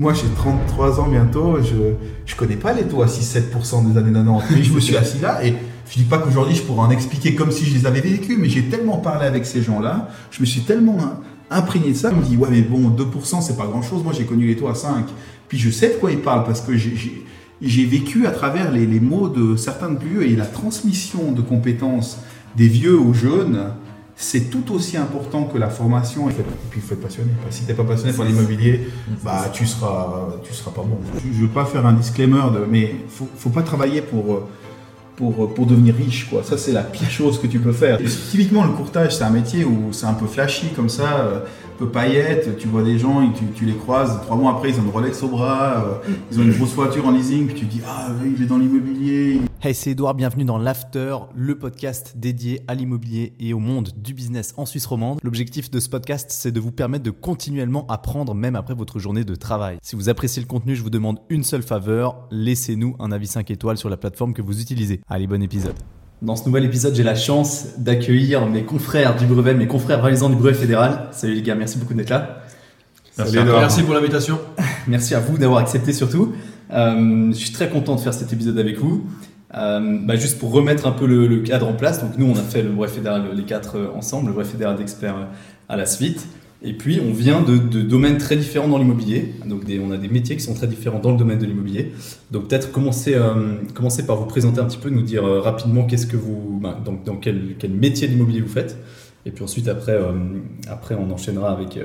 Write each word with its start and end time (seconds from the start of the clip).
Moi, 0.00 0.14
j'ai 0.14 0.28
33 0.34 0.98
ans 0.98 1.08
bientôt, 1.08 1.58
je 1.62 1.74
je 2.24 2.34
connais 2.34 2.56
pas 2.56 2.72
les 2.72 2.84
taux 2.84 3.02
à 3.02 3.06
6-7% 3.06 3.92
des 3.92 3.98
années 3.98 4.10
90. 4.10 4.44
Mais 4.50 4.62
je 4.62 4.72
me 4.72 4.80
suis 4.80 4.96
assis 4.96 5.18
là 5.18 5.44
et 5.44 5.52
je 5.90 5.94
dis 5.94 6.04
pas 6.04 6.16
qu'aujourd'hui 6.16 6.54
je 6.56 6.62
pourrais 6.62 6.86
en 6.86 6.90
expliquer 6.90 7.34
comme 7.34 7.50
si 7.50 7.66
je 7.66 7.76
les 7.76 7.84
avais 7.84 8.00
vécus, 8.00 8.38
mais 8.40 8.48
j'ai 8.48 8.64
tellement 8.64 8.96
parlé 8.96 9.26
avec 9.26 9.44
ces 9.44 9.60
gens-là, 9.60 10.08
je 10.30 10.40
me 10.40 10.46
suis 10.46 10.62
tellement 10.62 10.96
imprégné 11.50 11.90
de 11.90 11.96
ça, 11.96 12.10
je 12.10 12.16
me 12.16 12.22
dis 12.22 12.38
ouais 12.38 12.48
mais 12.50 12.62
bon 12.62 12.88
2% 12.88 13.42
c'est 13.42 13.58
pas 13.58 13.66
grand-chose, 13.66 14.02
moi 14.02 14.14
j'ai 14.16 14.24
connu 14.24 14.46
les 14.46 14.56
taux 14.56 14.68
à 14.68 14.74
5. 14.74 15.04
Puis 15.48 15.58
je 15.58 15.68
sais 15.68 15.88
de 15.88 15.94
quoi 15.96 16.10
ils 16.10 16.20
parlent 16.20 16.44
parce 16.44 16.62
que 16.62 16.72
j'ai 16.78 17.84
vécu 17.84 18.26
à 18.26 18.30
travers 18.30 18.72
les, 18.72 18.86
les 18.86 19.00
mots 19.00 19.28
de 19.28 19.54
certains 19.56 19.90
de 19.90 19.98
plus 19.98 20.24
et 20.24 20.34
la 20.34 20.46
transmission 20.46 21.32
de 21.32 21.42
compétences 21.42 22.20
des 22.56 22.68
vieux 22.68 22.98
aux 22.98 23.12
jeunes 23.12 23.74
c'est 24.20 24.50
tout 24.50 24.72
aussi 24.74 24.98
important 24.98 25.44
que 25.44 25.56
la 25.56 25.70
formation. 25.70 26.28
Et 26.28 26.34
puis 26.70 26.80
il 26.80 26.82
faut 26.82 26.94
être 26.94 27.00
passionné. 27.00 27.30
Si 27.48 27.64
t'es 27.64 27.74
pas 27.74 27.84
passionné 27.84 28.12
par 28.12 28.26
l'immobilier, 28.26 28.88
bah 29.24 29.50
tu 29.52 29.66
seras, 29.66 30.28
tu 30.44 30.52
seras 30.52 30.70
pas 30.70 30.82
bon. 30.82 30.98
Je 31.24 31.40
veux 31.40 31.48
pas 31.48 31.64
faire 31.64 31.86
un 31.86 31.94
disclaimer, 31.94 32.42
de, 32.54 32.66
mais 32.70 32.94
faut, 33.08 33.28
faut 33.36 33.50
pas 33.50 33.62
travailler 33.62 34.02
pour 34.02 34.42
pour, 35.20 35.54
pour 35.54 35.66
devenir 35.66 35.94
riche. 35.94 36.28
Quoi. 36.30 36.42
Ça, 36.42 36.56
c'est 36.56 36.72
la 36.72 36.82
pire 36.82 37.10
chose 37.10 37.38
que 37.38 37.46
tu 37.46 37.58
peux 37.58 37.72
faire. 37.72 37.98
typiquement, 38.30 38.64
le 38.64 38.72
courtage, 38.72 39.16
c'est 39.16 39.24
un 39.24 39.30
métier 39.30 39.64
où 39.64 39.92
c'est 39.92 40.06
un 40.06 40.14
peu 40.14 40.26
flashy 40.26 40.68
comme 40.74 40.88
ça, 40.88 41.20
euh, 41.20 41.40
un 41.40 41.78
peu 41.78 41.88
paillette. 41.88 42.56
Tu 42.58 42.68
vois 42.68 42.82
des 42.82 42.98
gens, 42.98 43.22
et 43.22 43.32
tu, 43.34 43.44
tu, 43.54 43.66
les 43.66 43.74
croises, 43.74 44.18
trois 44.22 44.36
mois 44.36 44.52
après, 44.52 44.70
ils 44.70 44.80
ont 44.80 44.84
une 44.84 44.90
Rolex 44.90 45.22
au 45.22 45.28
bras, 45.28 45.84
euh, 45.84 46.12
ils 46.32 46.40
ont 46.40 46.42
une 46.42 46.52
grosse 46.52 46.72
voiture 46.72 47.06
en 47.06 47.10
leasing, 47.10 47.46
puis 47.46 47.54
tu 47.54 47.66
dis, 47.66 47.82
ah, 47.86 48.08
il 48.24 48.42
est 48.42 48.46
dans 48.46 48.58
l'immobilier. 48.58 49.40
Hey, 49.62 49.74
c'est 49.74 49.90
Edouard, 49.90 50.14
bienvenue 50.14 50.44
dans 50.44 50.56
l'After, 50.56 51.16
le 51.34 51.58
podcast 51.58 52.14
dédié 52.16 52.62
à 52.66 52.74
l'immobilier 52.74 53.34
et 53.38 53.52
au 53.52 53.58
monde 53.58 53.90
du 53.94 54.14
business 54.14 54.54
en 54.56 54.64
Suisse 54.64 54.86
romande. 54.86 55.18
L'objectif 55.22 55.70
de 55.70 55.80
ce 55.80 55.90
podcast, 55.90 56.28
c'est 56.30 56.50
de 56.50 56.60
vous 56.60 56.72
permettre 56.72 57.04
de 57.04 57.10
continuellement 57.10 57.86
apprendre 57.88 58.34
même 58.34 58.56
après 58.56 58.72
votre 58.72 58.98
journée 58.98 59.24
de 59.24 59.34
travail. 59.34 59.76
Si 59.82 59.96
vous 59.96 60.08
appréciez 60.08 60.40
le 60.40 60.48
contenu, 60.48 60.74
je 60.74 60.82
vous 60.82 60.88
demande 60.88 61.18
une 61.28 61.44
seule 61.44 61.62
faveur, 61.62 62.26
laissez-nous 62.30 62.96
un 63.00 63.12
avis 63.12 63.26
5 63.26 63.50
étoiles 63.50 63.76
sur 63.76 63.90
la 63.90 63.98
plateforme 63.98 64.32
que 64.32 64.40
vous 64.40 64.62
utilisez. 64.62 65.02
Allez, 65.12 65.26
bon 65.26 65.42
épisode. 65.42 65.74
Dans 66.22 66.36
ce 66.36 66.46
nouvel 66.46 66.64
épisode, 66.64 66.94
j'ai 66.94 67.02
la 67.02 67.16
chance 67.16 67.70
d'accueillir 67.78 68.46
mes 68.46 68.62
confrères 68.62 69.16
du 69.16 69.26
brevet, 69.26 69.54
mes 69.54 69.66
confrères 69.66 70.00
validants 70.00 70.28
du 70.28 70.36
brevet 70.36 70.54
fédéral. 70.54 71.08
Salut 71.10 71.34
les 71.34 71.42
gars, 71.42 71.56
merci 71.56 71.78
beaucoup 71.78 71.94
d'être 71.94 72.10
là. 72.10 72.44
Merci, 73.18 73.36
merci 73.44 73.82
pour 73.82 73.94
l'invitation. 73.94 74.38
merci 74.86 75.16
à 75.16 75.18
vous 75.18 75.36
d'avoir 75.36 75.58
accepté 75.58 75.92
surtout. 75.92 76.32
Euh, 76.72 77.32
je 77.32 77.36
suis 77.36 77.50
très 77.50 77.68
content 77.68 77.96
de 77.96 78.00
faire 78.00 78.14
cet 78.14 78.32
épisode 78.32 78.56
avec 78.56 78.78
vous. 78.78 79.04
Euh, 79.56 79.98
bah 80.04 80.14
juste 80.14 80.38
pour 80.38 80.52
remettre 80.52 80.86
un 80.86 80.92
peu 80.92 81.06
le, 81.08 81.40
cadre 81.40 81.66
en 81.66 81.72
place, 81.72 82.00
donc 82.00 82.16
nous 82.16 82.26
on 82.26 82.38
a 82.38 82.42
fait 82.42 82.62
le 82.62 82.70
brevet 82.70 82.92
fédéral 82.92 83.24
les 83.34 83.42
quatre 83.42 83.78
euh, 83.78 83.88
ensemble, 83.96 84.28
le 84.28 84.34
brevet 84.34 84.48
fédéral 84.48 84.76
d'experts 84.76 85.26
à 85.68 85.76
la 85.76 85.86
suite. 85.86 86.24
Et 86.62 86.74
puis 86.74 87.00
on 87.00 87.12
vient 87.12 87.40
de, 87.40 87.56
domaines 87.56 88.18
très 88.18 88.36
différents 88.36 88.68
dans 88.68 88.78
l'immobilier, 88.78 89.34
donc 89.46 89.62
on 89.82 89.90
a 89.90 89.96
des 89.96 90.08
métiers 90.08 90.36
qui 90.36 90.42
sont 90.42 90.52
très 90.52 90.66
différents 90.66 90.98
dans 90.98 91.10
le 91.10 91.16
domaine 91.16 91.38
de 91.38 91.46
l'immobilier. 91.46 91.92
Donc 92.30 92.48
peut-être 92.48 92.70
commencer, 92.70 93.16
commencer 93.72 94.04
par 94.04 94.16
vous 94.16 94.26
présenter 94.26 94.60
un 94.60 94.66
petit 94.66 94.76
peu, 94.76 94.90
nous 94.90 95.00
dire 95.00 95.24
rapidement 95.24 95.84
qu'est-ce 95.84 96.06
que 96.06 96.18
vous, 96.18 96.58
bah, 96.62 96.78
dans, 96.84 97.16
quel, 97.16 97.56
quel, 97.58 97.70
métier 97.70 98.08
d'immobilier 98.08 98.42
vous 98.42 98.52
faites. 98.52 98.76
Et 99.24 99.30
puis 99.30 99.42
ensuite 99.42 99.68
après, 99.68 99.98
après 100.68 100.94
on 100.96 101.10
enchaînera 101.10 101.50
avec, 101.50 101.78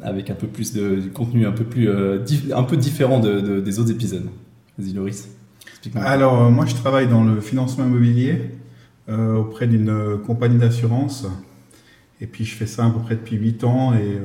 avec 0.00 0.30
un 0.30 0.34
peu 0.34 0.46
plus 0.46 0.72
de, 0.72 1.02
contenu 1.12 1.46
un 1.46 1.52
peu, 1.52 1.64
plus, 1.64 1.90
un 1.90 2.62
peu 2.62 2.78
différent 2.78 3.20
de, 3.20 3.60
des 3.60 3.78
autres 3.78 3.90
épisodes. 3.90 4.28
Vas-y 4.78 4.94
Loris. 4.94 5.28
Alors, 5.94 6.42
euh, 6.42 6.50
moi, 6.50 6.66
je 6.66 6.74
travaille 6.74 7.08
dans 7.08 7.24
le 7.24 7.40
financement 7.40 7.84
immobilier 7.84 8.50
euh, 9.08 9.36
auprès 9.36 9.66
d'une 9.66 9.90
euh, 9.90 10.18
compagnie 10.18 10.58
d'assurance. 10.58 11.26
Et 12.20 12.26
puis, 12.26 12.44
je 12.44 12.54
fais 12.54 12.66
ça 12.66 12.86
à 12.86 12.90
peu 12.90 13.00
près 13.00 13.14
depuis 13.14 13.36
8 13.36 13.64
ans. 13.64 13.94
Et 13.94 14.18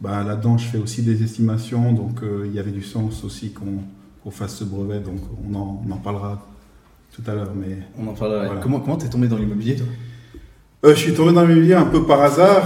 bah, 0.00 0.22
là-dedans, 0.24 0.58
je 0.58 0.66
fais 0.66 0.78
aussi 0.78 1.02
des 1.02 1.22
estimations. 1.22 1.92
Donc, 1.92 2.20
il 2.44 2.52
y 2.52 2.58
avait 2.58 2.72
du 2.72 2.82
sens 2.82 3.24
aussi 3.24 3.52
qu'on 3.52 4.30
fasse 4.30 4.56
ce 4.56 4.64
brevet. 4.64 5.00
Donc, 5.00 5.20
on 5.48 5.54
en, 5.54 5.82
on 5.86 5.90
en 5.92 5.96
parlera 5.98 6.46
tout 7.14 7.22
à 7.26 7.34
l'heure. 7.34 7.52
Mais 7.54 7.78
on 7.98 8.08
en 8.08 8.14
parlera. 8.14 8.56
Comment 8.56 8.80
Comment 8.80 8.96
t'es 8.96 9.08
tombé 9.08 9.28
dans 9.28 9.38
l'immobilier, 9.38 9.76
toi? 9.76 9.86
Je 10.84 10.94
suis 10.94 11.14
tombé 11.14 11.32
dans 11.32 11.42
l'immobilier 11.42 11.74
un 11.74 11.86
peu 11.86 12.04
par 12.04 12.20
hasard, 12.22 12.64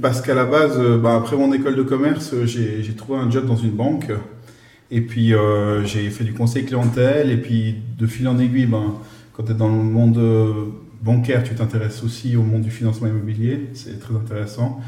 parce 0.00 0.20
qu'à 0.22 0.34
la 0.34 0.44
base, 0.44 0.80
bah, 1.02 1.16
après 1.16 1.36
mon 1.36 1.52
école 1.52 1.76
de 1.76 1.82
commerce, 1.82 2.34
j'ai 2.44 2.94
trouvé 2.96 3.18
un 3.18 3.30
job 3.30 3.46
dans 3.46 3.56
une 3.56 3.72
banque. 3.72 4.10
Et 4.90 5.00
puis 5.00 5.34
euh, 5.34 5.84
j'ai 5.84 6.10
fait 6.10 6.24
du 6.24 6.32
conseil 6.32 6.64
clientèle 6.64 7.30
et 7.30 7.36
puis 7.36 7.76
de 7.98 8.06
fil 8.06 8.26
en 8.26 8.38
aiguille, 8.38 8.66
ben, 8.66 8.94
quand 9.32 9.44
tu 9.44 9.52
es 9.52 9.54
dans 9.54 9.68
le 9.68 9.74
monde 9.74 10.18
euh, 10.18 10.52
bancaire, 11.02 11.42
tu 11.42 11.54
t'intéresses 11.54 12.02
aussi 12.02 12.36
au 12.36 12.42
monde 12.42 12.62
du 12.62 12.70
financement 12.70 13.08
immobilier, 13.08 13.68
c'est 13.74 13.98
très 13.98 14.14
intéressant. 14.14 14.80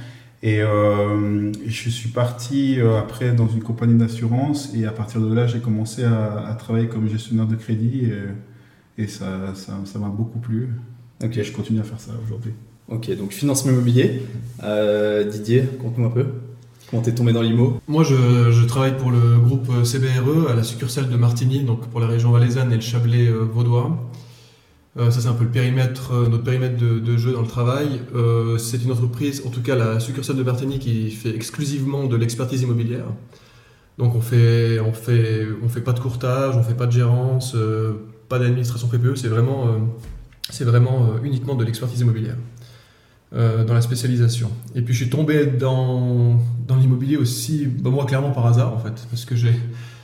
Et 0.43 0.61
euh, 0.61 1.53
je 1.67 1.89
suis 1.89 2.09
parti 2.09 2.79
après 2.99 3.33
dans 3.33 3.47
une 3.47 3.63
compagnie 3.63 3.95
d'assurance 3.95 4.73
et 4.75 4.87
à 4.87 4.91
partir 4.91 5.21
de 5.21 5.33
là, 5.33 5.47
j'ai 5.47 5.61
commencé 5.61 6.03
à, 6.03 6.57
travailler 6.59 6.89
comme 6.89 7.09
gestionnaire 7.09 7.47
de 7.47 7.55
crédit 7.55 8.11
et, 8.99 9.03
et 9.05 9.07
ça 9.07 9.27
m'a 9.27 9.55
ça, 9.55 9.99
m'a 10.01 10.09
beaucoup 10.09 10.41
plu. 10.41 10.71
Ok. 11.23 11.37
Et 11.37 11.45
je 11.45 11.53
continue 11.53 11.79
à 11.79 11.85
faire 11.85 12.01
ça 12.01 12.11
aujourd'hui. 12.25 12.53
Ok, 12.89 13.17
donc 13.17 13.33
financement 13.33 13.71
immobilier. 13.71 14.23
Didier, 15.31 15.65
conte-nous 15.81 16.07
un 16.07 16.11
peu. 16.11 16.27
Comment 16.93 17.03
t'es 17.03 17.13
tombé 17.13 17.33
dans 17.33 17.41
l'IMO? 17.41 17.81
Moi, 17.89 18.05
je, 18.05 18.67
travaille 18.67 18.99
pour 18.99 19.11
le 19.11 19.39
groupe 19.39 19.83
CBRE 19.83 20.51
à 20.51 20.55
la 20.55 20.63
succursale 20.63 21.09
de 21.09 21.17
Martigny, 21.17 21.61
donc 21.61 21.87
pour 21.89 22.01
la 22.01 22.07
région 22.07 22.31
valaisanne 22.33 22.71
et 22.71 22.75
le 22.75 22.83
Chablais 22.83 23.29
euh, 23.29 23.49
vaudois. 23.51 23.97
Euh, 24.99 25.11
ça, 25.11 25.21
c'est 25.21 25.29
un 25.29 25.33
peu 25.33 25.45
le 25.45 25.51
périmètre, 25.51 26.13
euh, 26.13 26.29
notre 26.29 26.45
périmètre 26.45 26.77
de, 26.77 27.17
jeu 27.17 27.33
dans 27.33 27.41
le 27.41 27.47
travail. 27.47 28.03
c'est 28.59 28.83
une 28.83 28.93
entreprise, 28.93 29.43
en 29.47 29.51
tout 29.51 29.63
cas 29.63 29.75
la 29.75 30.01
succursale 30.01 30.37
de 30.37 30.43
Martigny, 30.43 30.79
qui 30.79 31.11
fait 31.11 31.35
exclusivement 31.35 32.05
de 32.05 32.17
l'expertise 32.17 32.63
immobilière. 32.63 33.07
Donc, 33.99 34.15
on 34.15 34.21
fait, 34.21 34.81
on 34.81 34.93
fait, 34.93 35.47
on 35.63 35.69
fait 35.69 35.83
pas 35.83 35.93
de 35.93 36.01
courtage, 36.01 36.57
on 36.57 36.63
fait 36.63 36.75
pas 36.75 36.87
de 36.87 36.93
gérance, 36.93 37.57
pas 38.29 38.39
d'administration 38.39 38.89
PPE. 38.89 39.17
C'est 39.17 39.29
vraiment, 39.29 39.67
vraiment 40.61 41.17
uniquement 41.23 41.55
de 41.55 41.65
l'expertise 41.65 42.01
immobilière. 42.01 42.37
Euh, 43.35 43.65
dans 43.65 43.73
la 43.73 43.81
spécialisation. 43.81 44.51
Et 44.75 44.83
puis 44.83 44.93
je 44.93 45.05
suis 45.05 45.09
tombé 45.09 45.47
dans, 45.47 46.39
dans 46.69 46.77
l'immobilier 46.77 47.17
aussi, 47.17 47.65
bah, 47.65 47.89
moi 47.89 48.05
clairement 48.05 48.31
par 48.31 48.45
hasard 48.45 48.75
en 48.75 48.79
fait, 48.79 48.93
parce 49.09 49.25
que 49.25 49.35
j'ai, 49.35 49.55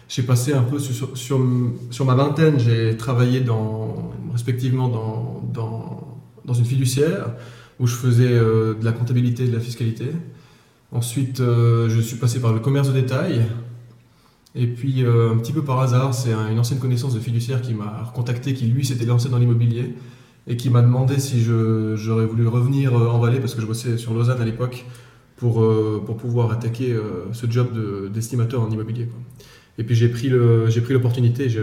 j'ai 0.08 0.22
passé 0.22 0.52
un 0.52 0.62
peu 0.62 0.78
sur, 0.78 1.38
ma 2.04 2.14
vingtaine, 2.14 2.58
j'ai 2.58 2.96
travaillé 2.96 3.44
respectivement 4.32 4.88
dans, 4.88 6.54
une 6.54 6.64
fiduciaire 6.64 7.32
où 7.78 7.86
je 7.86 7.94
faisais 7.94 8.26
euh, 8.26 8.74
de 8.74 8.84
la 8.84 8.92
comptabilité 8.92 9.44
et 9.44 9.48
de 9.48 9.54
la 9.54 9.60
fiscalité. 9.60 10.06
Ensuite, 10.91 11.41
euh, 11.41 11.88
je 11.88 12.00
suis 12.00 12.16
passé 12.16 12.41
par 12.41 12.52
le 12.52 12.58
commerce 12.58 12.88
de 12.88 12.94
détail. 12.94 13.47
Et 14.54 14.66
puis, 14.66 15.04
un 15.04 15.36
petit 15.36 15.52
peu 15.52 15.62
par 15.62 15.78
hasard, 15.78 16.14
c'est 16.14 16.32
une 16.32 16.58
ancienne 16.58 16.80
connaissance 16.80 17.14
de 17.14 17.20
fiduciaire 17.20 17.60
qui 17.60 17.74
m'a 17.74 18.10
contacté, 18.14 18.54
qui 18.54 18.66
lui 18.66 18.84
s'était 18.84 19.04
lancé 19.04 19.28
dans 19.28 19.38
l'immobilier 19.38 19.94
et 20.48 20.56
qui 20.56 20.70
m'a 20.70 20.82
demandé 20.82 21.20
si 21.20 21.42
j'aurais 21.42 22.26
voulu 22.26 22.48
revenir 22.48 22.97
euh, 22.97 23.08
en 23.08 23.18
Valais 23.18 23.38
parce 23.38 23.54
que 23.54 23.60
je 23.60 23.66
bossais 23.66 23.98
sur 23.98 24.14
Lausanne 24.14 24.41
à 24.41 24.44
l'époque 24.44 24.86
pour, 25.36 25.62
euh, 25.62 26.02
pouvoir 26.18 26.50
attaquer 26.50 26.92
euh, 26.92 27.32
ce 27.32 27.48
job 27.48 27.68
d'estimateur 28.12 28.62
en 28.62 28.70
immobilier. 28.70 29.08
Et 29.78 29.84
puis 29.84 29.94
j'ai 29.94 30.09
pris 30.09 30.28
l'opportunité 30.28 31.44
et, 31.44 31.49
je, 31.49 31.61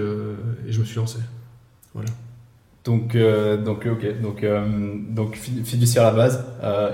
et 0.68 0.72
je 0.72 0.80
me 0.80 0.86
suis 0.86 0.96
lancé. 0.96 1.20
Voilà. 1.94 2.10
Donc, 2.84 3.18
donc 3.66 3.88
ok, 3.92 4.22
donc, 4.22 4.46
donc 5.10 5.36
fiduciaire 5.36 6.04
à 6.04 6.12
la 6.12 6.16
base. 6.16 6.46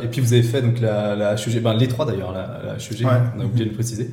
et 0.03 0.07
puis 0.07 0.21
vous 0.21 0.33
avez 0.33 0.43
fait 0.43 0.61
donc 0.61 0.79
la, 0.79 1.15
la 1.15 1.33
HEG, 1.33 1.61
ben, 1.61 1.73
les 1.73 1.87
trois 1.87 2.05
d'ailleurs, 2.05 2.31
la, 2.31 2.61
la 2.65 2.75
HEG, 2.75 3.05
on 3.05 3.41
a 3.41 3.45
oublié 3.45 3.65
de 3.65 3.69
le 3.69 3.75
préciser. 3.75 4.09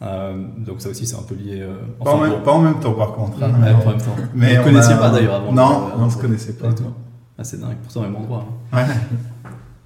donc 0.00 0.80
ça 0.80 0.90
aussi 0.90 1.06
c'est 1.06 1.16
un 1.16 1.22
peu 1.22 1.34
lié. 1.34 1.66
pas, 2.02 2.10
en 2.10 2.20
même, 2.20 2.42
pas, 2.42 2.52
en 2.52 2.60
même, 2.60 2.78
temps 2.78 2.92
par 2.92 3.12
contre. 3.12 3.42
Hein, 3.42 3.50
pas 3.50 3.86
en 3.86 3.90
même 3.90 4.00
temps. 4.00 4.16
Mais 4.34 4.56
vous 4.56 4.60
ne 4.60 4.64
connaissiez 4.64 4.96
pas 4.96 5.10
d'ailleurs 5.10 5.34
avant. 5.34 5.52
Non, 5.52 5.90
on 5.96 6.04
ne 6.04 6.10
se 6.10 6.18
connaissait 6.18 6.52
pas. 6.52 6.68
du 6.68 6.74
tout. 6.76 6.92
Ah, 7.36 7.42
c'est 7.42 7.60
dingue, 7.60 7.76
pourtant 7.82 8.02
même 8.02 8.14
endroit. 8.14 8.46
Hein. 8.72 8.78
Ouais. 8.78 8.94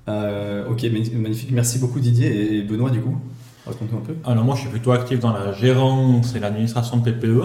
Euh, 0.08 0.68
ok, 0.68 0.84
magnifique. 1.14 1.50
Merci 1.52 1.78
beaucoup 1.78 2.00
Didier. 2.00 2.58
Et 2.58 2.62
Benoît, 2.62 2.90
du 2.90 3.00
coup, 3.00 3.16
Alors, 4.24 4.44
moi, 4.44 4.54
je 4.54 4.62
suis 4.62 4.70
plutôt 4.70 4.92
actif 4.92 5.20
dans 5.20 5.32
la 5.32 5.52
gérance 5.52 6.34
et 6.34 6.40
l'administration 6.40 6.98
de 6.98 7.10
PPE. 7.10 7.42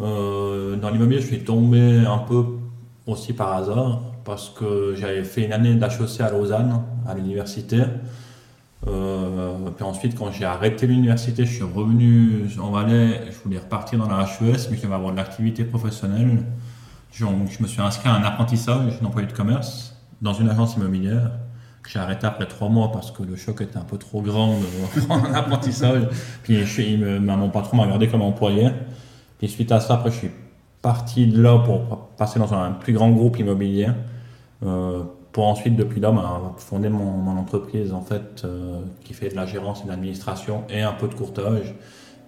Euh, 0.00 0.76
dans 0.76 0.90
l'immobilier, 0.90 1.20
je 1.20 1.26
suis 1.26 1.44
tombé 1.44 2.04
un 2.06 2.18
peu 2.18 2.44
aussi 3.06 3.32
par 3.32 3.52
hasard 3.52 4.00
parce 4.24 4.50
que 4.50 4.94
j'avais 4.96 5.24
fait 5.24 5.44
une 5.44 5.52
année 5.52 5.74
d'HEC 5.74 6.20
à 6.20 6.30
Lausanne, 6.30 6.82
à 7.06 7.14
l'université. 7.14 7.82
Euh, 8.88 9.70
puis 9.76 9.84
ensuite, 9.84 10.18
quand 10.18 10.32
j'ai 10.32 10.44
arrêté 10.44 10.86
l'université, 10.86 11.44
je 11.44 11.54
suis 11.54 11.64
revenu 11.64 12.48
en 12.60 12.70
Valais. 12.70 13.22
Je 13.30 13.38
voulais 13.44 13.58
repartir 13.58 13.98
dans 13.98 14.08
la 14.08 14.24
HES, 14.24 14.68
mais 14.70 14.76
je 14.76 14.82
devais 14.82 14.94
avoir 14.94 15.12
de 15.12 15.16
l'activité 15.16 15.64
professionnelle. 15.64 16.44
Je, 17.12 17.26
me 17.26 17.66
suis 17.66 17.80
inscrit 17.80 18.08
à 18.08 18.14
un 18.14 18.22
apprentissage 18.22 19.00
d'employé 19.00 19.28
de 19.28 19.32
commerce 19.32 19.96
dans 20.20 20.32
une 20.32 20.48
agence 20.48 20.76
immobilière 20.76 21.30
j'ai 21.88 21.98
arrêté 21.98 22.26
après 22.26 22.46
trois 22.46 22.68
mois 22.68 22.92
parce 22.92 23.10
que 23.10 23.22
le 23.22 23.36
choc 23.36 23.60
était 23.60 23.76
un 23.76 23.84
peu 23.84 23.98
trop 23.98 24.22
grand 24.22 24.54
prendre 25.06 25.26
un 25.26 25.34
apprentissage. 25.34 26.08
Puis 26.42 26.64
je, 26.64 27.18
mon 27.18 27.50
patron 27.50 27.76
m'a 27.76 27.84
regardé 27.84 28.08
comme 28.08 28.22
employé. 28.22 28.70
Puis 29.38 29.48
suite 29.48 29.72
à 29.72 29.80
ça, 29.80 29.94
après, 29.94 30.10
je 30.10 30.16
suis 30.16 30.30
parti 30.80 31.26
de 31.26 31.42
là 31.42 31.58
pour 31.58 32.08
passer 32.16 32.38
dans 32.38 32.52
un 32.54 32.72
plus 32.72 32.92
grand 32.92 33.10
groupe 33.10 33.38
immobilier. 33.38 33.88
Euh, 34.64 35.02
pour 35.32 35.46
ensuite, 35.48 35.76
depuis 35.76 36.00
là, 36.00 36.12
bah, 36.12 36.54
fonder 36.58 36.88
mon, 36.88 37.10
mon 37.10 37.38
entreprise 37.38 37.92
en 37.92 38.02
fait, 38.02 38.42
euh, 38.44 38.80
qui 39.02 39.14
fait 39.14 39.30
de 39.30 39.36
la 39.36 39.46
gérance 39.46 39.80
et 39.80 39.84
de 39.84 39.88
l'administration 39.88 40.64
et 40.68 40.82
un 40.82 40.92
peu 40.92 41.08
de 41.08 41.14
courtage. 41.14 41.74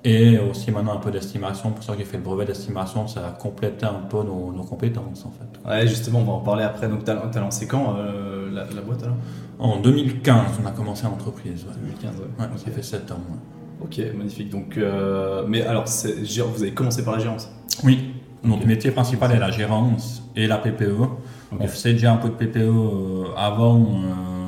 Et 0.06 0.38
aussi 0.38 0.70
maintenant 0.70 0.92
un 0.94 0.98
peu 1.00 1.10
d'estimation, 1.10 1.70
pour 1.70 1.82
ça 1.82 1.94
j'ai 1.96 2.04
fait 2.04 2.18
le 2.18 2.22
brevet 2.22 2.44
d'estimation, 2.44 3.06
ça 3.06 3.26
a 3.26 3.30
complété 3.30 3.86
un 3.86 4.02
peu 4.08 4.18
nos, 4.18 4.52
nos 4.52 4.62
compétences 4.64 5.24
en 5.24 5.30
fait. 5.30 5.68
Ouais, 5.68 5.86
justement, 5.86 6.18
on 6.20 6.24
va 6.24 6.32
en 6.32 6.40
parler 6.40 6.62
après. 6.64 6.88
Donc, 6.88 7.04
t'as 7.04 7.16
as 7.16 7.40
lancé 7.40 7.66
quand 7.66 7.96
euh, 7.96 8.50
la, 8.52 8.64
la 8.74 8.82
boîte 8.82 9.02
alors? 9.02 9.16
En 9.58 9.80
2015, 9.80 10.60
on 10.62 10.66
a 10.66 10.72
commencé 10.72 11.04
l'entreprise. 11.04 11.64
Ouais. 11.64 11.72
2015, 12.02 12.10
ouais. 12.20 12.26
Ouais. 12.38 12.50
Ça 12.58 12.70
fait 12.70 12.82
7 12.82 13.10
ans. 13.12 13.14
ouais. 13.30 13.38
Ok, 13.82 14.00
magnifique. 14.16 14.50
Donc, 14.50 14.76
euh, 14.76 15.44
mais 15.48 15.62
alors, 15.62 15.84
vous 15.84 16.62
avez 16.62 16.72
commencé 16.72 17.02
par 17.02 17.14
la 17.16 17.20
gérance? 17.20 17.50
Oui, 17.82 18.10
notre 18.42 18.62
Ok. 18.62 18.66
métier 18.68 18.90
principal 18.90 19.32
est 19.32 19.38
la 19.38 19.50
gérance 19.50 20.22
et 20.36 20.46
la 20.46 20.58
PPE. 20.58 21.00
Ok. 21.00 21.58
On 21.60 21.66
faisait 21.66 21.92
déjà 21.94 22.12
un 22.12 22.16
peu 22.18 22.28
de 22.28 22.34
PPE 22.34 22.58
euh, 22.58 23.24
avant, 23.36 23.80
euh, 23.80 24.43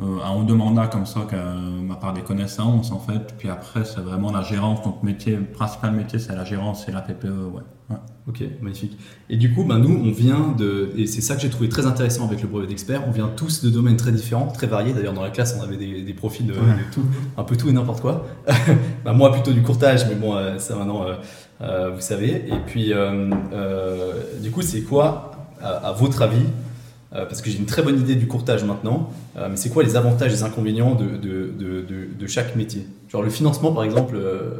euh, 0.00 0.18
un 0.24 0.36
ou 0.36 0.44
deux 0.44 0.54
mandats 0.54 0.88
comme 0.88 1.06
ça, 1.06 1.20
que, 1.28 1.36
euh, 1.36 1.92
à 1.92 1.96
part 1.96 2.12
des 2.12 2.20
connaissances 2.22 2.92
en 2.92 2.98
fait. 2.98 3.34
Puis 3.38 3.48
après, 3.48 3.84
c'est 3.84 4.00
vraiment 4.00 4.30
la 4.30 4.42
gérance. 4.42 4.84
Notre 4.84 5.04
métier, 5.04 5.36
principal 5.36 5.92
métier, 5.92 6.18
c'est 6.18 6.34
la 6.34 6.44
gérance 6.44 6.88
et 6.88 6.92
la 6.92 7.00
PPE. 7.00 7.28
Ouais. 7.54 7.62
Ouais. 7.88 7.96
Ok, 8.28 8.42
magnifique. 8.60 8.98
Et 9.30 9.36
du 9.36 9.54
coup, 9.54 9.62
ben, 9.62 9.78
nous, 9.78 10.02
on 10.04 10.10
vient 10.10 10.52
de. 10.58 10.90
Et 10.96 11.06
c'est 11.06 11.20
ça 11.20 11.36
que 11.36 11.42
j'ai 11.42 11.48
trouvé 11.48 11.68
très 11.68 11.86
intéressant 11.86 12.26
avec 12.26 12.42
le 12.42 12.48
brevet 12.48 12.66
d'expert. 12.66 13.04
On 13.06 13.12
vient 13.12 13.28
tous 13.28 13.64
de 13.64 13.70
domaines 13.70 13.96
très 13.96 14.10
différents, 14.10 14.48
très 14.48 14.66
variés. 14.66 14.92
D'ailleurs, 14.92 15.12
dans 15.12 15.22
la 15.22 15.30
classe, 15.30 15.56
on 15.58 15.62
avait 15.62 15.76
des, 15.76 16.02
des 16.02 16.14
profils 16.14 16.44
de, 16.44 16.52
de 16.52 16.58
tout, 16.92 17.04
un 17.36 17.44
peu 17.44 17.56
tout 17.56 17.68
et 17.68 17.72
n'importe 17.72 18.00
quoi. 18.00 18.26
Ben, 19.04 19.12
moi, 19.12 19.30
plutôt 19.32 19.52
du 19.52 19.62
courtage, 19.62 20.04
mais 20.08 20.16
bon, 20.16 20.34
euh, 20.34 20.58
ça 20.58 20.74
maintenant, 20.74 21.04
euh, 21.04 21.14
euh, 21.60 21.90
vous 21.94 22.00
savez. 22.00 22.44
Et 22.48 22.58
puis, 22.66 22.92
euh, 22.92 23.30
euh, 23.52 24.14
du 24.42 24.50
coup, 24.50 24.62
c'est 24.62 24.82
quoi, 24.82 25.30
à, 25.62 25.68
à 25.88 25.92
votre 25.92 26.22
avis 26.22 26.42
euh, 26.42 26.65
parce 27.12 27.40
que 27.42 27.50
j'ai 27.50 27.58
une 27.58 27.66
très 27.66 27.82
bonne 27.82 27.98
idée 28.00 28.14
du 28.16 28.26
courtage 28.26 28.64
maintenant, 28.64 29.10
euh, 29.36 29.48
mais 29.50 29.56
c'est 29.56 29.70
quoi 29.70 29.82
les 29.82 29.96
avantages 29.96 30.32
et 30.32 30.36
les 30.36 30.42
inconvénients 30.42 30.94
de, 30.94 31.04
de, 31.16 31.52
de, 31.58 31.80
de- 31.82 32.08
de 32.18 32.26
chaque 32.26 32.56
métier? 32.56 32.86
Genre 33.08 33.22
le 33.22 33.30
financement 33.30 33.72
par 33.72 33.84
exemple, 33.84 34.16
euh, 34.16 34.50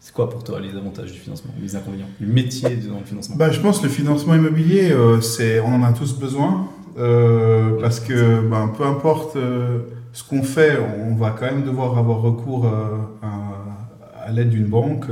c'est 0.00 0.12
quoi 0.14 0.28
pour 0.30 0.42
toi 0.42 0.58
les 0.60 0.76
avantages 0.76 1.12
du 1.12 1.18
financement, 1.18 1.52
les 1.60 1.76
inconvénients 1.76 2.06
Le 2.20 2.26
métier 2.26 2.76
dans 2.76 2.98
le 2.98 3.04
financement? 3.04 3.36
Bah, 3.36 3.50
je 3.52 3.60
pense 3.60 3.78
que 3.78 3.84
le 3.84 3.90
financement 3.90 4.34
immobilier, 4.34 4.90
euh, 4.90 5.20
c'est, 5.20 5.60
on 5.60 5.74
en 5.74 5.82
a 5.82 5.92
tous 5.92 6.18
besoin 6.18 6.66
euh, 6.98 7.80
parce 7.80 8.00
que 8.00 8.40
ben, 8.48 8.68
peu 8.76 8.84
importe 8.84 9.36
euh, 9.36 9.80
ce 10.12 10.24
qu'on 10.24 10.42
fait, 10.42 10.78
on 11.08 11.14
va 11.14 11.30
quand 11.38 11.46
même 11.46 11.62
devoir 11.64 11.96
avoir 11.98 12.20
recours 12.20 12.66
euh, 12.66 12.96
à, 13.22 14.26
à 14.28 14.32
l'aide 14.32 14.50
d'une 14.50 14.66
banque 14.66 15.06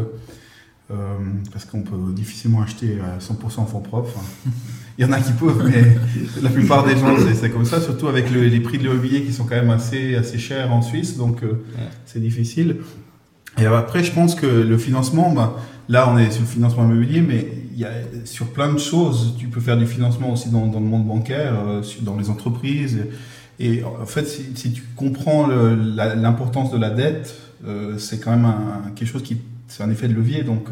euh, 0.90 0.94
parce 1.52 1.64
qu'on 1.66 1.82
peut 1.82 1.96
difficilement 2.12 2.62
acheter 2.62 2.98
à 3.00 3.18
100% 3.20 3.60
en 3.60 3.66
fonds 3.66 3.80
propres. 3.80 4.10
Il 5.00 5.06
y 5.06 5.08
en 5.08 5.12
a 5.12 5.18
qui 5.20 5.32
peuvent, 5.32 5.64
mais 5.66 5.96
la 6.42 6.50
plupart 6.50 6.84
des 6.86 6.94
gens, 6.94 7.16
c'est, 7.34 7.48
comme 7.48 7.64
ça, 7.64 7.80
surtout 7.80 8.06
avec 8.08 8.30
le- 8.30 8.44
les 8.44 8.60
prix 8.60 8.76
de 8.76 8.82
l'immobilier 8.82 9.22
qui 9.22 9.32
sont 9.32 9.44
quand 9.44 9.54
même 9.56 9.70
assez, 9.70 10.14
assez 10.14 10.36
chers 10.38 10.70
en 10.72 10.82
Suisse, 10.82 11.16
donc 11.16 11.42
euh, 11.42 11.54
c'est 12.04 12.20
difficile. 12.20 12.76
Et 13.58 13.64
après, 13.64 14.04
je 14.04 14.12
pense 14.12 14.34
que 14.34 14.46
le 14.46 14.76
financement, 14.78 15.32
ben, 15.32 15.54
Là, 15.88 16.08
on 16.08 16.16
est 16.18 16.30
sur 16.30 16.42
le 16.42 16.46
financement 16.46 16.84
immobilier, 16.84 17.20
mais 17.20 17.48
il 17.72 17.80
y 17.80 17.84
a 17.84 17.90
sur 18.24 18.46
plein 18.52 18.72
de 18.72 18.78
choses. 18.78 19.34
Tu 19.40 19.48
peux 19.48 19.60
faire 19.60 19.76
du 19.76 19.86
financement 19.86 20.32
aussi 20.32 20.48
dans, 20.48 20.66
dans 20.68 20.78
le 20.78 20.86
monde 20.86 21.04
bancaire, 21.04 21.54
euh, 21.66 21.82
dans 22.02 22.16
les 22.16 22.30
entreprises. 22.30 22.98
Et 23.58 23.82
en 23.82 24.06
fait, 24.06 24.24
si, 24.24 24.44
si 24.54 24.70
tu 24.70 24.82
comprends 24.94 25.48
l'importance 25.48 26.70
de 26.70 26.78
la 26.78 26.90
dette, 26.90 27.34
euh, 27.66 27.98
c'est 27.98 28.20
quand 28.20 28.30
même 28.30 28.44
un, 28.44 28.90
quelque 28.94 29.08
chose 29.08 29.24
qui, 29.24 29.38
c'est 29.66 29.82
un 29.82 29.90
effet 29.90 30.06
de 30.06 30.14
levier. 30.14 30.44
Donc, 30.44 30.68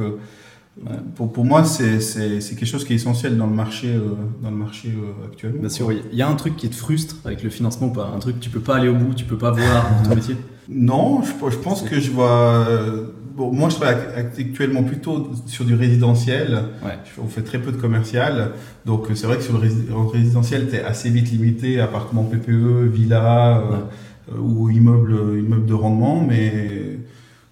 pour, 1.16 1.32
pour 1.32 1.44
moi, 1.44 1.64
c'est 1.64 1.98
quelque 2.38 2.64
chose 2.66 2.84
qui 2.84 2.92
est 2.92 2.96
essentiel 2.96 3.36
dans 3.36 3.46
le 3.46 3.54
marché, 3.54 3.88
euh, 3.88 4.10
dans 4.42 4.50
le 4.50 4.56
marché 4.56 4.88
euh, 4.88 5.26
actuellement. 5.26 5.60
Bien 5.60 5.68
sûr. 5.68 5.90
Il 5.92 6.16
y 6.16 6.22
a 6.22 6.28
un 6.28 6.34
truc 6.36 6.56
qui 6.56 6.68
te 6.68 6.74
frustre 6.76 7.16
avec 7.24 7.42
le 7.42 7.50
financement 7.50 7.88
ou 7.88 7.92
pas? 7.92 8.12
Un 8.14 8.18
truc 8.18 8.38
que 8.38 8.44
tu 8.44 8.50
peux 8.50 8.60
pas 8.60 8.76
aller 8.76 8.88
au 8.88 8.94
bout, 8.94 9.14
tu 9.14 9.24
peux 9.24 9.38
pas 9.38 9.50
voir 9.50 9.90
dans 10.02 10.08
ton 10.10 10.14
métier? 10.14 10.36
Non, 10.68 11.22
je, 11.22 11.50
je 11.50 11.56
pense 11.58 11.82
que 11.82 11.98
je 12.00 12.10
vois. 12.10 12.30
euh, 12.68 13.06
Bon, 13.36 13.52
moi, 13.52 13.68
je 13.68 13.76
travaille 13.76 13.94
act- 14.16 14.36
actuellement 14.40 14.82
plutôt 14.82 15.30
sur 15.46 15.64
du 15.64 15.74
résidentiel. 15.74 16.60
Ouais. 16.84 16.98
On 17.22 17.28
fait 17.28 17.42
très 17.42 17.58
peu 17.60 17.70
de 17.70 17.76
commercial. 17.76 18.50
Donc, 18.84 19.08
euh, 19.10 19.14
c'est 19.14 19.28
vrai 19.28 19.36
que 19.36 19.44
sur 19.44 19.52
le 19.56 19.60
rési- 19.64 19.92
en 19.94 20.08
résidentiel, 20.08 20.68
tu 20.68 20.74
es 20.76 20.82
assez 20.82 21.08
vite 21.08 21.30
limité 21.30 21.80
appartement 21.80 22.24
PPE, 22.24 22.86
villa 22.92 23.58
euh, 23.58 24.38
ou 24.40 24.70
immeuble, 24.70 25.38
immeuble 25.38 25.66
de 25.66 25.74
rendement. 25.74 26.20
Mais 26.20 26.87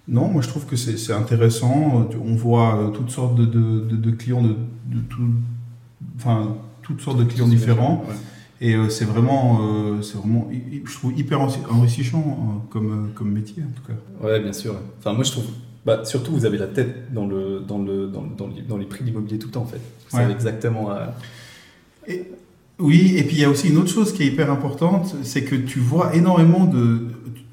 non, 0.07 0.27
moi, 0.29 0.41
je 0.41 0.47
trouve 0.47 0.65
que 0.65 0.75
c'est 0.75 1.13
intéressant. 1.13 2.07
On 2.23 2.35
voit 2.35 2.77
euh, 2.77 2.87
toutes 2.89 3.09
sortes 3.11 3.35
de, 3.35 3.45
de, 3.45 3.81
de- 3.81 3.95
de 3.95 4.11
clients, 4.11 4.41
de, 4.41 4.55
tout, 5.09 5.21
enfin, 6.15 6.55
toutes 6.81 7.01
sortes 7.01 7.17
de 7.19 7.25
clients 7.25 7.47
différents. 7.47 8.05
Ouais. 8.07 8.15
Et 8.59 8.75
euh, 8.75 8.89
c'est 8.89 9.05
vraiment, 9.05 9.59
euh, 9.61 10.01
c'est 10.01 10.17
vraiment, 10.17 10.49
je 10.51 10.93
trouve 10.93 11.13
hyper 11.19 11.39
enrichi- 11.39 11.59
enrichissant 11.69 12.19
euh, 12.25 12.59
comme, 12.71 13.11
comme 13.13 13.31
métier 13.31 13.63
en 13.63 13.71
tout 13.79 13.83
cas. 13.87 14.25
Ouais, 14.27 14.39
bien 14.39 14.53
sûr. 14.53 14.75
Enfin, 14.99 15.13
moi, 15.13 15.23
je 15.23 15.31
trouve. 15.31 15.45
Bah, 15.85 16.03
surtout, 16.05 16.31
vous 16.31 16.45
avez 16.45 16.57
la 16.57 16.67
tête 16.67 17.13
dans, 17.13 17.27
le, 17.27 17.61
dans, 17.67 17.77
le, 17.77 18.07
dans, 18.07 18.21
le- 18.23 18.29
dans, 18.37 18.47
les, 18.47 18.61
dans 18.61 18.77
les 18.77 18.85
prix 18.85 19.01
de 19.01 19.09
l'immobilier 19.09 19.37
tout 19.39 19.47
le 19.47 19.53
temps, 19.53 19.61
en 19.61 19.65
fait. 19.65 19.77
Vous 20.09 20.17
Ouais. 20.17 20.23
savez 20.23 20.33
exactement. 20.33 20.89
Oui, 22.79 23.15
et 23.17 23.23
puis 23.23 23.37
il 23.37 23.41
y 23.41 23.45
a 23.45 23.49
aussi 23.49 23.69
une 23.69 23.77
autre 23.77 23.89
chose 23.89 24.13
qui 24.13 24.23
est 24.23 24.27
hyper 24.27 24.51
importante, 24.51 25.15
c'est 25.23 25.43
que 25.43 25.55
tu 25.55 25.79
vois 25.79 26.15
énormément 26.15 26.65
de. 26.65 27.07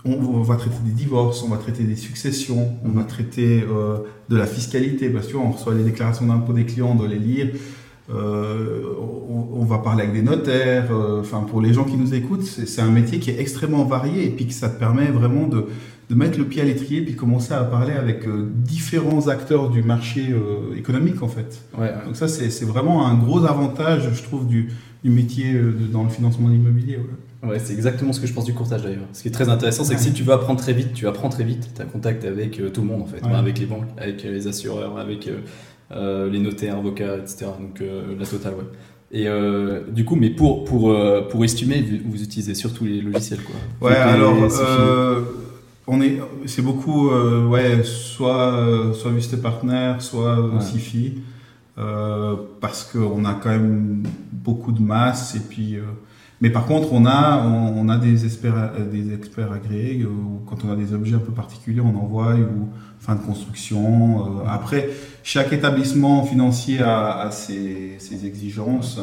On, 0.06 0.42
va 0.42 0.56
traiter 0.56 0.76
des 0.84 0.90
divorces, 0.92 1.42
on 1.42 1.48
va 1.48 1.56
traiter 1.56 1.82
des 1.84 1.96
successions, 1.96 2.74
on 2.84 2.90
va 2.90 3.04
traiter 3.04 3.64
euh, 3.66 4.00
de 4.28 4.36
la 4.36 4.44
fiscalité, 4.44 5.08
parce 5.08 5.24
que 5.24 5.30
tu 5.30 5.36
vois, 5.38 5.46
on 5.46 5.52
reçoit 5.52 5.72
les 5.72 5.82
déclarations 5.82 6.26
d'impôts 6.26 6.52
des 6.52 6.66
clients, 6.66 6.90
on 6.92 6.94
doit 6.94 7.08
les 7.08 7.18
lire. 7.18 7.48
Euh, 8.10 8.82
on, 9.00 9.60
on 9.60 9.64
va 9.64 9.78
parler 9.78 10.02
avec 10.02 10.14
des 10.14 10.20
notaires. 10.20 10.88
euh, 10.92 11.20
Enfin, 11.20 11.40
pour 11.40 11.62
les 11.62 11.72
gens 11.72 11.84
qui 11.84 11.96
nous 11.96 12.12
écoutent, 12.12 12.42
c'est 12.42 12.82
un 12.82 12.90
métier 12.90 13.18
qui 13.18 13.30
est 13.30 13.40
extrêmement 13.40 13.84
varié 13.84 14.26
et 14.26 14.28
puis 14.28 14.46
que 14.46 14.52
ça 14.52 14.68
te 14.68 14.78
permet 14.78 15.06
vraiment 15.06 15.46
de, 15.46 15.68
de 16.10 16.14
mettre 16.14 16.38
le 16.38 16.44
pied 16.44 16.60
à 16.60 16.64
l'étrier 16.66 17.00
puis 17.00 17.14
commencer 17.16 17.54
à 17.54 17.64
parler 17.64 17.94
avec 17.94 18.26
euh, 18.26 18.50
différents 18.54 19.28
acteurs 19.28 19.70
du 19.70 19.82
marché 19.82 20.26
euh, 20.30 20.76
économique 20.76 21.22
en 21.22 21.28
fait. 21.28 21.62
Ouais, 21.78 21.84
ouais. 21.84 22.04
Donc 22.04 22.16
ça, 22.16 22.28
c'est 22.28 22.64
vraiment 22.66 23.06
un 23.06 23.14
gros 23.14 23.44
avantage, 23.46 24.10
je 24.12 24.22
trouve, 24.22 24.46
du, 24.46 24.70
du 25.04 25.10
métier 25.10 25.52
euh, 25.54 25.72
de- 25.72 25.86
dans 25.92 26.02
le 26.02 26.08
financement 26.08 26.48
de 26.48 26.54
l'immobilier. 26.54 26.96
ouais. 26.96 27.48
Ouais, 27.50 27.58
c'est 27.62 27.74
exactement 27.74 28.14
ce 28.14 28.20
que 28.20 28.26
je 28.26 28.32
pense 28.32 28.46
du 28.46 28.54
courtage 28.54 28.82
d'ailleurs. 28.82 29.04
Ce 29.12 29.20
qui 29.20 29.28
est 29.28 29.30
très 29.30 29.50
intéressant, 29.50 29.84
c'est 29.84 29.94
que 29.94 30.00
si 30.00 30.12
tu 30.14 30.22
veux 30.22 30.32
apprendre 30.32 30.58
très 30.58 30.72
vite, 30.72 30.94
tu 30.94 31.06
apprends 31.06 31.28
très 31.28 31.44
vite. 31.44 31.68
Tu 31.76 31.82
as 31.82 31.84
contact 31.84 32.24
avec 32.24 32.58
euh, 32.58 32.70
tout 32.70 32.80
le 32.80 32.86
monde 32.86 33.02
en 33.02 33.06
fait, 33.06 33.22
Ouais. 33.22 33.34
Avec 33.34 33.58
les 33.58 33.66
banques, 33.66 33.84
avec 33.98 34.24
euh, 34.24 34.32
les 34.32 34.46
assureurs, 34.46 34.96
avec 34.98 35.28
euh, 35.28 35.40
euh, 35.92 36.30
les 36.30 36.38
notaires, 36.38 36.78
avocats, 36.78 37.18
etc. 37.18 37.46
Donc 37.60 37.82
euh, 37.82 38.14
la 38.18 38.24
totale, 38.24 38.54
ouais. 38.54 38.64
Et 39.12 39.28
euh, 39.28 39.82
du 39.92 40.06
coup, 40.06 40.16
mais 40.16 40.30
pour, 40.30 40.64
pour, 40.64 40.90
euh, 40.90 41.20
pour 41.28 41.44
estimer, 41.44 41.82
vous, 41.82 42.10
vous 42.12 42.22
utilisez 42.22 42.54
surtout 42.54 42.86
les 42.86 43.02
logiciels 43.02 43.40
quoi. 43.42 43.90
Ouais, 43.90 43.94
alors, 43.94 44.34
euh, 44.60 45.20
on 45.86 46.00
est, 46.00 46.18
c'est 46.46 46.62
beaucoup, 46.62 47.10
euh, 47.10 47.46
ouais, 47.46 47.82
soit, 47.84 48.54
euh, 48.54 48.94
soit 48.94 49.10
Viste 49.12 49.36
Partner, 49.42 49.96
soit 49.98 50.38
euh, 50.38 50.52
Ouais. 50.56 50.60
Sifi, 50.62 51.18
euh, 51.76 52.36
parce 52.60 52.84
qu'on 52.84 53.24
a 53.24 53.34
quand 53.34 53.50
même 53.50 54.04
beaucoup 54.32 54.72
de 54.72 54.80
masse, 54.80 55.34
et 55.34 55.40
puis, 55.40 55.76
euh, 55.76 55.82
mais 56.40 56.50
par 56.50 56.66
contre, 56.66 56.92
on 56.92 57.06
a, 57.06 57.44
on, 57.44 57.88
a 57.88 57.96
des 57.96 58.24
experts, 58.24 58.54
euh, 58.78 58.90
des 58.90 59.12
experts 59.12 59.52
agréés, 59.52 60.02
euh, 60.02 60.06
où 60.06 60.42
quand 60.46 60.64
on 60.64 60.70
a 60.70 60.76
des 60.76 60.92
objets 60.94 61.16
un 61.16 61.20
peu 61.20 61.32
particuliers, 61.32 61.80
on 61.80 61.96
envoie, 61.96 62.34
ou 62.34 62.68
fin 63.00 63.16
de 63.16 63.20
construction. 63.20 64.46
après, 64.48 64.88
chaque 65.22 65.52
établissement 65.52 66.22
financier 66.24 66.80
a, 66.80 67.18
a 67.20 67.30
ses, 67.30 67.96
ses 67.98 68.24
exigences. 68.24 68.98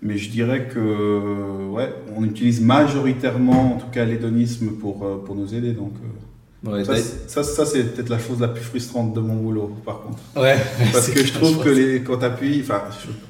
Mais 0.00 0.16
je 0.18 0.30
dirais 0.30 0.68
que 0.68 1.68
ouais, 1.70 1.94
on 2.16 2.24
utilise 2.24 2.60
majoritairement, 2.60 3.74
en 3.74 3.78
tout 3.78 3.88
cas, 3.90 4.04
l'hédonisme 4.04 4.72
pour, 4.72 5.22
pour 5.24 5.34
nous 5.34 5.54
aider. 5.54 5.72
Donc, 5.72 5.92
Ouais, 6.66 6.84
ça, 6.84 6.96
c'est- 6.96 7.28
ça, 7.28 7.42
ça, 7.42 7.66
c'est 7.66 7.82
peut-être 7.94 8.08
la 8.08 8.18
chose 8.18 8.40
la 8.40 8.48
plus 8.48 8.62
frustrante 8.64 9.12
de 9.14 9.20
mon 9.20 9.34
boulot, 9.34 9.70
par 9.84 10.00
contre. 10.02 10.18
ouais, 10.36 10.56
Parce 10.92 11.08
que 11.10 11.22
je 11.24 11.32
trouve 11.32 11.62
que 11.62 11.68
les, 11.68 12.00
quand 12.02 12.18
tu 12.18 12.24
appuies, 12.24 12.60
enfin, 12.62 12.82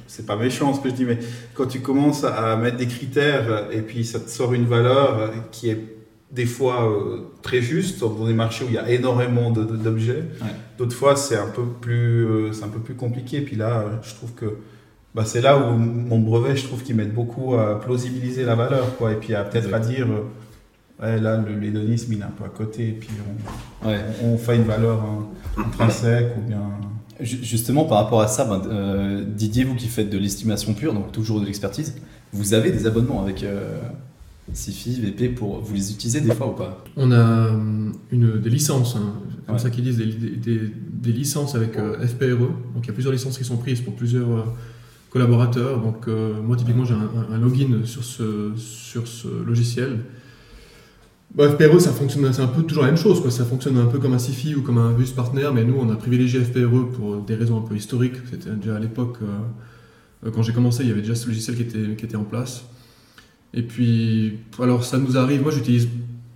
c'est 0.07 0.25
pas 0.25 0.35
méchant 0.37 0.73
ce 0.73 0.79
que 0.81 0.89
je 0.89 0.93
dis, 0.95 1.05
mais 1.05 1.19
quand 1.53 1.65
tu 1.65 1.81
commences 1.81 2.23
à 2.23 2.55
mettre 2.55 2.77
des 2.77 2.87
critères 2.87 3.65
et 3.71 3.81
puis 3.81 4.05
ça 4.05 4.19
te 4.19 4.29
sort 4.29 4.53
une 4.53 4.65
valeur 4.65 5.31
qui 5.51 5.69
est 5.69 5.79
des 6.31 6.45
fois 6.45 6.89
euh, 6.89 7.19
très 7.41 7.61
juste 7.61 7.99
dans 8.01 8.25
des 8.25 8.33
marchés 8.33 8.65
où 8.65 8.67
il 8.67 8.73
y 8.73 8.77
a 8.77 8.89
énormément 8.89 9.51
d'objets. 9.51 10.23
Ouais. 10.41 10.47
D'autres 10.77 10.95
fois, 10.95 11.15
c'est 11.15 11.37
un 11.37 11.47
peu 11.47 11.63
plus, 11.81 12.25
euh, 12.25 12.51
c'est 12.53 12.63
un 12.63 12.67
peu 12.69 12.79
plus 12.79 12.95
compliqué. 12.95 13.41
Puis 13.41 13.55
là, 13.55 13.85
je 14.01 14.13
trouve 14.15 14.31
que 14.33 14.57
bah, 15.13 15.23
c'est 15.25 15.39
là 15.41 15.57
où 15.57 15.77
mon 15.77 16.19
brevet, 16.19 16.57
je 16.57 16.65
trouve 16.65 16.83
qu'il 16.83 16.95
m'aide 16.95 17.13
beaucoup 17.13 17.55
à 17.55 17.79
plausibiliser 17.79 18.43
la 18.43 18.55
valeur, 18.55 18.97
quoi. 18.97 19.11
Et 19.13 19.15
puis 19.15 19.33
à 19.33 19.43
peut-être 19.43 19.73
à 19.73 19.79
dire, 19.79 20.07
euh, 20.07 20.23
ouais, 21.01 21.19
là, 21.19 21.37
le- 21.37 21.59
l'hédonisme, 21.59 22.13
il 22.13 22.19
est 22.19 22.23
un 22.23 22.27
peu 22.37 22.43
à 22.45 22.49
côté. 22.49 22.89
Et 22.89 22.91
puis 22.93 23.09
on, 23.83 23.87
Ouais. 23.87 23.99
on, 24.23 24.29
on 24.33 24.37
fait 24.37 24.55
une 24.55 24.63
valeur 24.63 25.01
hein, 25.01 25.27
intrinsèque 25.57 26.33
ou 26.37 26.47
bien. 26.47 26.61
Ju- 27.19 27.39
Justement, 27.43 27.85
par 27.85 28.03
rapport 28.03 28.21
à 28.21 28.27
ça, 28.27 28.43
ben, 28.45 28.61
euh, 28.69 29.23
Didier, 29.25 29.63
vous 29.63 29.75
qui 29.75 29.87
faites 29.87 30.09
de 30.09 30.17
l'estimation 30.17 30.73
pure, 30.73 30.93
donc 30.93 31.11
toujours 31.11 31.39
de 31.39 31.45
l'expertise, 31.45 31.95
vous 32.33 32.53
avez 32.53 32.71
des 32.71 32.85
abonnements 32.87 33.21
avec 33.21 33.43
euh, 33.43 33.79
Sifi, 34.53 34.99
VP, 35.01 35.29
pour 35.29 35.59
vous 35.61 35.73
les 35.73 35.91
utilisez 35.91 36.21
des 36.21 36.33
fois 36.35 36.47
ou 36.49 36.51
pas? 36.53 36.83
On 36.97 37.11
a 37.11 37.49
hum, 37.49 37.93
une, 38.11 38.39
des 38.39 38.49
licences, 38.49 38.95
hein, 38.95 39.13
comme 39.45 39.55
Ouais. 39.55 39.61
ça 39.61 39.69
qu'ils 39.69 39.83
disent, 39.85 39.97
des, 39.97 40.05
des- 40.05 41.11
licences 41.11 41.55
avec 41.55 41.77
euh, 41.77 42.05
FPRE. 42.05 42.37
Donc 42.73 42.83
il 42.83 42.87
y 42.87 42.89
a 42.89 42.93
plusieurs 42.93 43.13
licences 43.13 43.37
qui 43.37 43.43
sont 43.45 43.57
prises 43.57 43.79
pour 43.81 43.95
plusieurs 43.95 44.29
euh, 44.29 44.43
collaborateurs. 45.09 45.79
Donc 45.81 46.07
euh, 46.07 46.41
moi 46.41 46.57
typiquement 46.57 46.83
j'ai 46.85 46.95
un, 46.95 46.97
un- 47.31 47.33
un 47.35 47.37
login 47.37 47.85
sur 47.85 48.03
ce, 48.03 48.51
sur 48.57 49.07
ce 49.07 49.27
logiciel. 49.45 49.99
FPRE 51.43 51.81
ça 51.81 51.91
fonctionne, 51.91 52.31
c'est 52.31 52.41
un 52.41 52.47
peu 52.47 52.63
toujours 52.63 52.83
la 52.83 52.89
même 52.89 52.97
chose. 52.97 53.21
Quoi. 53.21 53.29
Ça 53.29 53.43
fonctionne 53.43 53.77
un 53.77 53.85
peu 53.85 53.99
comme 53.99 54.13
un 54.13 54.19
SIFI 54.19 54.55
ou 54.55 54.61
comme 54.61 54.77
un 54.77 54.91
bus 54.91 55.11
partner, 55.11 55.49
mais 55.53 55.63
nous 55.63 55.75
on 55.77 55.89
a 55.89 55.95
privilégié 55.95 56.39
FPRE 56.41 56.89
pour 56.95 57.17
des 57.17 57.35
raisons 57.35 57.57
un 57.57 57.61
peu 57.67 57.75
historiques. 57.75 58.15
C'était 58.31 58.51
déjà 58.51 58.77
à 58.77 58.79
l'époque, 58.79 59.17
euh, 59.21 60.31
quand 60.31 60.43
j'ai 60.43 60.53
commencé, 60.53 60.83
il 60.83 60.89
y 60.89 60.91
avait 60.91 61.01
déjà 61.01 61.15
ce 61.15 61.27
logiciel 61.27 61.57
qui 61.57 61.63
était, 61.63 61.95
qui 61.97 62.05
était 62.05 62.15
en 62.15 62.23
place. 62.23 62.63
Et 63.53 63.63
puis, 63.63 64.39
alors 64.59 64.83
ça 64.83 64.97
nous 64.97 65.17
arrive, 65.17 65.41
moi 65.41 65.51
j'utilise 65.51 65.89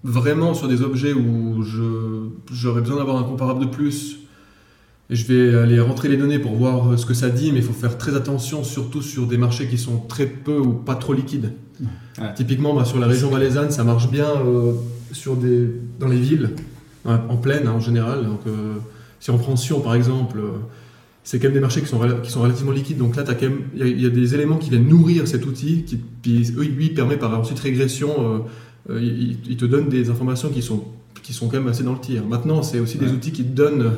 vraiment 0.04 0.54
sur 0.54 0.68
des 0.68 0.82
objets 0.82 1.14
où 1.14 1.64
j'aurais 2.52 2.82
besoin 2.82 2.98
d'avoir 2.98 3.18
un 3.18 3.24
comparable 3.24 3.62
de 3.62 3.70
plus. 3.70 4.19
Je 5.10 5.26
vais 5.26 5.56
aller 5.58 5.80
rentrer 5.80 6.08
les 6.08 6.18
données 6.18 6.38
pour 6.40 6.54
voir 6.56 6.92
euh, 6.92 6.98
ce 6.98 7.06
que 7.06 7.16
ça 7.16 7.30
dit, 7.30 7.52
mais 7.52 7.60
il 7.60 7.64
faut 7.66 7.74
faire 7.74 7.98
très 7.98 8.16
attention, 8.16 8.64
surtout 8.64 9.02
sur 9.02 9.26
des 9.26 9.38
marchés 9.38 9.68
qui 9.68 9.78
sont 9.80 9.98
très 10.08 10.28
peu 10.28 10.60
ou 10.60 10.74
pas 10.74 10.96
trop 10.96 11.14
liquides. 11.14 11.52
Ouais. 11.82 12.34
Typiquement, 12.36 12.76
bah, 12.76 12.86
sur 12.86 13.00
la 13.00 13.08
région 13.08 13.30
valaisanne, 13.32 13.72
ça 13.72 13.84
marche 13.84 14.12
bien 14.12 14.28
euh, 14.46 14.74
sur 15.12 15.36
des, 15.36 15.68
dans 16.00 16.08
les 16.08 16.20
villes, 16.20 16.52
en 17.06 17.38
plaine 17.38 17.66
hein, 17.66 17.72
en 17.72 17.80
général. 17.80 18.26
Donc, 18.26 18.42
euh, 18.46 18.76
si 19.20 19.32
on 19.32 19.38
prend 19.40 19.56
Sion 19.56 19.80
par 19.80 19.96
exemple, 19.96 20.38
euh, 20.40 20.50
c'est 21.24 21.40
quand 21.40 21.48
même 21.48 21.54
des 21.56 21.60
marchés 21.60 21.82
qui 21.82 21.88
sont, 21.88 22.00
qui 22.22 22.30
sont 22.30 22.42
relativement 22.42 22.72
liquides. 22.72 22.98
Donc 23.00 23.16
là, 23.16 23.24
il 23.74 23.80
y, 23.80 23.82
a- 23.84 23.88
il 23.88 24.02
y 24.02 24.06
a 24.06 24.10
des 24.10 24.36
éléments 24.36 24.58
qui 24.58 24.70
viennent 24.70 24.88
nourrir 24.88 25.28
cet 25.28 25.46
outil, 25.48 25.84
qui 25.86 25.98
puis, 26.22 26.44
lui 26.78 26.90
permet 26.90 27.18
par 27.18 27.38
ensuite 27.40 27.60
régression, 27.60 28.46
il, 28.90 29.38
il 29.50 29.58
te 29.58 29.66
donne 29.66 29.90
des 29.90 30.10
informations 30.10 30.50
qui 30.50 30.62
sont, 30.62 30.84
qui 31.22 31.34
sont 31.34 31.48
quand 31.48 31.58
même 31.58 31.68
assez 31.68 31.84
dans 31.84 31.94
le 31.94 32.00
tir. 32.00 32.26
Maintenant, 32.26 32.62
c'est 32.64 32.80
aussi 32.80 32.98
des 32.98 33.12
outils 33.12 33.32
qui 33.32 33.44
te 33.44 33.52
donnent 33.56 33.82
euh, 33.82 33.90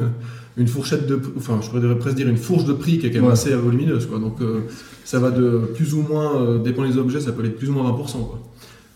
une 0.57 0.67
fourchette 0.67 1.07
de, 1.07 1.19
enfin, 1.37 1.59
je 1.61 1.69
pourrais 1.69 1.97
presque 1.97 2.15
dire 2.17 2.27
une 2.27 2.37
fourche 2.37 2.65
de 2.65 2.73
prix 2.73 2.99
qui 2.99 3.07
est 3.07 3.09
quand 3.11 3.17
même 3.19 3.25
Ouais. 3.27 3.31
assez 3.33 3.53
volumineuse. 3.55 4.05
Quoi. 4.07 4.19
Donc 4.19 4.41
euh, 4.41 4.61
ça 5.05 5.19
va 5.19 5.31
de 5.31 5.61
plus 5.75 5.93
ou 5.93 6.01
moins, 6.01 6.41
euh, 6.41 6.59
dépend 6.59 6.85
des 6.87 6.97
objets, 6.97 7.21
ça 7.21 7.31
peut 7.31 7.39
aller 7.41 7.49
de 7.49 7.55
plus 7.55 7.69
ou 7.69 7.73
moins 7.73 7.89
20%. 7.91 8.11
Quoi. 8.27 8.39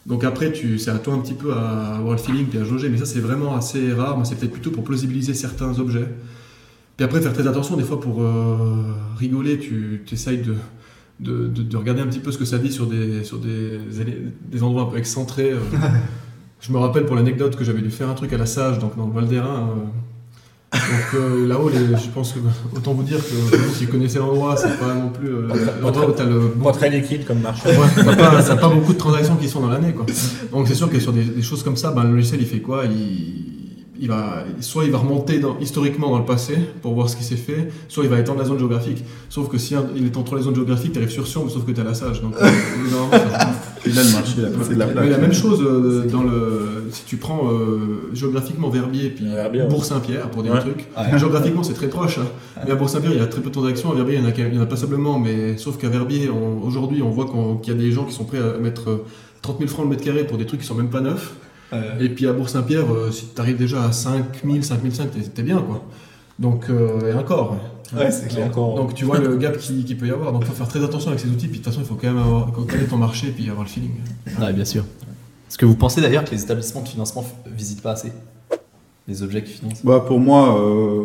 Donc 0.06 0.24
après, 0.24 0.52
tu, 0.52 0.78
c'est 0.78 0.92
à 0.92 1.00
toi 1.00 1.14
un 1.16 1.20
petit 1.20 1.34
peu 1.34 1.54
à 1.54 1.96
avoir 1.98 2.12
le 2.14 2.20
feeling 2.20 2.46
puis 2.48 2.60
à 2.60 2.64
jauger, 2.64 2.90
mais 2.90 2.98
ça 2.98 3.06
c'est 3.06 3.20
vraiment 3.20 3.56
assez 3.56 3.92
rare. 3.94 4.16
Moi, 4.18 4.26
c'est 4.26 4.36
peut-être 4.36 4.52
plutôt 4.52 4.70
pour 4.72 4.84
plausibiliser 4.84 5.34
certains 5.34 5.80
objets. 5.80 6.08
Puis 6.98 7.04
après, 7.06 7.22
faire 7.22 7.34
très 7.34 7.48
attention, 7.48 7.76
des 7.76 7.84
fois 7.84 8.00
pour 8.00 8.22
euh, 8.22 8.84
rigoler, 9.18 9.58
tu 9.60 10.02
essayes 10.12 10.38
de, 10.40 10.54
de, 11.20 11.48
de- 11.48 11.64
de 11.64 11.78
regarder 11.78 12.02
un 12.02 12.08
petit 12.08 12.20
peu 12.20 12.32
ce 12.32 12.38
que 12.38 12.46
ça 12.46 12.58
dit 12.58 12.72
sur 12.72 12.86
des, 12.88 13.24
sur 13.24 13.38
des, 13.40 13.80
des 14.52 14.64
endroits 14.64 14.84
un 14.84 14.86
peu 14.86 14.98
excentrés. 14.98 15.54
je 16.66 16.72
me 16.72 16.78
rappelle 16.80 17.06
pour 17.06 17.16
l'anecdote 17.16 17.56
que 17.56 17.64
j'avais 17.64 17.82
dû 17.82 17.92
faire 17.92 18.10
un 18.10 18.14
truc 18.14 18.34
à 18.34 18.38
la 18.38 18.46
Sage, 18.46 18.80
donc 18.80 18.98
dans 18.98 19.06
le 19.08 19.14
Val 19.14 19.28
d'Airain. 19.28 19.70
euh. 19.70 19.86
donc 20.74 21.14
euh, 21.22 21.48
là-haut, 21.48 21.70
les- 21.70 21.98
je 21.98 22.10
pense 22.14 22.34
que 22.34 22.40
autant 22.76 22.94
vous 22.94 23.04
dire 23.04 23.18
que 23.18 23.56
vous 23.56 23.74
qui 23.78 23.86
connaissez 23.88 24.20
l'endroit, 24.20 24.56
c'est 24.58 24.78
pas 24.80 24.94
non 24.94 25.10
plus 25.10 25.28
euh, 25.30 25.48
l'endroit 25.82 26.10
où 26.10 26.12
t'as 26.12 26.26
le 26.26 26.40
Pas 26.64 26.72
très 26.72 26.90
liquide 26.90 27.26
comme 27.26 27.40
marché. 27.40 27.70
Ouais, 27.70 27.76
t'as 27.96 28.16
pas, 28.16 28.42
t'as 28.44 28.56
pas 28.56 28.70
beaucoup 28.70 28.94
de 28.94 28.98
transactions 28.98 29.36
qui 29.36 29.48
sont 29.48 29.62
dans 29.62 29.70
l'année, 29.70 29.94
quoi. 29.94 30.06
Donc 30.52 30.68
c'est 30.68 30.76
sûr 30.76 30.90
que 30.90 31.00
sur 31.00 31.14
des, 31.14 31.24
des 31.24 31.42
choses 31.42 31.64
comme 31.64 31.78
ça, 31.78 31.92
ben, 31.92 32.04
le 32.04 32.16
logiciel 32.16 32.42
il 32.42 32.48
fait 32.48 32.60
quoi? 32.62 32.84
Il, 32.86 33.44
il 33.98 34.10
va, 34.10 34.44
soit 34.60 34.84
il 34.84 34.92
va 34.92 34.98
remonter 34.98 35.40
dans- 35.40 35.58
historiquement 35.60 36.10
dans 36.10 36.20
le 36.20 36.26
passé 36.26 36.58
pour 36.82 36.94
voir 36.96 37.10
ce 37.10 37.16
qui 37.16 37.24
s'est 37.24 37.38
fait, 37.38 37.70
soit 37.88 38.04
il 38.04 38.10
va 38.10 38.20
étendre 38.20 38.40
la 38.40 38.46
zone 38.46 38.58
géographique. 38.60 39.02
Sauf 39.30 39.48
que 39.50 39.58
si 39.58 39.74
un- 39.76 39.86
il 39.96 40.08
étend 40.08 40.24
trop 40.24 40.36
les 40.36 40.42
zones 40.44 40.56
géographiques, 40.56 40.92
t'arrives 40.94 41.10
sur 41.12 41.26
Sion, 41.28 41.48
sauf 41.48 41.64
que 41.64 41.72
t'as 41.72 41.84
la 41.86 41.94
sage. 41.94 42.22
Donc, 42.22 42.34
euh, 42.42 42.46
ça- 42.50 43.54
Le 43.86 44.12
marché, 44.14 44.34
c'est 44.64 44.76
la 44.76 44.86
mais 44.88 44.94
plaque. 44.94 45.10
la 45.10 45.18
même 45.18 45.34
chose 45.34 45.62
euh, 45.62 46.06
dans 46.12 46.24
le, 46.24 46.86
si 46.92 47.04
tu 47.06 47.18
prends 47.18 47.50
euh, 47.52 48.10
géographiquement 48.14 48.70
Verbier 48.70 49.10
puis 49.10 49.26
Verbier, 49.26 49.62
ouais. 49.62 49.68
Bourg-Saint-Pierre 49.68 50.30
pour 50.32 50.44
dire 50.44 50.52
Ouais. 50.54 50.58
un 50.60 50.62
truc. 50.62 50.88
Ouais. 50.98 51.20
Géographiquement 51.20 51.64
c'est 51.64 51.74
très 51.74 51.88
proche. 51.88 52.18
hein. 52.20 52.26
Mais 52.66 52.72
à 52.72 52.76
Bourg-Saint-Pierre 52.76 53.14
il 53.14 53.20
y 53.20 53.22
a 53.24 53.28
très 53.28 53.42
peu 53.42 53.50
de 53.50 53.54
transactions. 53.54 53.92
À 53.92 53.96
Verbier 53.96 54.16
il 54.16 54.22
y 54.22 54.26
en 54.26 54.30
a, 54.30 54.34
il 54.50 54.56
y 54.56 54.58
en 54.58 54.62
a 54.62 54.66
pas 54.66 54.76
simplement, 54.76 55.20
mais 55.20 55.58
sauf 55.58 55.78
qu'à 55.78 55.90
Verbier 55.90 56.30
on- 56.30 56.66
aujourd'hui 56.66 57.02
on 57.02 57.10
voit 57.10 57.26
qu'il 57.62 57.74
y 57.74 57.76
a 57.76 57.80
des 57.80 57.92
gens 57.92 58.06
qui 58.06 58.14
sont 58.14 58.26
prêts 58.26 58.40
à 58.40 58.58
mettre 58.60 58.90
euh, 58.90 59.06
30 59.42 59.58
000 59.60 59.70
francs 59.70 59.86
le 59.86 59.92
mètre 59.92 60.04
carré 60.04 60.24
pour 60.26 60.38
des 60.38 60.46
trucs 60.46 60.62
qui 60.62 60.66
sont 60.68 60.76
même 60.76 60.90
pas 60.90 61.02
neufs. 61.02 61.34
Et 62.00 62.08
puis 62.10 62.26
à 62.26 62.32
Bourg-Saint-Pierre, 62.34 62.86
euh, 62.94 63.12
si 63.12 63.28
tu 63.36 63.42
arrives 63.42 63.58
déjà 63.58 63.84
à 63.84 63.92
5 63.92 64.24
000, 64.46 64.62
5 64.62 64.80
500, 64.82 65.04
t'es 65.14 65.20
t'es 65.22 65.44
bien 65.44 65.58
quoi. 65.58 65.84
Donc, 66.40 66.70
euh, 66.70 67.12
et 67.12 67.14
encore. 67.14 67.58
Ouais. 67.94 68.12
C'est 68.12 68.28
clair. 68.28 68.48
Encore. 68.48 68.76
Donc 68.76 68.94
tu 68.94 69.06
vois 69.06 69.20
le 69.20 69.36
gap 69.38 69.58
qui, 69.58 69.84
qui 69.84 69.96
peut 69.96 70.08
y 70.08 70.12
avoir. 70.12 70.32
Donc 70.32 70.42
il 70.44 70.48
faut 70.48 70.54
faire 70.54 70.68
très 70.68 70.84
attention 70.84 71.10
avec 71.10 71.20
ces 71.20 71.28
outils. 71.30 71.48
Puis 71.48 71.60
de 71.60 71.64
toute 71.64 71.74
façon, 71.74 71.82
il 71.84 71.88
faut 71.88 71.96
quand 71.96 72.08
même 72.08 72.18
avoir, 72.18 72.52
connaître 72.52 72.90
ton 72.90 72.98
marché 72.98 73.28
et 73.28 73.32
puis 73.32 73.50
avoir 73.50 73.64
le 73.64 73.70
feeling. 73.70 73.92
Ouais, 74.40 74.54
bien 74.54 74.66
sûr. 74.66 74.84
Est-ce 75.50 75.58
que 75.58 75.66
vous 75.66 75.76
pensez 75.76 76.02
d'ailleurs 76.02 76.24
que 76.26 76.32
les 76.32 76.42
établissements 76.44 76.82
de 76.82 76.88
financement 76.88 77.24
visitent 77.56 77.82
pas 77.82 77.92
assez 77.92 78.12
les 79.08 79.22
objets 79.24 79.44
qu'ils 79.44 79.54
financent? 79.56 79.84
Bah, 79.86 80.04
pour 80.06 80.20
moi, 80.20 80.60
euh, 80.60 81.04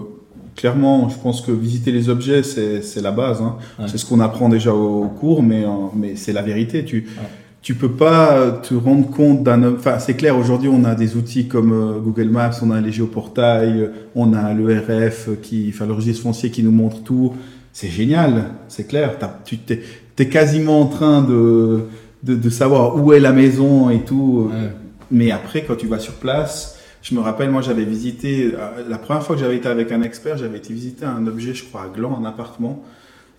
clairement, 0.57 1.09
je 1.11 1.17
pense 1.19 1.43
que 1.43 1.53
visiter 1.53 1.93
les 1.93 2.09
objets, 2.09 2.43
c'est 2.43 3.01
la 3.03 3.13
base. 3.13 3.41
hein. 3.43 3.57
Ouais. 3.79 3.85
C'est 3.89 3.99
ce 3.99 4.07
qu'on 4.07 4.21
apprend 4.21 4.49
déjà 4.49 4.73
au, 4.75 5.05
au 5.05 5.09
cours, 5.09 5.43
mais, 5.43 5.65
euh, 5.65 5.69
mais 5.95 6.17
c'est 6.17 6.33
la 6.33 6.43
vérité. 6.43 6.85
Tu, 6.85 7.03
Ouais. 7.09 7.29
Tu 7.62 7.75
peux 7.75 7.90
pas 7.90 8.52
te 8.62 8.75
rendre 8.75 9.11
compte 9.11 9.43
d'un. 9.43 9.75
Enfin, 9.75 9.99
c'est 9.99 10.14
clair, 10.14 10.37
aujourd'hui, 10.38 10.71
on 10.73 10.85
a 10.85 10.95
des 10.95 11.17
outils 11.17 11.47
comme 11.47 11.73
euh, 11.73 11.99
Google 11.99 12.31
Maps, 12.31 12.52
on 12.62 12.71
a 12.71 12.81
les 12.81 12.93
géoportails, 12.93 13.90
on 14.14 14.33
a 14.33 14.55
le 14.55 14.79
RF, 14.79 15.29
qui, 15.43 15.71
enfin, 15.73 15.87
le 15.87 15.93
registre 15.93 16.23
foncier 16.23 16.50
qui 16.50 16.62
nous 16.62 16.71
montre 16.71 17.02
tout. 17.02 17.35
C'est 17.73 17.88
génial, 17.88 18.47
c'est 18.69 18.87
clair. 18.87 19.17
Tu 19.45 19.59
t'es 19.59 19.83
es 20.19 20.29
quasiment 20.29 20.83
en 20.83 20.87
train 20.87 21.23
de, 21.23 21.85
de, 22.23 22.35
de 22.35 22.50
savoir 22.50 22.97
où 22.97 23.12
est 23.12 23.21
la 23.21 23.33
maison 23.33 23.88
et 23.88 24.00
tout. 24.00 24.50
Ouais. 24.50 24.71
Mais 25.11 25.31
après, 25.31 25.64
quand 25.64 25.76
tu 25.76 25.87
vas 25.87 25.99
sur 25.99 26.14
place, 26.14 26.79
je 27.02 27.14
me 27.14 27.21
rappelle, 27.21 27.50
moi, 27.50 27.62
j'avais 27.62 27.85
visité, 27.85 28.52
euh, 28.55 28.88
la 28.88 28.99
première 28.99 29.23
fois 29.23 29.35
que 29.35 29.40
j'avais 29.40 29.57
été 29.57 29.69
avec 29.69 29.93
un 29.93 30.02
expert, 30.02 30.37
j'avais 30.37 30.59
été 30.59 30.73
visiter 30.73 31.05
un 31.05 31.26
objet, 31.26 31.55
je 31.55 31.64
crois, 31.64 31.85
à 31.85 31.88
Gland, 31.88 32.19
un 32.21 32.25
appartement. 32.25 32.83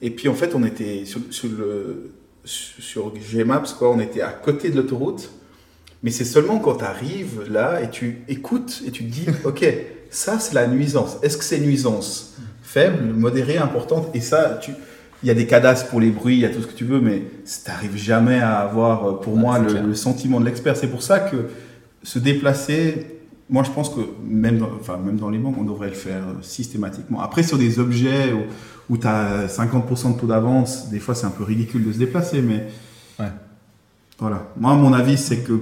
Et 0.01 0.09
puis, 0.09 0.27
en 0.27 0.33
fait, 0.33 0.55
on 0.55 0.63
était 0.63 1.05
sur, 1.05 1.21
sur 1.29 1.49
le, 1.49 2.11
sur 2.43 3.13
Gmaps, 3.13 3.73
quoi, 3.73 3.91
on 3.91 3.99
était 3.99 4.21
à 4.21 4.31
côté 4.31 4.69
de 4.69 4.77
l'autoroute. 4.77 5.31
Mais 6.03 6.09
c'est 6.09 6.25
seulement 6.25 6.57
quand 6.59 6.77
tu 6.77 6.83
arrives 6.83 7.43
là 7.49 7.81
et 7.81 7.89
tu 7.89 8.23
écoutes 8.27 8.81
et 8.85 8.91
tu 8.91 9.05
te 9.05 9.11
dis, 9.11 9.25
OK, 9.45 9.65
ça, 10.09 10.39
c'est 10.39 10.55
la 10.55 10.67
nuisance. 10.67 11.17
Est-ce 11.21 11.37
que 11.37 11.43
c'est 11.43 11.59
nuisance 11.59 12.37
faible, 12.63 13.13
modérée, 13.13 13.57
importante? 13.57 14.09
Et 14.15 14.21
ça, 14.21 14.59
tu, 14.61 14.71
il 15.23 15.27
y 15.27 15.29
a 15.29 15.35
des 15.35 15.45
cadastres 15.45 15.89
pour 15.89 15.99
les 15.99 16.09
bruits, 16.09 16.35
il 16.35 16.41
y 16.41 16.45
a 16.45 16.49
tout 16.49 16.61
ce 16.61 16.67
que 16.67 16.73
tu 16.73 16.85
veux, 16.85 16.99
mais 16.99 17.21
tu 17.45 17.69
n'arrives 17.69 17.97
jamais 17.97 18.39
à 18.39 18.57
avoir, 18.59 19.05
euh, 19.07 19.19
pour 19.19 19.33
Ouais, 19.35 19.39
moi, 19.39 19.59
le 19.59 19.93
sentiment 19.93 20.39
de 20.39 20.45
l'expert. 20.45 20.75
C'est 20.75 20.89
pour 20.89 21.03
ça 21.03 21.19
que 21.19 21.47
se 22.03 22.19
déplacer, 22.19 23.19
moi 23.49 23.63
je 23.63 23.71
pense 23.71 23.89
que 23.89 23.99
même 24.23 24.57
dans, 24.57 24.69
enfin, 24.79 24.97
même 24.97 25.17
dans 25.17 25.29
les 25.29 25.37
banques, 25.37 25.57
on 25.59 25.63
devrait 25.63 25.89
le 25.89 25.95
faire 25.95 26.23
euh, 26.23 26.41
systématiquement. 26.41 27.21
Après, 27.21 27.43
sur 27.43 27.57
des 27.57 27.79
objets 27.79 28.33
où, 28.91 28.97
tu 28.97 29.07
as 29.07 29.47
50% 29.47 30.13
de 30.15 30.19
taux 30.19 30.27
d'avance, 30.27 30.89
des 30.89 30.99
fois 30.99 31.15
c'est 31.15 31.25
un 31.25 31.31
peu 31.31 31.43
ridicule 31.43 31.83
de 31.87 31.91
se 31.91 31.97
déplacer, 31.97 32.41
mais 32.41 32.67
Ouais. 33.19 33.31
voilà. 34.19 34.47
Moi, 34.57 34.75
mon 34.75 34.93
avis, 34.93 35.17
c'est 35.17 35.39
que 35.39 35.59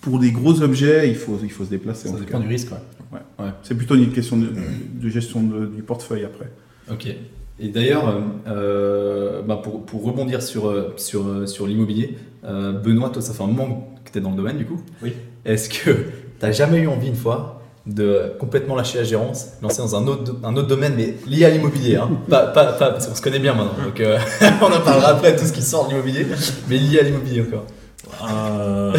pour, 0.00 0.18
des 0.18 0.30
gros 0.32 0.62
objets, 0.62 1.08
il 1.08 1.16
faut, 1.16 1.38
il 1.42 1.50
faut 1.50 1.64
se 1.64 1.70
déplacer. 1.70 2.08
en 2.08 2.12
Ça 2.12 2.18
tout 2.18 2.24
dépend 2.24 2.38
cas. 2.38 2.44
du 2.44 2.48
risque, 2.48 2.68
ouais. 3.12 3.46
C'est 3.62 3.74
plutôt 3.76 3.94
une 3.96 4.12
question 4.12 4.36
de, 4.36 4.48
de 4.94 5.08
gestion 5.08 5.42
de- 5.42 5.66
du 5.66 5.82
portefeuille 5.82 6.24
après. 6.24 6.50
Ok. 6.90 7.08
Et 7.58 7.68
d'ailleurs, 7.68 8.14
euh, 8.46 9.42
bah 9.42 9.60
pour, 9.62 9.84
pour 9.84 10.04
rebondir 10.04 10.42
sur, 10.42 10.68
euh, 10.68 10.92
sur, 10.96 11.26
euh, 11.26 11.46
sur 11.46 11.66
l'immobilier, 11.66 12.16
euh, 12.44 12.72
Benoît, 12.72 13.08
toi, 13.10 13.22
ça 13.22 13.32
fait 13.32 13.42
un 13.42 13.46
moment 13.48 13.94
que 14.04 14.10
tu 14.12 14.18
es 14.18 14.20
dans 14.20 14.30
le 14.30 14.36
domaine 14.36 14.58
du 14.58 14.66
coup. 14.66 14.80
Oui. 15.02 15.14
Est-ce 15.44 15.68
que 15.70 15.90
tu 15.90 15.96
n'as 16.42 16.52
jamais 16.52 16.80
eu 16.80 16.86
envie 16.86 17.08
une 17.08 17.16
fois 17.16 17.55
de 17.86 18.32
complètement 18.40 18.74
lâcher 18.74 18.98
la 18.98 19.04
gérance, 19.04 19.46
lancer 19.62 19.78
dans 19.78 19.94
un 19.94 20.06
autre, 20.08 20.34
un 20.42 20.56
autre 20.56 20.66
domaine, 20.66 20.94
mais 20.96 21.14
lié 21.26 21.44
à 21.44 21.50
l'immobilier 21.50 21.96
hein 21.96 22.10
pas, 22.28 22.46
pas, 22.48 22.72
pas- 22.72 22.90
parce 22.90 23.06
qu'on 23.06 23.14
se 23.14 23.22
connaît 23.22 23.38
bien 23.38 23.54
maintenant, 23.54 23.84
donc 23.84 24.00
euh, 24.00 24.18
on 24.60 24.66
en 24.66 24.80
parlera 24.80 25.10
après, 25.10 25.36
tout 25.36 25.44
ce 25.44 25.52
qui 25.52 25.62
sort 25.62 25.84
de 25.86 25.90
l'immobilier, 25.92 26.26
mais 26.68 26.78
lié 26.78 26.98
à 26.98 27.02
l'immobilier 27.02 27.42
encore. 27.42 27.64
Euh, 28.28 28.92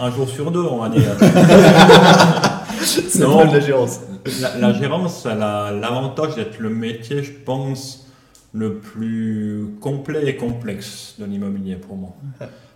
un 0.00 0.10
jour 0.10 0.28
sur 0.28 0.50
deux, 0.50 0.60
on 0.62 0.78
va 0.78 0.88
dire. 0.88 1.02
C'est 2.84 3.18
Non. 3.20 3.44
de 3.46 3.52
la 3.52 3.60
gérance. 3.60 4.00
La, 4.40 4.56
la 4.58 4.72
gérance, 4.72 5.26
elle 5.30 5.42
a 5.42 5.70
l'avantage 5.72 6.34
d'être 6.36 6.58
le 6.58 6.68
métier, 6.70 7.22
je 7.22 7.32
pense, 7.32 8.06
le 8.52 8.74
plus 8.74 9.66
complet 9.80 10.26
et 10.26 10.36
complexe 10.36 11.14
de 11.18 11.24
l'immobilier 11.24 11.76
pour 11.76 11.96
moi. 11.96 12.10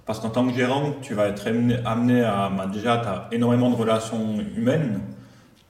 Parce 0.06 0.20
qu'en 0.20 0.30
tant 0.30 0.46
que 0.46 0.54
gérant, 0.54 0.94
tu 1.02 1.14
vas 1.14 1.26
être 1.28 1.46
amené, 1.46 1.76
amené 1.84 2.22
à. 2.22 2.50
bah, 2.56 2.66
déjà, 2.72 2.98
tu 2.98 3.08
as 3.08 3.28
énormément 3.32 3.70
de 3.70 3.76
relations 3.76 4.36
humaines. 4.56 5.00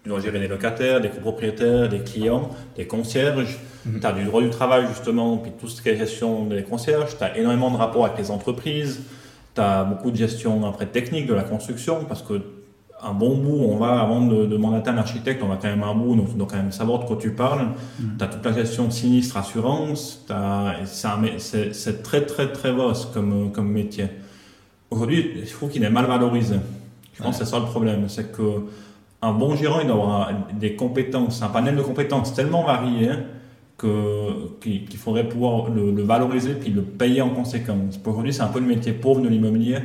Tu 0.07 0.11
dois 0.11 0.21
gérer 0.21 0.39
des 0.39 0.47
locataires, 0.47 1.01
des 1.01 1.09
copropriétaires, 1.09 1.89
des 1.89 1.99
clients, 1.99 2.51
des 2.77 2.87
concierges. 2.87 3.59
Mhm. 3.85 3.99
Tu 3.99 4.07
as 4.07 4.13
du 4.13 4.23
droit 4.23 4.41
du 4.41 4.51
travail, 4.51 4.87
justement, 4.87 5.37
puis 5.37 5.51
tout 5.59 5.67
ce 5.67 5.83
qui 5.83 5.89
est 5.89 5.97
gestion 5.97 6.45
des 6.45 6.63
concierges. 6.63 7.19
Tu 7.19 7.25
as 7.25 7.37
énormément 7.37 7.73
de 7.73 7.77
rapports 7.77 8.05
avec 8.05 8.17
les 8.17 8.31
entreprises. 8.31 9.01
Tu 9.57 9.61
as 9.61 9.83
beaucoup 9.83 10.13
de 10.13 10.17
gestion 10.17 10.65
après 10.65 10.87
technique 10.87 11.27
de 11.27 11.35
la 11.35 11.43
construction 11.43 12.05
parce 12.05 12.23
que 12.23 12.41
un 13.03 13.15
bon 13.15 13.37
bout, 13.37 13.59
on 13.69 13.79
va, 13.79 14.01
avant 14.01 14.25
de, 14.25 14.47
de 14.47 14.57
mandater 14.57 14.91
un 14.91 14.99
architecte, 14.99 15.43
on 15.43 15.49
va 15.49 15.57
quand 15.57 15.67
même 15.67 15.83
un 15.83 15.95
bout, 15.97 16.15
donc 16.15 16.29
tu 16.29 16.37
dois 16.37 16.47
quand 16.49 16.57
même 16.57 16.71
savoir 16.71 17.01
de 17.01 17.07
quoi 17.07 17.19
tu 17.21 17.33
parles. 17.33 17.67
Tu 18.17 18.25
as 18.25 18.29
toute 18.29 18.45
la 18.45 18.53
gestion 18.53 18.87
de 18.87 18.93
sinistre, 18.93 19.37
assurance, 19.37 20.25
c'est 21.37 22.03
très 22.05 22.25
très 22.27 22.53
très 22.53 22.71
vaste 22.71 23.13
comme, 23.13 23.51
comme 23.51 23.73
métier. 23.73 24.07
Aujourd'hui, 24.89 25.43
je 25.45 25.53
trouve 25.53 25.69
qu'il 25.69 25.83
est 25.83 25.91
mal 25.91 26.07
valorisé. 26.07 26.59
Je 27.15 27.25
pense 27.25 27.39
que 27.39 27.45
c'est 27.45 27.51
ça 27.51 27.59
le 27.59 27.65
problème, 27.65 28.09
c'est 28.09 28.31
que 28.31 28.67
un 29.27 29.33
bon 29.33 29.57
gérant, 29.57 29.81
il 29.81 29.87
doit 29.87 29.95
avoir 29.97 30.31
des 30.59 30.75
compétences, 30.75 31.43
un 31.43 31.49
panel 31.49 31.75
de 31.77 31.83
compétences 31.83 32.33
tellement 32.35 32.63
varié 32.65 33.11
que- 33.79 34.59
qu'il 34.61 34.97
faudrait 34.97 35.29
pouvoir 35.29 35.69
le, 35.71 35.91
le 35.91 36.03
valoriser 36.03 36.55
puis 36.55 36.71
le 36.71 36.83
payer 36.83 37.21
en 37.21 37.31
conséquence. 37.31 37.97
Pour 37.99 38.13
Aujourd'hui, 38.15 38.33
c'est 38.33 38.43
un 38.43 38.47
peu 38.49 38.61
le 38.61 38.67
métier 38.67 38.93
pauvre 38.93 39.21
de 39.21 39.29
l'immobilier. 39.29 39.79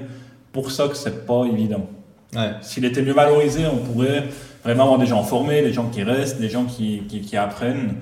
Pour 0.53 0.71
ça 0.71 0.87
que 0.87 0.95
c'est 0.95 1.25
pas 1.25 1.45
évident. 1.45 1.87
Ouais. 2.35 2.51
S'il 2.61 2.85
était 2.85 3.01
mieux 3.01 3.13
valorisé, 3.13 3.65
on 3.65 3.77
pourrait 3.77 4.29
vraiment 4.63 4.83
avoir 4.83 4.99
des 4.99 5.05
gens 5.05 5.23
formés, 5.23 5.61
des 5.61 5.73
gens 5.73 5.87
qui 5.89 6.03
restent, 6.03 6.39
des 6.39 6.49
gens 6.49 6.65
qui, 6.65 7.03
qui, 7.09 7.21
qui 7.21 7.35
apprennent. 7.35 7.95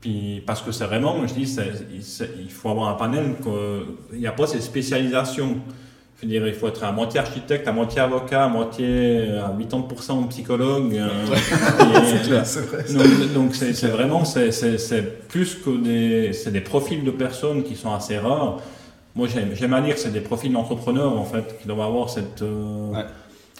Puis, 0.00 0.42
parce 0.46 0.62
que 0.62 0.72
c'est 0.72 0.84
vraiment, 0.84 1.14
je 1.26 1.34
dis, 1.34 1.46
c'est- 1.46 1.72
c'est- 2.00 2.30
il 2.40 2.50
faut 2.50 2.68
avoir 2.70 2.88
un 2.88 2.94
panel, 2.94 3.34
que- 3.44 3.84
il 4.12 4.18
n'y 4.20 4.26
a 4.26 4.32
pas 4.32 4.46
ces 4.46 4.60
spécialisations. 4.60 5.56
Je 6.18 6.22
veux 6.22 6.28
dire, 6.32 6.46
il 6.46 6.54
faut 6.54 6.66
être 6.68 6.82
à 6.82 6.92
moitié 6.92 7.20
architecte, 7.20 7.68
à 7.68 7.72
moitié 7.72 8.00
avocat, 8.00 8.44
à 8.44 8.48
moitié 8.48 9.28
à 9.38 9.48
80% 9.50 10.28
psychologue. 10.28 10.94
euh, 10.94 11.08
et- 11.26 12.44
C'est 12.44 12.60
vrai. 12.60 12.82
donc, 13.34 13.54
c'est 13.54 13.86
vraiment, 13.88 14.24
c'est- 14.24 15.28
plus 15.28 15.56
que 15.56 15.76
des, 15.76 16.32
c'est 16.32 16.50
des 16.52 16.62
profils 16.62 17.04
de 17.04 17.10
personnes 17.10 17.62
qui 17.64 17.74
sont 17.76 17.92
assez 17.92 18.16
rares. 18.18 18.56
Moi, 19.14 19.28
j'aime 19.54 19.74
à 19.74 19.80
dire 19.82 19.94
que 19.94 20.00
c'est 20.00 20.12
des 20.12 20.20
profils 20.20 20.50
d'entrepreneurs, 20.52 21.18
en 21.18 21.24
fait, 21.24 21.58
qui 21.60 21.66
doivent 21.68 21.80
avoir 21.82 22.08
cette... 22.08 22.40
euh, 22.42 22.92
Ouais. 22.92 23.04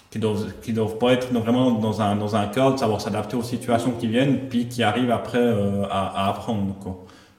qui 0.09 0.17
doivent, 0.19 0.47
qui 0.63 0.73
doivent 0.73 0.97
pas 0.97 1.13
être 1.13 1.31
vraiment 1.33 1.71
dans 1.71 2.01
un, 2.01 2.15
dans 2.15 2.35
un 2.35 2.47
cadre, 2.47 2.79
savoir 2.79 3.01
s'adapter 3.01 3.35
aux 3.35 3.43
situations 3.43 3.91
qui 3.99 4.07
viennent, 4.07 4.47
puis 4.49 4.67
qui 4.67 4.81
arrivent 4.81 5.11
après 5.11 5.37
euh, 5.39 5.83
à, 5.91 6.25
à 6.25 6.29
apprendre. 6.29 6.75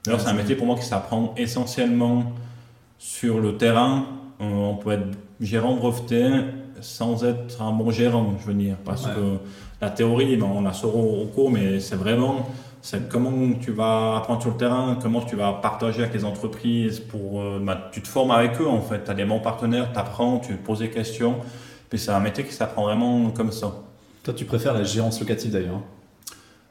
D'ailleurs, 0.04 0.20
c'est 0.20 0.28
un 0.28 0.34
métier 0.34 0.54
pour 0.54 0.66
moi 0.66 0.76
qui 0.76 0.84
s'apprend 0.84 1.34
essentiellement 1.36 2.22
sur 2.98 3.40
le 3.40 3.56
terrain. 3.56 4.04
Euh, 4.40 4.44
on 4.44 4.76
peut 4.76 4.92
être 4.92 5.06
gérant 5.40 5.74
breveté 5.74 6.24
sans 6.80 7.24
être 7.24 7.60
un 7.60 7.72
bon 7.72 7.90
gérant, 7.90 8.34
je 8.40 8.46
veux 8.46 8.54
dire, 8.54 8.76
parce 8.84 9.04
Ouais. 9.06 9.12
que 9.14 9.20
la 9.80 9.90
théorie, 9.90 10.36
ben, 10.36 10.46
on 10.54 10.62
la 10.62 10.72
saura 10.72 10.98
au 10.98 11.26
cours, 11.26 11.50
mais 11.50 11.80
c'est 11.80 11.96
vraiment 11.96 12.46
c'est 12.80 13.08
comment 13.08 13.32
tu 13.60 13.72
vas 13.72 14.16
apprendre 14.18 14.40
sur 14.40 14.52
le 14.52 14.56
terrain, 14.56 14.96
comment 15.02 15.20
tu 15.20 15.34
vas 15.34 15.52
partager 15.54 16.02
avec 16.02 16.14
les 16.14 16.24
entreprises 16.24 17.00
pour 17.00 17.40
euh, 17.40 17.58
ben, 17.60 17.76
tu 17.90 18.00
te 18.00 18.06
formes 18.06 18.30
avec 18.30 18.60
eux 18.60 18.68
en 18.68 18.80
fait, 18.80 19.02
tu 19.04 19.10
as 19.10 19.14
des 19.14 19.24
bons 19.24 19.40
partenaires, 19.40 19.92
tu 19.92 19.98
apprends, 19.98 20.38
tu 20.38 20.54
poses 20.54 20.78
des 20.78 20.90
questions, 20.90 21.34
puis 21.90 21.98
c'est 21.98 22.12
un 22.12 22.20
métier 22.20 22.44
qui 22.44 22.52
s'apprend 22.52 22.84
vraiment 22.84 23.30
comme 23.30 23.50
ça. 23.50 23.72
Toi, 24.22 24.32
tu 24.34 24.44
préfères 24.44 24.74
la 24.74 24.84
gérance 24.84 25.18
locative 25.18 25.50
d'ailleurs 25.50 25.74
hein, 25.76 25.82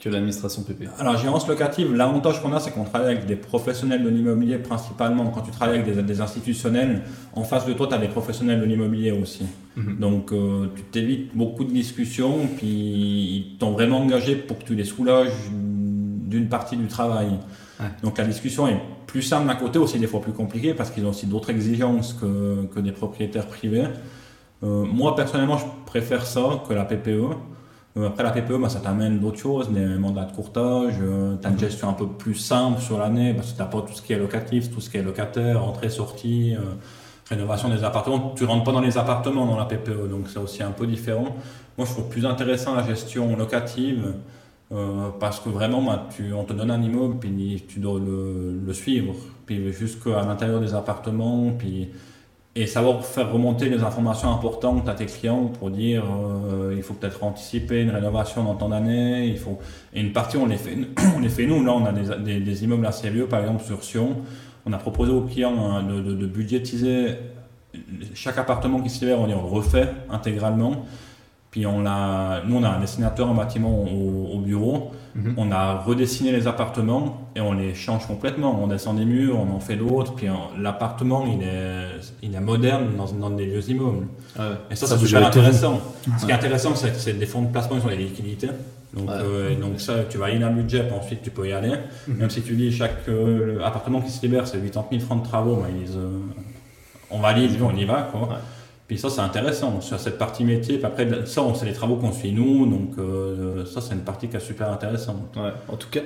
que 0.08 0.14
l'administration 0.14 0.64
PP. 0.64 0.88
Alors, 1.00 1.18
gérance 1.18 1.48
locative, 1.48 1.94
l'avantage 1.94 2.42
qu'on 2.42 2.54
a, 2.54 2.60
c'est 2.60 2.72
qu'on 2.72 2.84
travaille 2.84 3.16
avec 3.16 3.26
des 3.26 3.36
professionnels 3.36 4.04
de 4.04 4.10
l'immobilier 4.10 4.58
principalement. 4.58 5.26
Quand 5.28 5.42
tu 5.42 5.52
travailles 5.52 5.80
avec 5.80 5.96
des, 5.96 6.02
des 6.02 6.22
institutionnels, 6.22 7.02
en 7.34 7.44
face 7.44 7.66
de 7.66 7.74
toi, 7.74 7.88
tu 7.88 7.94
as 7.94 7.98
des 7.98 8.08
professionnels 8.08 8.60
de 8.60 8.66
l'immobilier 8.66 9.12
aussi. 9.12 9.46
Mhm. 9.76 9.98
Donc, 10.00 10.32
euh, 10.32 10.68
tu 10.76 10.82
t'évites 10.84 11.36
beaucoup 11.36 11.64
de 11.64 11.72
discussions, 11.72 12.48
puis 12.58 12.68
ils 12.68 13.58
t'ont 13.60 13.72
vraiment 13.72 14.00
engagé 14.00 14.36
pour 14.36 14.58
que 14.60 14.64
tu 14.64 14.76
les 14.76 14.86
soulages 14.86 15.32
d'une 15.52 16.50
partie 16.50 16.78
du 16.78 16.88
travail. 16.88 17.30
Ouais. 17.80 17.88
Donc, 18.04 18.18
la 18.18 18.26
discussion 18.26 18.68
est 18.68 18.80
plus 19.06 19.22
simple 19.22 19.48
d'un 19.48 19.56
côté, 19.56 19.80
aussi 19.80 20.00
des 20.00 20.08
fois 20.08 20.22
plus 20.22 20.34
compliquée, 20.34 20.74
parce 20.74 20.90
qu'ils 20.90 21.06
ont 21.06 21.10
aussi 21.10 21.28
d'autres 21.28 21.50
exigences 21.50 22.14
que, 22.14 22.66
que 22.74 22.80
des 22.80 22.92
propriétaires 22.92 23.48
privés. 23.48 23.86
Euh, 24.64 24.84
moi, 24.84 25.16
personnellement, 25.16 25.58
je 25.58 25.66
préfère 25.86 26.26
ça 26.26 26.64
que 26.68 26.74
la 26.74 26.86
PPE. 26.86 27.36
Euh, 27.98 28.08
Après 28.08 28.24
la 28.24 28.32
PPE, 28.32 28.58
bah, 28.62 28.70
ça 28.70 28.80
t'amène 28.80 29.20
d'autres 29.20 29.40
choses, 29.40 29.70
des 29.70 29.86
mandats 29.86 30.26
de 30.26 30.32
courtage, 30.36 30.96
tu 31.42 31.48
as 31.48 31.50
une 31.50 31.60
gestion 31.60 31.90
un 31.90 31.94
peu 31.94 32.08
plus 32.08 32.36
simple 32.36 32.80
sur 32.82 32.98
l'année, 32.98 33.34
parce 33.34 33.52
que 33.52 33.56
tu 33.56 33.62
n'as 33.62 33.68
pas 33.68 33.82
tout 33.82 33.94
ce 33.94 34.02
qui 34.02 34.14
est 34.14 34.20
locatif, 34.20 34.72
tout 34.72 34.82
ce 34.82 34.90
qui 34.90 34.98
est 34.98 35.04
locataire, 35.04 35.64
entrée, 35.64 35.90
sortie, 35.90 36.56
euh, 36.56 36.60
rénovation 37.30 37.70
des 37.70 37.84
appartements. 37.84 38.34
Tu 38.36 38.46
rentres 38.46 38.64
pas 38.64 38.72
dans 38.72 38.82
les 38.82 38.98
appartements 38.98 39.46
dans 39.46 39.58
la 39.58 39.66
PPE, 39.66 40.10
donc 40.10 40.28
c'est 40.30 40.40
aussi 40.40 40.64
un 40.64 40.72
peu 40.72 40.86
différent. 40.88 41.36
Moi, 41.78 41.86
je 41.88 41.92
trouve 41.94 42.10
plus 42.10 42.26
intéressant 42.26 42.76
la 42.76 42.84
gestion 42.84 43.36
locative, 43.36 44.14
euh, 44.74 45.10
parce 45.20 45.40
que 45.40 45.50
vraiment, 45.50 45.82
bah, 45.82 46.08
tu, 46.16 46.34
on 46.34 46.44
te 46.44 46.54
donne 46.54 46.72
un 46.72 46.82
immeuble, 46.82 47.18
puis 47.20 47.64
tu 47.68 47.80
dois 47.80 48.00
le, 48.00 48.60
le 48.66 48.74
suivre, 48.74 49.14
puis 49.46 49.72
jusqu'à 49.72 50.22
l'intérieur 50.24 50.60
des 50.60 50.74
appartements, 50.74 51.52
puis 51.58 51.90
et 52.58 52.66
savoir 52.66 53.06
faire 53.06 53.32
remonter 53.32 53.70
les 53.70 53.84
informations 53.84 54.32
importantes 54.34 54.90
à 54.90 54.96
tes 54.96 55.06
clients 55.06 55.46
pour 55.46 55.70
dire 55.70 56.04
euh, 56.04 56.74
il 56.76 56.82
faut 56.82 56.96
peut-être 56.96 57.24
anticiper 57.24 57.82
une 57.84 57.92
rénovation 57.92 58.44
dans 58.44 58.56
tant 58.56 58.70
d'années, 58.70 59.28
il 59.28 59.38
faut 59.38 59.60
et 59.94 60.02
une 60.02 60.12
partie 60.12 60.38
on 60.38 60.48
les 60.48 60.58
fait 60.58 60.76
on 61.16 61.20
les 61.20 61.30
fait 61.30 61.46
nous 61.46 61.64
là 61.64 61.74
on 61.74 61.86
a 61.86 61.92
des, 61.92 62.40
des, 62.40 62.64
immeubles 62.64 62.88
assez 62.88 63.10
vieux 63.10 63.28
par 63.28 63.42
exemple 63.42 63.64
sur 63.64 63.84
Sion. 63.84 64.18
On 64.66 64.74
a 64.74 64.78
proposé 64.78 65.12
aux 65.12 65.22
clients 65.22 65.56
hein, 65.60 65.84
de, 65.84 66.26
budgétiser 66.26 67.16
chaque 68.16 68.40
appartement 68.40 68.82
qui 68.82 68.90
se 68.90 69.02
libère 69.02 69.22
on, 69.22 69.28
dit, 69.28 69.34
refait 69.34 69.90
intégralement 70.10 70.86
puis 71.52 71.66
on 71.66 71.82
l'a 71.82 72.42
nous 72.46 72.58
on 72.58 72.64
a 72.64 72.70
un 72.70 72.80
dessinateur 72.80 73.30
en 73.30 73.34
bâtiment 73.34 73.70
au, 73.84 74.36
au 74.36 74.40
bureau 74.40 74.92
Mhm. 75.16 75.34
on 75.38 75.52
a 75.52 75.80
redessiné 75.80 76.32
les 76.32 76.46
appartements 76.46 77.22
et 77.36 77.42
on 77.42 77.54
les 77.54 77.74
change 77.74 78.06
complètement. 78.06 78.60
On 78.62 78.68
descend 78.68 78.98
des 78.98 79.06
murs, 79.06 79.36
on 79.40 79.56
en 79.56 79.60
fait 79.60 79.76
d'autres, 79.76 80.14
puis 80.14 80.28
on- 80.30 80.56
l'appartement 80.62 81.26
il 81.26 81.42
est, 81.42 81.88
il 82.22 82.36
est 82.36 82.40
moderne 82.40 82.90
dans, 82.96 83.12
dans 83.14 83.32
des 83.36 83.48
vieux 83.48 83.68
immeubles. 83.68 84.06
Ouais. 84.38 84.46
Et 84.70 84.76
ça, 84.76 84.86
Ça, 84.86 84.96
c'est 84.96 85.08
super 85.08 85.26
intéressant. 85.26 85.82
Ce 86.20 86.24
qui 86.26 86.30
est 86.32 86.36
intéressant, 86.36 86.76
c'est 86.76 86.92
que 86.92 87.00
c'est 87.00 87.14
des 87.14 87.26
fonds 87.26 87.42
de 87.42 87.48
placement 87.52 87.80
sur 87.80 87.90
les 87.90 87.98
liquidités. 87.98 88.50
Donc, 88.94 89.10
Ouais. 89.10 89.16
euh, 89.20 89.60
donc 89.60 89.80
ça, 89.82 90.04
tu 90.08 90.20
vas 90.20 90.30
y 90.30 90.44
un 90.44 90.52
budget, 90.52 90.84
puis 90.84 90.94
ensuite 90.96 91.24
tu 91.24 91.32
peux 91.32 91.48
y 91.50 91.52
aller. 91.54 91.74
Mhm. 92.08 92.18
Même 92.18 92.30
si 92.30 92.44
tu 92.44 92.54
dis 92.56 92.72
chaque 92.72 93.08
euh, 93.10 93.60
appartement 93.66 94.02
qui 94.02 94.12
se 94.12 94.22
libère, 94.24 94.46
c'est 94.48 94.60
80 94.60 94.86
000 94.92 95.02
francs 95.04 95.24
de 95.24 95.28
travaux, 95.28 95.56
mais 95.64 95.74
ils, 95.84 95.98
euh, 95.98 96.10
on 97.10 97.20
valide, 97.20 97.52
on 97.64 97.76
y 97.76 97.86
va. 97.86 98.08
Quoi. 98.12 98.22
Ouais. 98.22 98.36
Puis 98.88 98.98
ça, 98.98 99.10
c'est 99.10 99.20
intéressant 99.22 99.82
sur 99.82 100.00
cette 100.00 100.18
partie 100.18 100.44
métier. 100.46 100.78
Puis 100.78 100.86
après, 100.86 101.08
ça, 101.26 101.42
on- 101.44 101.54
c'est 101.54 101.66
les 101.66 101.74
travaux 101.74 101.96
qu'on 101.98 102.12
suit 102.14 102.32
nous, 102.32 102.66
donc 102.66 102.92
euh, 102.98 103.66
ça, 103.66 103.82
c'est 103.82 103.94
une 103.94 104.02
partie 104.02 104.28
qui 104.30 104.38
est 104.38 104.40
super 104.40 104.72
intéressante. 104.72 105.18
Ouais, 105.36 105.52
en 105.68 105.76
tout 105.76 105.90
cas, 105.90 106.00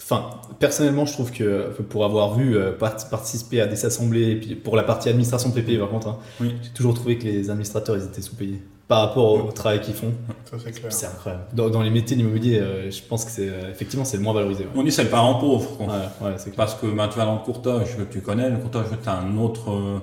enfin, 0.00 0.24
personnellement, 0.60 1.04
je 1.04 1.12
trouve 1.14 1.32
que 1.32 1.70
pour 1.88 2.04
avoir 2.04 2.34
vu 2.36 2.56
euh, 2.56 2.70
part- 2.72 2.94
participer 3.10 3.60
à 3.60 3.66
des 3.66 3.84
assemblées, 3.84 4.30
et 4.30 4.36
puis 4.36 4.54
pour 4.54 4.76
la 4.76 4.84
partie 4.84 5.08
administration 5.08 5.50
PP, 5.50 5.78
par 5.78 5.88
contre, 5.88 6.08
hein, 6.08 6.18
Oui. 6.40 6.54
j'ai 6.62 6.70
toujours 6.70 6.94
trouvé 6.94 7.18
que 7.18 7.24
les 7.24 7.50
administrateurs, 7.50 7.96
ils 7.96 8.04
étaient 8.04 8.22
sous-payés 8.22 8.62
par 8.86 9.00
rapport 9.00 9.44
au 9.44 9.50
travail 9.52 9.80
qu'ils 9.82 9.92
font. 9.94 10.12
Ça, 10.50 10.56
c'est 10.64 10.70
clair. 10.72 10.92
C'est 10.92 11.06
incroyable. 11.06 11.44
Dans, 11.52 11.68
dans 11.68 11.82
les 11.82 11.90
métiers 11.90 12.16
de 12.16 12.22
l'immobilier, 12.22 12.60
euh, 12.60 12.88
je 12.90 13.02
pense 13.02 13.24
que 13.24 13.30
c'est 13.32 13.48
euh, 13.48 13.70
effectivement 13.70 14.04
c'est 14.04 14.16
le 14.16 14.22
moins 14.22 14.32
valorisé. 14.32 14.62
Ouais, 14.64 14.70
On 14.76 14.82
dit 14.84 14.92
c'est 14.92 15.02
le 15.04 15.10
parent 15.10 15.34
pauvre. 15.40 15.68
ouais, 15.80 15.86
ouais, 16.26 16.34
c'est 16.38 16.44
clair. 16.52 16.56
Parce 16.56 16.74
que 16.76 16.86
ben, 16.86 17.06
tu 17.08 17.18
vas 17.18 17.24
dans 17.26 17.34
le 17.34 17.40
courtage 17.40 17.96
que 17.98 18.02
tu 18.04 18.20
connais, 18.22 18.48
le 18.48 18.56
courtage 18.58 18.86
tu 19.02 19.08
as 19.08 19.12
un 19.18 19.36
autre, 19.36 19.70
euh, 19.72 19.98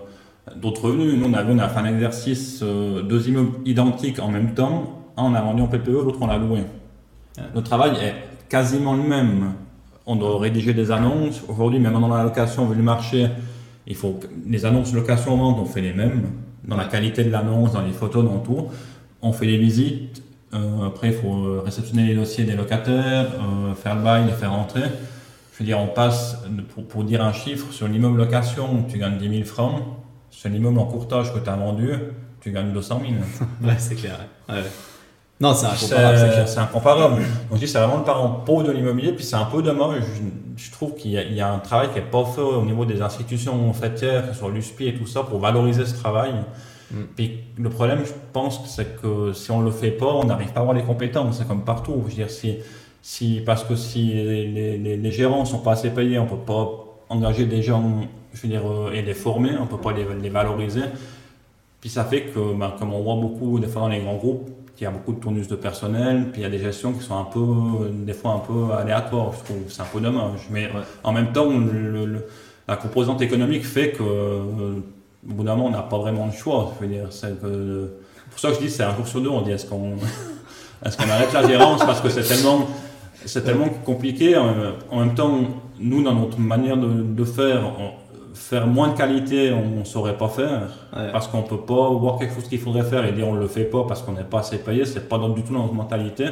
d'autres 0.56 0.90
revenus. 0.90 1.16
Nous, 1.18 1.26
on 1.26 1.34
a, 1.34 1.44
on 1.44 1.60
a 1.60 1.70
fait 1.70 1.80
un 1.80 1.86
exercice, 1.86 2.60
euh, 2.62 3.02
deux 3.02 3.28
immeubles 3.28 3.58
identiques 3.66 4.20
en 4.20 4.30
même 4.30 4.54
temps. 4.54 5.04
Un, 5.18 5.24
on 5.24 5.34
a 5.34 5.42
vendu 5.42 5.62
en 5.62 5.68
PPE, 5.68 5.88
l'autre, 5.88 6.20
on 6.22 6.28
l'a 6.28 6.38
loué. 6.38 6.60
Le 7.54 7.62
travail 7.62 7.94
est 8.02 8.14
quasiment 8.50 8.94
le 8.94 9.04
même. 9.04 9.54
On 10.06 10.16
doit 10.16 10.40
rédiger 10.40 10.74
des 10.74 10.92
annonces. 10.92 11.42
Aujourd'hui, 11.48 11.80
même 11.80 11.94
dans 11.94 12.08
la 12.08 12.24
location, 12.24 12.68
vu 12.68 12.76
le 12.76 12.84
marché, 12.84 13.28
il 13.88 13.96
faut 13.96 14.20
les 14.48 14.66
annonces 14.66 14.94
location-vente, 14.94 15.58
on 15.60 15.66
fait 15.66 15.82
les 15.82 15.94
mêmes. 15.94 16.30
Dans 16.66 16.78
la 16.78 16.86
qualité 16.86 17.24
de 17.24 17.32
l'annonce, 17.32 17.74
dans 17.74 17.82
les 17.82 17.92
photos, 17.92 18.24
dans 18.24 18.40
tout. 18.40 18.68
On 19.22 19.32
fait 19.34 19.46
les 19.46 19.58
visites. 19.58 20.22
Euh, 20.54 20.88
après, 20.88 21.08
il 21.08 21.14
faut 21.14 21.46
euh, 21.46 21.62
réceptionner 21.66 22.06
les 22.06 22.16
dossiers 22.16 22.46
des 22.46 22.56
locataires, 22.56 23.28
faire 23.76 23.96
le 23.96 24.02
bail, 24.02 24.26
les 24.26 24.32
faire 24.32 24.52
rentrer. 24.52 24.84
Je 25.54 25.60
veux 25.60 25.66
dire, 25.66 25.80
on 25.80 25.88
passe, 25.88 26.38
pour, 26.74 26.86
pour 26.86 27.04
dire 27.04 27.24
un 27.24 27.34
chiffre, 27.34 27.72
sur 27.72 27.88
l'immeuble 27.88 28.18
location, 28.18 28.86
tu 28.88 28.98
gagnes 28.98 29.18
10 29.18 29.30
000 29.30 29.44
francs. 29.44 29.82
Sur 30.36 30.50
l'immeuble 30.50 30.80
en 30.80 30.86
courtage 30.86 31.34
que 31.34 31.40
tu 31.40 31.50
as 31.50 31.56
vendu, 31.56 31.90
tu 32.42 32.52
gagnes 32.52 32.72
200 32.74 33.02
000. 33.02 33.14
Ouais, 33.64 33.76
c'est 33.78 33.96
clair. 33.96 34.20
ouais. 34.50 34.56
Non, 35.40 35.54
c'est 35.54 35.66
incomparable. 35.66 36.18
c'est 36.18 36.32
C'est 36.32 36.48
c'est 36.48 36.60
incomparable. 36.60 37.16
Donc 37.50 37.54
je 37.54 37.58
dis, 37.58 37.68
c'est 37.68 37.78
vraiment 37.80 37.98
le 37.98 38.04
parent 38.04 38.30
pauvre 38.46 38.64
de 38.64 38.72
l'immobilier, 38.72 39.12
puis 39.12 39.24
c'est 39.26 39.36
un 39.36 39.46
peu 39.46 39.62
dommage. 39.62 40.02
Je, 40.58 40.64
je 40.66 40.72
trouve 40.72 40.96
qu'il 40.96 41.12
y, 41.12 41.18
a- 41.18 41.24
il 41.24 41.34
y 41.34 41.42
a 41.42 41.52
un 41.52 41.60
travail 41.60 41.90
qui 41.90 41.96
n'est 41.96 42.06
pas 42.06 42.24
fait 42.26 42.40
au 42.42 42.64
niveau 42.64 42.86
des 42.86 43.02
institutions 43.02 43.74
faîtières, 43.74 44.34
sur 44.34 44.50
l'USPI 44.50 44.88
et 44.90 44.96
tout 44.96 45.08
ça, 45.08 45.24
pour 45.24 45.40
valoriser 45.40 45.86
ce 45.86 45.96
travail. 45.96 46.32
Mm. 46.92 46.96
Puis 47.18 47.40
le 47.58 47.70
problème, 47.70 48.00
je 48.06 48.12
pense, 48.32 48.62
c'est 48.74 49.02
que 49.02 49.34
si 49.34 49.52
on 49.52 49.60
ne 49.60 49.66
le 49.66 49.72
fait 49.72 49.92
pas, 49.92 50.06
on 50.06 50.24
n'arrive 50.26 50.52
pas 50.54 50.60
à 50.60 50.64
avoir 50.64 50.76
les 50.76 50.84
compétences. 50.84 51.38
C'est 51.40 51.48
comme 51.48 51.66
partout. 51.66 51.96
Je 52.06 52.10
veux 52.12 52.16
dire, 52.16 52.30
si, 52.30 52.58
si, 53.02 53.42
parce 53.46 53.64
que 53.66 53.76
si 53.76 54.14
les, 54.14 54.48
les, 54.48 54.78
les- 54.78 54.98
les 54.98 55.12
gérants 55.12 55.42
ne 55.42 55.46
sont 55.46 55.60
pas 55.60 55.74
assez 55.74 55.90
payés, 55.90 56.18
on 56.20 56.24
ne 56.26 56.30
peut 56.30 56.38
pas 56.38 56.70
engager 57.10 57.46
des 57.46 57.62
gens 57.62 57.84
je 58.36 58.42
veux 58.44 58.48
dire, 58.50 58.62
euh, 58.70 58.92
et 58.94 59.02
les 59.02 59.14
former, 59.16 59.52
on 59.58 59.64
ne 59.64 59.68
peut 59.68 59.78
pas 59.78 59.92
les, 59.94 60.06
les 60.22 60.30
valoriser. 60.30 60.82
Puis 61.82 61.90
ça 61.90 62.04
fait 62.04 62.24
que, 62.24 62.54
ben, 62.54 62.74
comme 62.78 62.94
on 62.94 63.02
voit 63.02 63.16
beaucoup 63.16 63.60
des 63.60 63.68
fois 63.68 63.84
dans 63.84 63.88
les 63.90 64.00
grands 64.00 64.16
groupes, 64.16 64.50
qu'il 64.76 64.84
y 64.84 64.88
a 64.88 64.92
beaucoup 64.92 65.14
de 65.14 65.20
tournus 65.20 65.48
de 65.48 65.56
personnel, 65.56 66.28
puis 66.34 66.42
il 66.42 66.44
y 66.44 66.48
a 66.48 66.50
des 66.50 66.60
gestions 66.60 66.92
qui 66.94 67.02
sont 67.04 67.18
un 67.18 67.24
peu, 67.24 67.40
euh, 67.40 67.90
des 67.92 68.14
fois 68.14 68.32
un 68.34 68.40
peu 68.40 68.74
aléatoires, 68.74 69.32
je 69.40 69.44
trouve. 69.46 69.64
C'est 69.70 69.82
un 69.82 69.86
peu 69.86 70.02
dommage. 70.02 70.48
Mais 70.52 70.66
Ouais. 70.66 70.82
en 71.04 71.14
même 71.14 71.32
temps, 71.32 71.50
le- 71.50 72.06
le- 72.06 72.26
la 72.68 72.76
composante 72.76 73.22
économique 73.22 73.66
fait 73.66 73.92
que, 73.92 74.04
euh, 74.04 74.40
au 75.30 75.34
bout 75.34 75.44
d'un 75.44 75.56
moment, 75.56 75.68
on 75.68 75.72
n'a 75.72 75.82
pas 75.84 75.98
vraiment 75.98 76.26
le 76.26 76.32
choix. 76.34 76.74
Je 76.80 76.86
veux 76.86 76.92
dire, 76.94 77.08
c'est 77.12 77.40
que, 77.42 77.90
pour 78.30 78.40
ça 78.40 78.50
que 78.50 78.56
je 78.56 78.60
dis, 78.62 78.70
c'est 78.70 78.84
un 78.84 78.94
jour 78.96 79.08
sur 79.08 79.22
deux, 79.22 79.30
on 79.30 79.42
dit 79.42 79.52
est-ce 79.52 79.66
qu'on 79.68 79.94
est 80.86 80.98
qu'on 80.98 81.10
arrête 81.10 81.32
la 81.32 81.48
gérance 81.48 81.80
parce 81.86 82.02
que 82.02 82.10
c'est 82.10 82.24
tellement, 82.24 82.68
c'est 83.26 83.44
tellement 83.44 83.70
compliqué. 83.86 84.36
En, 84.36 84.54
en 84.92 85.00
même 85.00 85.16
temps, 85.16 85.40
nous, 85.80 86.04
dans 86.04 86.14
notre 86.14 86.40
manière 86.40 86.76
de, 86.78 87.02
de 87.02 87.24
faire, 87.24 87.64
on- 87.80 88.05
faire 88.36 88.68
moins 88.68 88.90
de 88.90 88.98
qualité, 88.98 89.52
on 89.52 89.80
ne 89.80 89.84
saurait 89.84 90.18
pas 90.18 90.28
faire. 90.30 90.62
Ouais. 90.96 91.12
Parce 91.12 91.28
qu'on 91.28 91.42
peut 91.44 91.62
pas 91.62 91.90
voir 91.90 92.20
quelque 92.20 92.36
chose 92.36 92.48
qu'il 92.48 92.60
faudrait 92.60 92.84
faire 92.84 93.06
et 93.06 93.12
dire 93.12 93.28
on 93.28 93.34
le 93.36 93.48
fait 93.48 93.64
pas 93.66 93.84
parce 93.88 94.02
qu'on 94.04 94.12
n'est 94.14 94.24
pas 94.24 94.40
assez 94.40 94.58
payé, 94.60 94.86
c'est 94.86 95.08
pas 95.10 95.18
du 95.18 95.42
tout 95.44 95.54
notre 95.54 95.74
mentalité. 95.74 96.26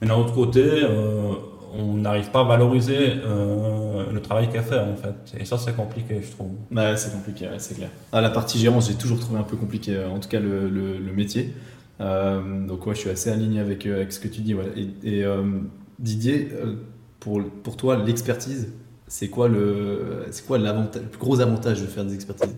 Mais 0.00 0.06
d'un 0.06 0.14
autre 0.16 0.32
côté, 0.34 0.62
euh, 0.64 1.32
on 1.76 1.94
n'arrive 1.94 2.30
pas 2.30 2.40
à 2.40 2.44
valoriser 2.44 3.14
euh, 3.24 4.04
le 4.12 4.20
travail 4.22 4.48
qu'elle 4.48 4.62
fait 4.62 4.78
en 4.78 4.94
fait. 4.96 5.38
Et 5.40 5.44
ça, 5.44 5.58
c'est 5.58 5.74
compliqué, 5.74 6.20
je 6.22 6.30
trouve. 6.30 6.50
Bah, 6.70 6.96
c'est 6.96 7.12
compliqué, 7.12 7.46
ouais, 7.46 7.58
c'est 7.58 7.74
clair. 7.74 7.88
Ah, 8.12 8.20
la 8.20 8.30
partie 8.30 8.58
gérance, 8.58 8.88
j'ai 8.88 8.94
toujours 8.94 9.18
trouvé 9.18 9.38
un 9.40 9.42
peu 9.42 9.56
compliqué, 9.56 9.96
euh, 9.96 10.08
en 10.08 10.18
tout 10.20 10.28
cas 10.28 10.40
le, 10.40 10.68
le- 10.68 10.98
le 10.98 11.12
métier. 11.12 11.52
Euh, 12.00 12.66
donc, 12.66 12.86
ouais, 12.86 12.94
je 12.94 13.00
suis 13.00 13.10
assez 13.10 13.28
aligné 13.30 13.58
avec, 13.60 13.84
avec 13.86 14.12
ce 14.12 14.20
que 14.20 14.28
tu 14.28 14.40
dis. 14.42 14.54
ouais. 14.54 14.70
Et, 15.02 15.20
et, 15.20 15.24
Didier, 15.98 16.50
pour, 17.18 17.40
pour 17.64 17.76
toi, 17.76 17.96
l'expertise, 17.96 18.72
c'est 19.08 19.28
quoi 19.28 19.48
le, 19.48 20.26
c'est 20.30 20.46
quoi 20.46 20.58
l'avantage, 20.58 21.02
le 21.02 21.08
plus 21.08 21.18
gros 21.18 21.40
avantage 21.40 21.80
de 21.80 21.86
faire 21.86 22.04
des 22.04 22.14
expertises? 22.14 22.54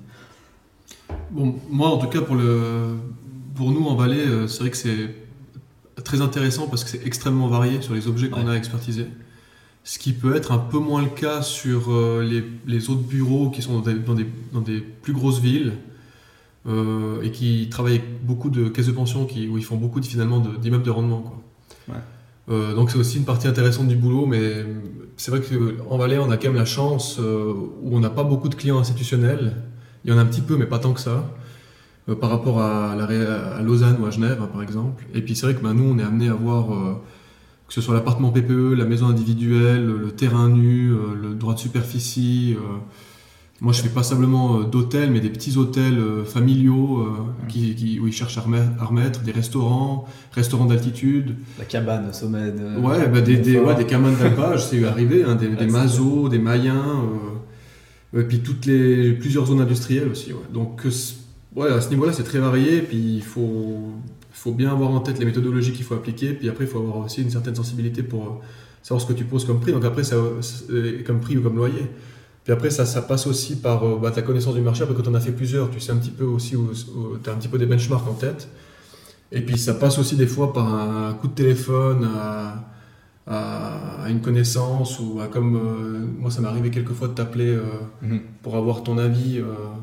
Bon, 1.31 1.55
moi 1.71 1.89
en 1.89 1.99
tout 1.99 2.09
cas 2.09 2.21
pour, 2.21 2.37
le, 2.37 2.97
pour 3.55 3.71
nous 3.71 3.85
en 3.87 3.95
Valais, 3.95 4.19
euh, 4.27 4.47
c'est 4.49 4.61
vrai 4.61 4.71
que 4.71 4.77
c'est 4.77 5.15
très 6.05 6.21
intéressant 6.21 6.67
parce 6.67 6.83
que 6.85 6.91
c'est 6.91 7.07
extrêmement 7.07 7.49
varié 7.49 7.83
sur 7.83 7.95
les 7.95 8.09
objets 8.09 8.29
qu'on 8.31 8.47
Ouais. 8.47 8.53
a 8.53 8.57
expertisés. 8.57 9.07
Ce 9.85 9.99
qui 9.99 10.13
peut 10.13 10.35
être 10.37 10.53
un 10.53 10.59
peu 10.59 10.79
moins 10.79 11.03
le 11.03 11.09
cas 11.09 11.41
sur 11.43 11.91
euh, 11.91 12.23
les, 12.23 12.45
les 12.67 12.91
autres 12.91 13.01
bureaux 13.03 13.51
qui 13.51 13.63
sont 13.63 13.75
dans 13.81 13.81
des, 13.81 13.95
dans 13.95 14.15
des, 14.15 14.27
dans 14.53 14.61
des 14.61 14.81
plus 14.81 15.13
grosses 15.15 15.41
villes 15.41 15.73
euh, 16.67 17.23
et 17.23 17.31
qui 17.31 17.69
travaillent 17.71 17.97
avec 17.99 18.27
beaucoup 18.27 18.51
de 18.51 18.69
caisses 18.69 18.87
de 18.89 18.93
pension 18.93 19.25
qui, 19.25 19.49
où 19.49 19.57
ils 19.57 19.65
font 19.65 19.77
beaucoup 19.77 20.01
de- 20.01 20.05
finalement 20.07 20.39
de- 20.41 20.57
d'immeubles 20.57 20.85
de 20.85 20.91
rendement. 20.91 21.23
Quoi. 21.23 21.95
Ouais. 21.95 22.01
Euh, 22.49 22.75
donc 22.75 22.91
c'est 22.91 22.99
aussi 22.99 23.19
une 23.19 23.25
partie 23.25 23.47
intéressante 23.47 23.89
du 23.89 23.97
boulot, 23.97 24.27
mais 24.27 24.65
c'est 25.17 25.31
vrai 25.31 25.41
qu'en 25.41 25.99
Valais, 25.99 26.19
on 26.19 26.31
a 26.31 26.37
quand 26.37 26.49
même 26.49 26.57
la 26.57 26.65
chance 26.65 27.19
euh, 27.21 27.53
où 27.83 27.97
on 27.97 28.01
n'a 28.01 28.11
pas 28.11 28.25
beaucoup 28.25 28.49
de 28.49 28.55
clients 28.55 28.79
institutionnels. 28.79 29.57
Il 30.05 30.11
y 30.11 30.15
en 30.15 30.19
a 30.19 30.23
un 30.23 30.27
petit 30.27 30.41
peu, 30.41 30.57
mais 30.57 30.67
pas 30.67 30.79
tant 30.79 30.93
que 30.93 31.01
ça, 31.01 31.31
euh, 32.09 32.15
par 32.15 32.31
rapport 32.31 32.61
à, 32.61 32.97
Lausanne 33.63 33.99
ou 34.01 34.07
à 34.07 34.11
Genève, 34.11 34.39
hein, 34.43 34.49
par 34.53 34.63
exemple. 34.63 35.05
Et 35.15 35.23
puis 35.23 35.37
c'est 35.37 35.47
vrai 35.47 35.55
que 35.55 35.63
ben, 35.63 35.75
nous, 35.75 35.85
on 35.85 35.99
est 35.99 36.05
amené 36.05 36.29
à 36.29 36.35
voir, 36.35 36.69
que 37.69 37.75
ce 37.75 37.81
soit 37.81 37.95
l'appartement 37.95 38.31
PPE, 38.31 38.75
la 38.75 38.87
maison 38.87 39.07
individuelle, 39.07 39.87
le 39.87 40.11
terrain 40.11 40.49
nu, 40.49 40.93
le 41.21 41.35
droit 41.35 41.55
de 41.55 41.59
superficie. 41.59 42.57
Moi, 43.61 43.73
je 43.75 43.83
fais 43.83 43.89
pas 43.91 44.03
simplement 44.03 44.59
euh, 44.61 44.65
d'hôtels, 44.65 45.11
mais 45.11 45.21
des 45.21 45.29
petits 45.29 45.57
hôtels 45.59 45.99
euh, 45.99 46.25
familiaux 46.25 47.01
euh, 47.01 47.11
qui, 47.49 47.75
qui- 47.75 48.01
où 48.01 48.07
ils 48.07 48.13
cherchent 48.13 48.39
à 48.39 48.41
remettre, 48.41 48.71
à 48.81 48.87
remettre, 48.87 49.21
des 49.21 49.33
restaurants, 49.33 50.07
restaurants 50.33 50.65
d'altitude. 50.65 51.35
La 51.59 51.65
cabane 51.67 52.09
au 52.09 52.13
sommet 52.13 52.51
de. 52.53 52.79
Ouais, 52.81 53.07
bah, 53.09 53.21
des, 53.21 53.37
des, 53.37 53.59
ouais, 53.59 53.75
des 53.75 53.85
cabanes 53.85 54.17
d'alpage, 54.17 54.65
c'est 54.67 54.83
arrivé, 54.85 55.25
hein, 55.25 55.35
des, 55.35 55.49
Ouais, 55.51 55.57
des 55.57 55.67
masos, 55.67 56.29
des 56.31 56.39
mayens, 56.39 57.05
euh, 58.15 58.21
et 58.21 58.25
puis 58.25 58.41
toutes 58.41 58.65
les, 58.67 59.13
plusieurs 59.13 59.47
zones 59.47 59.61
industrielles 59.61 60.09
aussi. 60.09 60.33
Ouais. 60.33 60.39
Donc 60.53 60.83
ouais, 61.55 61.69
à 61.69 61.81
ce 61.81 61.91
niveau-là, 61.91 62.13
c'est 62.13 62.25
très 62.25 62.39
varié, 62.39 62.81
puis 62.81 62.97
il 63.17 63.23
faut, 63.23 63.79
faut 64.33 64.53
bien 64.53 64.71
avoir 64.71 64.91
en 64.91 65.01
tête 65.01 65.19
les 65.19 65.27
méthodologies 65.27 65.73
qu'il 65.73 65.85
faut 65.85 65.95
appliquer, 65.95 66.33
puis 66.33 66.49
après, 66.49 66.65
il 66.65 66.71
faut 66.71 66.79
avoir 66.79 66.97
aussi 67.05 67.21
une 67.23 67.31
certaine 67.31 67.55
sensibilité 67.55 68.03
pour 68.03 68.41
savoir 68.83 69.03
ce 69.07 69.13
que 69.13 69.17
tu 69.17 69.25
poses 69.25 69.45
comme 69.45 69.61
prix, 69.61 69.73
donc 69.73 69.85
après, 69.85 70.03
ça, 70.03 70.17
comme 71.07 71.21
prix 71.21 71.37
ou 71.37 71.43
comme 71.43 71.57
loyer. 71.57 71.83
Puis 72.51 72.57
après, 72.57 72.71
ça, 72.71 72.85
ça 72.85 73.01
passe 73.03 73.29
aussi 73.29 73.55
par 73.61 73.85
euh, 73.87 73.97
bah, 74.03 74.11
ta 74.11 74.23
connaissance 74.23 74.57
du 74.57 74.61
marché. 74.61 74.83
Après, 74.83 74.97
quand 74.97 75.07
on 75.07 75.15
a 75.15 75.21
fait 75.21 75.31
plusieurs, 75.31 75.71
tu 75.71 75.79
sais 75.79 75.93
un 75.93 75.97
petit 75.99 76.11
peu 76.11 76.25
aussi, 76.25 76.57
tu 77.23 77.31
as 77.31 77.33
un 77.33 77.37
petit 77.37 77.47
peu 77.47 77.59
des 77.59 77.67
benchmarks 77.67 78.09
en 78.09 78.15
tête. 78.15 78.49
Et 79.31 79.41
puis 79.41 79.57
ça 79.57 79.73
passe 79.75 80.01
aussi 80.01 80.17
des 80.17 80.27
fois 80.27 80.53
par 80.53 80.67
un 80.75 81.13
coup 81.15 81.29
de 81.29 81.33
téléphone 81.35 82.09
à, 82.13 82.65
à- 83.29 84.03
à 84.05 84.11
une 84.11 84.21
connaissance 84.21 84.99
ou 84.99 85.21
à 85.21 85.29
comme 85.29 85.55
euh, 85.55 86.05
moi 86.19 86.33
ça 86.33 86.41
m'est 86.41 86.49
arrivé 86.49 86.71
quelques 86.71 86.91
fois 86.93 87.07
de 87.07 87.13
t'appeler 87.13 87.51
euh, 87.51 87.63
Mhm. 88.03 88.21
pour 88.43 88.57
avoir 88.57 88.83
ton 88.83 88.99
avis 88.99 89.41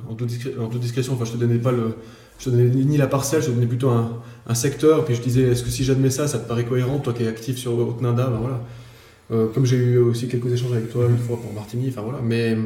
en, 0.10 0.16
toute 0.16 0.28
discré- 0.28 0.56
en 0.60 0.68
toute 0.68 0.82
discrétion. 0.82 1.14
Enfin, 1.14 1.24
je 1.24 1.32
te 1.32 1.38
donnais 1.38 1.60
pas 1.60 1.72
le, 1.72 1.96
je 2.40 2.46
te 2.46 2.50
donnais 2.50 2.66
ni 2.70 2.98
la 2.98 3.08
parcelle, 3.08 3.42
je 3.42 3.48
te 3.48 3.52
donnais 3.52 3.66
plutôt 3.68 3.92
un, 3.92 4.12
un 4.46 4.56
secteur. 4.56 5.06
Puis 5.06 5.16
je 5.16 5.22
disais, 5.22 5.44
est-ce 5.44 5.64
que 5.64 5.70
si 5.70 5.86
j'admets 5.86 6.10
ça, 6.10 6.28
ça 6.28 6.38
te 6.40 6.50
paraît 6.50 6.66
cohérent, 6.66 6.98
toi 7.00 7.14
qui 7.14 7.24
es 7.24 7.28
actif 7.30 7.56
sur 7.58 7.72
Haute-Nanda, 7.80 8.28
ben 8.28 8.40
voilà. 8.42 8.60
Euh, 9.32 9.48
comme 9.54 9.66
j'ai 9.66 9.76
eu 9.78 9.98
aussi 9.98 10.28
quelques 10.28 10.52
échanges 10.52 10.72
avec 10.74 10.90
toi 10.92 11.06
une 11.10 11.18
fois 11.18 11.38
pour 11.42 11.52
Martigny, 11.54 11.90
enfin 11.90 12.02
voilà. 12.02 12.20
Mais 12.24 12.58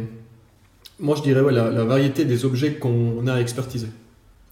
moi 1.00 1.16
je 1.18 1.24
dirais 1.24 1.42
ouais, 1.42 1.52
la, 1.54 1.70
la 1.72 1.84
variété 1.84 2.26
des 2.26 2.46
objets 2.46 2.74
qu'on 2.76 3.26
a 3.28 3.34
à 3.34 3.40
expertiser. 3.42 3.88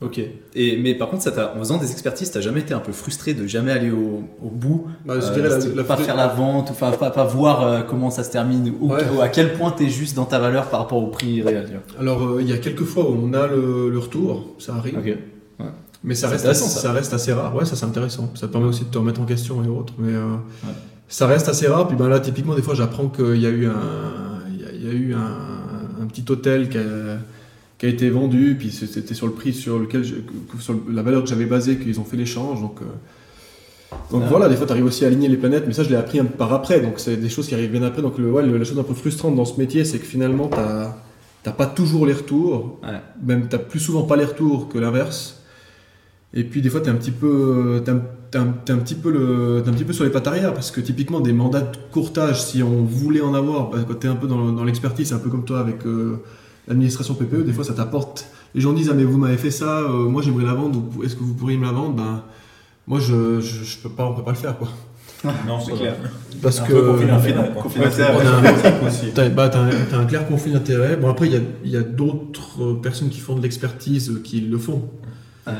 Ok. 0.01 0.19
Et, 0.55 0.77
mais 0.77 0.95
par 0.95 1.09
contre, 1.09 1.23
ça 1.23 1.53
en 1.55 1.59
faisant 1.59 1.77
des 1.77 1.91
expertises, 1.91 2.31
t'as 2.31 2.39
jamais 2.39 2.61
été 2.61 2.73
un 2.73 2.79
peu 2.79 2.93
frustré 2.93 3.33
de 3.33 3.45
jamais 3.45 3.73
aller 3.73 3.91
au, 3.91 4.23
au 4.41 4.49
bout 4.49 4.87
Bah, 5.05 5.15
je 5.19 5.25
Euh, 5.39 5.59
la, 5.59 5.75
la- 5.75 5.83
pas 5.83 5.97
faire 5.97 6.15
la 6.15 6.29
vente, 6.29 6.69
enfin 6.71 6.91
pas, 6.91 7.11
pas 7.11 7.25
voir 7.25 7.67
euh, 7.67 7.81
comment 7.81 8.09
ça 8.09 8.23
se 8.23 8.31
termine, 8.31 8.73
ou, 8.79 8.93
Ouais. 8.93 9.01
ou 9.13 9.19
à 9.21 9.27
quel 9.27 9.53
point 9.55 9.71
tu 9.75 9.83
es 9.85 9.89
juste 9.89 10.15
dans 10.15 10.23
ta 10.23 10.39
valeur 10.39 10.69
par 10.69 10.79
rapport 10.79 11.03
au 11.03 11.07
prix 11.07 11.41
réel. 11.41 11.65
tu 11.67 11.73
vois. 11.73 11.99
Alors, 11.99 12.23
euh, 12.25 12.41
il 12.41 12.47
y 12.49 12.53
a 12.53 12.57
quelques 12.57 12.85
fois 12.85 13.09
où 13.09 13.13
on 13.21 13.33
a 13.33 13.45
le, 13.47 13.89
le 13.89 13.99
retour, 13.99 14.55
ça 14.57 14.73
arrive, 14.75 14.97
Ok. 14.97 15.17
mais 16.05 16.15
ça 16.15 16.29
reste, 16.29 16.45
assez, 16.45 16.63
ça. 16.63 16.79
ça 16.79 16.91
reste 16.93 17.13
assez 17.13 17.33
rare. 17.33 17.53
Ouais, 17.53 17.65
ça 17.65 17.75
c'est 17.75 17.85
intéressant. 17.85 18.31
Ça 18.35 18.47
permet 18.47 18.67
aussi 18.67 18.85
de 18.85 18.89
te 18.89 18.97
remettre 18.97 19.19
en 19.19 19.25
question 19.25 19.61
et 19.65 19.67
autres, 19.67 19.93
mais 19.99 20.13
euh, 20.13 20.35
ça 21.09 21.27
reste 21.27 21.49
assez 21.49 21.67
rare. 21.67 21.87
Puis 21.87 21.97
ben 21.97 22.07
là, 22.07 22.19
typiquement, 22.21 22.55
des 22.55 22.61
fois, 22.61 22.75
j'apprends 22.75 23.07
qu'il 23.09 23.37
y 23.41 23.45
a 23.45 23.49
eu 23.49 23.65
un, 23.65 23.73
il 24.73 24.85
y 24.85 24.89
a, 24.89 24.93
eu 24.93 25.13
un, 25.13 26.03
un 26.03 26.05
petit 26.05 26.23
hôtel 26.29 26.69
qui 26.69 26.77
a, 26.77 27.17
qui 27.77 27.85
a 27.85 27.89
été 27.89 28.09
vendu, 28.09 28.55
puis 28.57 28.71
c'était 28.71 29.13
sur 29.13 29.25
le 29.27 29.33
prix 29.33 29.53
sur 29.53 29.79
lequel, 29.79 30.03
je- 30.03 30.15
que- 30.15 30.61
sur 30.61 30.75
la 30.89 31.01
valeur 31.01 31.23
que 31.23 31.29
j'avais 31.29 31.45
basée 31.45 31.77
qu'ils 31.77 31.99
ont 31.99 32.03
fait 32.05 32.17
l'échange. 32.17 32.61
Donc, 32.61 32.79
euh, 32.81 32.85
donc 34.11 34.23
Ah. 34.25 34.29
voilà, 34.29 34.49
des 34.49 34.55
fois, 34.55 34.65
tu 34.67 34.71
arrives 34.71 34.85
aussi 34.85 35.03
à 35.03 35.07
aligner 35.07 35.27
les 35.27 35.37
planètes, 35.37 35.63
mais 35.65 35.73
ça, 35.73 35.83
je 35.83 35.89
l'ai 35.89 35.95
appris 35.95 36.19
un 36.19 36.25
peu 36.25 36.35
par 36.37 36.53
après. 36.53 36.79
Donc, 36.81 36.93
c'est 36.97 37.17
des 37.17 37.29
choses 37.29 37.47
qui 37.47 37.53
arrivent 37.55 37.71
bien 37.71 37.83
après. 37.83 38.01
Donc, 38.01 38.17
le, 38.17 38.31
ouais, 38.31 38.45
la 38.45 38.63
chose 38.65 38.77
un 38.79 38.83
peu 38.83 38.93
frustrante 38.93 39.35
dans 39.35 39.45
ce 39.45 39.57
métier, 39.59 39.83
c'est 39.85 39.97
que 39.99 40.05
finalement, 40.05 40.47
tu 40.49 40.57
n'as 40.57 41.53
pas 41.55 41.65
toujours 41.65 42.05
les 42.05 42.13
retours. 42.13 42.79
Ouais. 42.83 42.99
Même, 43.25 43.47
tu 43.49 43.57
plus 43.57 43.79
souvent 43.79 44.03
pas 44.03 44.15
les 44.17 44.25
retours 44.25 44.67
que 44.69 44.77
l'inverse. 44.77 45.38
Et 46.33 46.43
puis, 46.43 46.61
des 46.61 46.69
fois, 46.69 46.81
tu 46.81 46.87
es 46.87 46.91
un 46.91 46.95
petit 46.95 47.11
peu. 47.11 47.81
t'es 47.83 47.91
un- 47.91 48.01
t'es 48.31 48.37
un, 48.37 48.53
t'es 48.63 48.71
un 48.73 48.77
petit 48.77 48.93
peu 48.95 49.09
le, 49.11 49.61
t'es 49.63 49.69
un 49.69 49.73
petit 49.73 49.83
peu 49.85 49.93
sur 49.93 50.03
les 50.03 50.11
pattes 50.11 50.27
arrière 50.27 50.53
parce 50.53 50.69
que 50.69 50.79
typiquement 50.81 51.19
des 51.19 51.33
mandats 51.33 51.61
de 51.61 51.75
courtage, 51.91 52.43
si 52.43 52.61
on 52.61 52.83
voulait 52.83 53.21
en 53.21 53.33
avoir, 53.33 53.71
bah, 53.71 53.79
quand 53.87 53.95
tu 53.99 54.05
es 54.05 54.09
un 54.09 54.15
peu 54.15 54.27
dans, 54.27 54.51
dans 54.51 54.63
l'expertise, 54.63 55.07
c'est 55.07 55.15
un 55.15 55.19
peu 55.19 55.31
comme 55.31 55.45
toi 55.45 55.59
avec 55.59 55.83
euh, 55.87 56.17
l'administration 56.67 57.15
PPE, 57.15 57.43
des 57.43 57.53
fois 57.53 57.63
ça 57.63 57.73
t'apporte. 57.73 58.27
Les 58.53 58.61
gens 58.61 58.73
disent 58.73 58.89
ah 58.91 58.95
mais 58.95 59.03
vous 59.03 59.17
m'avez 59.17 59.37
fait 59.37 59.49
ça, 59.49 59.79
euh, 59.79 60.07
moi 60.07 60.21
j'aimerais 60.21 60.45
la 60.45 60.53
vendre, 60.53 60.79
ou 60.95 61.03
est-ce 61.03 61.15
que 61.15 61.23
vous 61.23 61.33
pourriez 61.33 61.57
me 61.57 61.65
la 61.65 61.71
vendre? 61.71 61.95
Ben 61.95 62.21
moi 62.85 62.99
je, 62.99 63.39
je, 63.41 63.63
je 63.63 63.77
peux 63.79 63.89
pas, 63.89 64.05
on 64.05 64.13
peut 64.13 64.23
pas 64.23 64.29
le 64.31 64.37
faire 64.37 64.55
quoi. 64.59 64.67
Non, 65.47 65.59
c'est 65.59 65.73
clair. 65.73 65.95
Parce 66.43 66.59
Un 66.61 66.65
que 66.65 66.73
conflit 67.63 67.79
d'intérêt, 67.89 68.13
t'as, 69.15 69.29
bah, 69.29 69.49
t'as 69.49 69.59
un, 69.61 69.69
t'as 69.89 69.97
un 69.97 70.05
clair 70.05 70.27
conflit 70.27 70.51
d'intérêt. 70.53 70.95
Bon, 70.97 71.09
après, 71.09 71.25
il 71.25 71.33
y 71.33 71.35
a, 71.35 71.41
il 71.65 71.71
y 71.71 71.77
a 71.77 71.81
d'autres 71.81 72.61
euh, 72.63 72.73
personnes 72.75 73.09
qui 73.09 73.19
font 73.19 73.35
de 73.35 73.41
l'expertise 73.41 74.21
qui 74.23 74.41
le 74.41 74.57
font. 74.59 74.83
Ouais. 75.47 75.53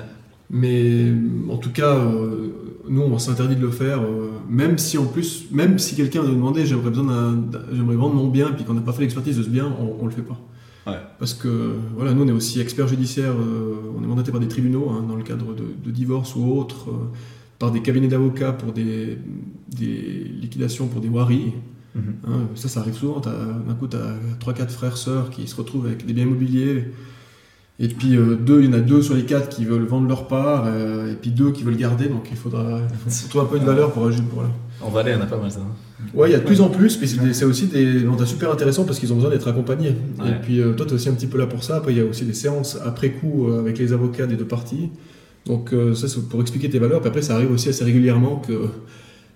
Mais 0.50 1.12
en 1.50 1.58
tout 1.58 1.72
cas, 1.72 1.96
euh, 1.96 2.48
nous, 2.88 3.02
on 3.02 3.20
s'interdit 3.20 3.56
de 3.56 3.62
le 3.62 3.72
faire. 3.72 4.02
euh, 4.02 4.30
même 4.50 4.78
si 4.80 4.98
en 4.98 5.06
plus, 5.06 5.46
même 5.52 5.78
si 5.78 5.96
quelqu'un 5.96 6.24
nous 6.24 6.34
demandait 6.34 6.66
j'aimerais, 6.66 6.90
besoin 6.90 7.38
j'aimerais 7.72 7.96
vendre 7.96 8.16
mon 8.16 8.28
bien, 8.28 8.48
puis 8.52 8.66
qu'on 8.66 8.74
n'a 8.74 8.82
pas 8.82 8.94
fait 8.94 9.02
l'expertise 9.02 9.38
de 9.38 9.44
ce 9.44 9.50
bien, 9.50 9.72
on, 9.80 10.04
on 10.04 10.06
le 10.06 10.12
fait 10.12 10.24
pas. 10.24 10.40
Ouais. 10.88 10.98
Parce 11.20 11.36
que 11.36 11.74
voilà, 11.96 12.14
nous, 12.14 12.24
on 12.24 12.28
est 12.28 12.32
aussi 12.32 12.60
experts 12.60 12.88
judiciaires, 12.88 13.34
euh, 13.40 13.76
on 13.96 14.04
est 14.04 14.08
mandaté 14.08 14.32
par 14.32 14.40
des 14.40 14.48
tribunaux 14.48 14.90
hein, 14.90 15.06
dans 15.08 15.16
le 15.16 15.24
cadre 15.24 15.54
de, 15.54 15.66
de 15.86 15.92
divorce 15.92 16.36
ou 16.36 16.52
autre, 16.58 16.90
euh, 16.90 16.94
par 17.60 17.72
des 17.72 17.82
cabinets 17.82 18.08
d'avocats 18.08 18.54
pour 18.54 18.72
des, 18.74 19.18
des 19.68 20.24
liquidations 20.42 20.88
pour 20.88 21.02
des 21.02 21.10
waris. 21.10 21.54
Mhm. 21.94 22.04
Hein, 22.28 22.40
ça, 22.56 22.70
ça 22.70 22.80
arrive 22.80 22.96
souvent. 22.96 23.20
D'un 23.20 23.74
coup, 23.76 23.88
tu 23.88 23.98
as 23.98 24.16
3-4 24.40 24.70
frères, 24.70 24.98
sœurs 24.98 25.30
qui 25.30 25.48
se 25.48 25.56
retrouvent 25.56 25.86
avec 25.86 26.06
des 26.06 26.14
biens 26.14 26.24
immobiliers. 26.26 26.86
Et 27.82 27.88
puis, 27.88 28.18
euh, 28.18 28.36
deux, 28.36 28.62
il 28.62 28.66
y 28.66 28.70
en 28.70 28.78
a 28.78 28.82
deux 28.82 29.02
sur 29.02 29.16
les 29.16 29.24
quatre 29.24 29.48
qui 29.48 29.64
veulent 29.64 29.86
vendre 29.86 30.08
leur 30.10 30.28
part, 30.28 30.66
euh, 30.68 31.14
et 31.14 31.16
puis 31.16 31.32
deux 31.32 31.52
qui 31.52 31.64
veulent 31.64 31.78
garder. 31.78 32.08
Donc, 32.08 32.28
il 32.30 32.36
faudra 32.36 32.82
il 33.06 33.12
faut 33.12 33.30
trouver 33.30 33.46
un 33.46 33.48
peu 33.48 33.60
de 33.60 33.66
valeur 33.66 33.92
pour 33.94 34.06
agir. 34.06 34.22
Pour 34.26 34.42
là. 34.42 34.50
En 34.82 34.90
Valais, 34.90 35.16
on 35.18 35.22
a 35.22 35.26
pas 35.26 35.38
mal 35.38 35.50
ça. 35.50 35.62
Ouais, 36.14 36.30
il 36.30 36.32
y 36.34 36.36
a 36.36 36.40
de 36.40 36.44
plus 36.44 36.60
en 36.60 36.70
plus, 36.70 36.98
puis 36.98 37.08
c'est 37.08 37.46
aussi 37.46 37.68
des 37.68 38.04
mandats 38.04 38.26
super 38.26 38.52
intéressants 38.52 38.84
parce 38.84 39.00
qu'ils 39.00 39.12
ont 39.14 39.16
besoin 39.16 39.32
d'être 39.32 39.48
accompagnés. 39.48 39.96
Ouais. 40.20 40.30
Et 40.30 40.34
puis, 40.42 40.62
euh, 40.62 40.74
toi, 40.74 40.86
tu 40.86 40.92
es 40.92 40.96
aussi 40.96 41.08
un 41.08 41.14
petit 41.14 41.28
peu 41.28 41.38
là 41.38 41.48
pour 41.48 41.64
ça. 41.64 41.78
Après, 41.78 41.94
il 41.94 41.98
y 41.98 42.02
a 42.02 42.06
aussi 42.06 42.26
des 42.26 42.34
séances 42.34 42.78
après 42.86 43.12
coup 43.12 43.48
avec 43.50 43.78
les 43.78 43.94
avocats 43.94 44.28
des 44.28 44.36
deux 44.36 44.48
parties. 44.48 44.90
Donc, 45.46 45.74
ça, 45.96 46.08
c'est 46.10 46.28
pour 46.28 46.42
expliquer 46.42 46.70
tes 46.70 46.80
valeurs. 46.80 47.00
Puis 47.00 47.08
après, 47.08 47.22
ça 47.22 47.36
arrive 47.36 47.52
aussi 47.52 47.70
assez 47.70 47.86
régulièrement 47.86 48.42
que. 48.46 48.54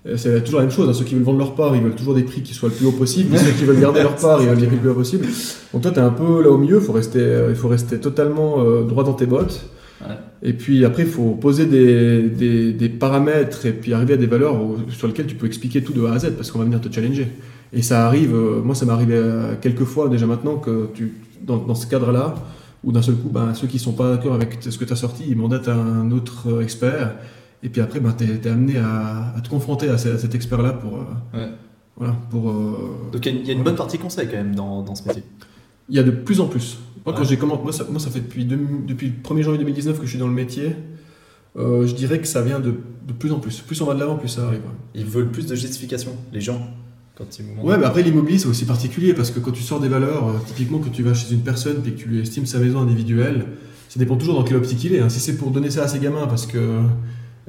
Euh, 0.08 0.18
C'est 0.18 0.44
toujours 0.44 0.60
la 0.60 0.66
même 0.66 0.76
chose, 0.76 0.90
hein. 0.90 0.94
ceux 0.94 1.06
qui 1.06 1.16
veulent 1.16 1.24
vendre 1.24 1.40
leur 1.40 1.56
part, 1.56 1.76
ils 1.76 1.82
veulent 1.82 1.96
toujours 1.96 2.16
des 2.16 2.24
prix 2.24 2.42
qui 2.42 2.54
soient 2.54 2.70
le 2.70 2.76
plus 2.76 2.86
haut 2.86 2.92
possible, 2.92 3.30
puis 3.36 3.40
ceux 3.40 3.52
qui 3.52 3.66
veulent 3.66 3.80
garder 3.80 4.02
leur 4.04 4.16
part, 4.16 4.42
ils 4.42 4.48
veulent 4.50 4.58
des 4.60 4.68
prix 4.68 4.76
le 4.76 4.82
plus 4.82 4.90
haut 4.90 4.96
possible. 4.96 5.26
Donc 5.74 5.82
toi, 5.82 5.92
tu 5.92 6.00
es 6.00 6.02
un 6.02 6.10
peu 6.10 6.44
là 6.44 6.50
au 6.50 6.58
milieu, 6.58 6.80
faut 6.80 6.94
rester, 6.94 7.20
euh, 7.20 7.48
il 7.50 7.56
faut 7.56 7.68
rester 7.70 8.00
totalement 8.00 8.62
euh, 8.64 8.84
droit 8.84 9.04
dans 9.04 9.14
tes 9.14 9.26
bottes. 9.26 9.66
Ouais. 10.02 10.16
Et 10.42 10.52
puis 10.54 10.84
après, 10.84 11.04
il 11.04 11.10
faut 11.10 11.32
poser 11.32 11.66
des, 11.66 12.24
des- 12.24 12.74
des 12.74 12.90
paramètres 12.90 13.66
et 13.66 13.72
puis 13.72 13.94
arriver 13.94 14.16
à 14.16 14.18
des 14.18 14.28
valeurs 14.28 14.62
où- 14.62 14.76
sur 14.90 15.08
lesquelles 15.08 15.28
tu 15.28 15.36
peux 15.36 15.46
expliquer 15.48 15.82
tout 15.82 15.94
de 15.94 16.04
A 16.06 16.14
à 16.14 16.20
Z 16.20 16.32
parce 16.36 16.52
qu'on 16.52 16.60
va 16.60 16.66
venir 16.66 16.82
te 16.82 16.94
challenger. 16.94 17.28
Et 17.72 17.82
ça 17.82 18.06
arrive, 18.06 18.36
euh, 18.36 18.62
moi 18.62 18.76
ça 18.76 18.86
m'est 18.86 18.92
arrivé 18.92 19.16
euh, 19.16 19.54
quelques 19.62 19.86
fois 19.86 20.10
déjà 20.10 20.26
maintenant 20.26 20.58
que 20.58 20.90
tu, 20.94 21.14
dans, 21.42 21.58
dans 21.58 21.76
ce 21.76 21.88
cadre-là, 21.88 22.36
où 22.84 22.92
d'un 22.92 23.02
seul 23.02 23.16
coup, 23.16 23.30
ben, 23.30 23.54
ceux 23.54 23.68
qui 23.68 23.80
sont 23.80 23.94
pas 23.94 24.12
d'accord 24.12 24.34
avec 24.34 24.58
ce 24.60 24.78
que 24.78 24.84
tu 24.84 24.92
as 24.92 24.98
sorti, 24.98 25.24
ils 25.30 25.38
mandatent 25.38 25.70
un 25.70 26.12
autre 26.12 26.48
euh, 26.50 26.62
expert. 26.62 27.16
Et 27.64 27.70
puis 27.70 27.82
après, 27.82 28.00
ben, 28.00 28.14
tu 28.18 28.26
es, 28.26 28.48
amené 28.48 28.78
à, 28.78 29.34
à 29.36 29.42
te 29.42 29.50
confronter 29.50 29.88
à, 29.90 29.98
ce- 29.98 30.10
à 30.10 30.18
cet 30.18 30.36
expert-là 30.36 30.74
pour. 30.74 30.96
euh, 30.98 31.38
Ouais. 31.40 31.50
Voilà, 31.98 32.14
pour. 32.30 32.50
euh, 32.50 33.10
Donc 33.12 33.26
il 33.26 33.34
y 33.34 33.38
a- 33.38 33.40
il 33.42 33.48
y, 33.48 33.52
a 33.52 33.54
une 33.54 33.64
bonne 33.64 33.76
partie 33.76 33.98
conseil 33.98 34.28
quand 34.28 34.36
même 34.38 34.56
dans, 34.56 34.82
dans 34.82 34.96
ce 34.96 35.08
métier. 35.08 35.24
il 35.90 35.96
y 35.96 36.00
a 36.00 36.04
de 36.04 36.12
plus 36.12 36.40
en 36.42 36.48
plus. 36.48 36.78
Moi, 37.06 37.14
quand 37.16 37.24
j'ai 37.24 37.38
commencé, 37.38 37.62
moi 37.64 37.72
ça, 37.74 37.86
moi, 37.90 38.00
ça 38.00 38.10
fait 38.10 38.22
depuis, 38.22 38.46
deux- 38.46 38.60
depuis 38.88 39.08
le 39.08 39.14
1er 39.22 39.44
janvier 39.44 39.60
2019 39.60 39.98
que 40.00 40.06
je 40.06 40.10
suis 40.12 40.20
dans 40.20 40.28
le 40.28 40.34
métier. 40.34 40.76
Euh, 41.56 41.86
je 41.86 41.94
dirais 41.94 42.20
que 42.20 42.28
ça 42.28 42.42
vient 42.42 42.60
de, 42.60 42.74
de 43.08 43.14
plus 43.14 43.32
en 43.32 43.40
plus. 43.40 43.60
Plus 43.62 43.80
on 43.82 43.86
va 43.86 43.94
de 43.94 44.00
l'avant, 44.00 44.16
plus 44.18 44.30
ça 44.30 44.48
arrive. 44.48 44.62
Ils 44.96 45.06
veulent 45.06 45.30
plus 45.30 45.46
de 45.46 45.54
justification, 45.56 46.12
les 46.32 46.42
gens. 46.42 46.66
petit 47.16 47.44
moment. 47.44 47.64
Ouais, 47.64 47.78
mais 47.78 47.86
après 47.86 48.02
l'immobilier 48.02 48.40
c'est 48.40 48.48
aussi 48.48 48.66
particulier 48.66 49.14
parce 49.14 49.30
que 49.30 49.40
quand 49.40 49.52
tu 49.52 49.62
sors 49.62 49.80
des 49.80 49.88
valeurs, 49.90 50.30
euh, 50.30 50.34
typiquement 50.48 50.80
quand 50.80 50.90
tu 50.90 51.04
vas 51.04 51.14
chez 51.14 51.32
une 51.34 51.42
personne 51.42 51.78
et 51.86 51.92
que 51.92 51.98
tu 52.00 52.10
lui 52.10 52.20
estimes 52.22 52.48
sa 52.48 52.58
maison 52.58 52.80
individuelle, 52.82 53.46
ça 53.88 54.00
dépend 54.00 54.16
toujours 54.18 54.34
dans 54.36 54.44
quelle 54.44 54.58
optique 54.58 54.84
il 54.84 54.96
est. 54.96 55.00
hein. 55.00 55.10
Si 55.10 55.20
c'est 55.20 55.38
pour 55.38 55.52
donner 55.52 55.70
ça 55.70 55.84
à 55.84 55.88
ses 55.88 56.00
gamins 56.00 56.26
parce 56.26 56.48
que 56.48 56.58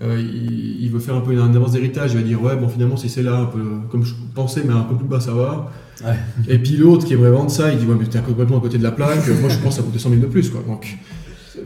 euh, 0.03 0.21
il, 0.21 0.85
il 0.85 0.91
veut 0.91 0.99
faire 0.99 1.15
un 1.15 1.21
peu 1.21 1.33
une 1.33 1.39
avance 1.39 1.73
d'héritage, 1.73 2.13
il 2.13 2.17
va 2.21 2.23
dire 2.23 2.43
ouais 2.43 2.57
bon 2.57 2.69
finalement 2.69 2.97
si 2.97 3.09
c'est 3.09 3.23
là 3.23 3.37
un 3.37 3.47
peu 3.47 3.61
comme 3.91 4.05
je 4.05 4.15
pensais 4.35 4.63
mais 4.67 4.73
un 4.73 4.83
peu 4.83 4.97
plus 4.97 5.07
bas 5.07 5.21
ça 5.21 5.33
va. 5.33 5.71
Ouais. 6.05 6.17
Et 6.49 6.59
puis 6.59 6.77
l'autre 6.77 7.07
qui 7.07 7.15
aimerait 7.15 7.31
vendre 7.31 7.51
ça, 7.51 7.73
il 7.73 7.79
dit 7.79 7.87
ouais 7.87 7.95
mais 7.99 8.07
t'es 8.07 8.19
complètement 8.19 8.59
à 8.59 8.61
côté 8.61 8.79
de 8.79 8.83
la 8.83 8.91
plaque. 8.91 9.27
Moi 9.41 9.49
je 9.49 9.59
pense 9.59 9.77
que 9.77 9.81
ça 9.81 9.83
coûte 9.83 9.93
200 9.93 10.11
000 10.11 10.21
de 10.23 10.27
plus 10.27 10.51
quoi. 10.51 10.63
Donc 10.67 10.99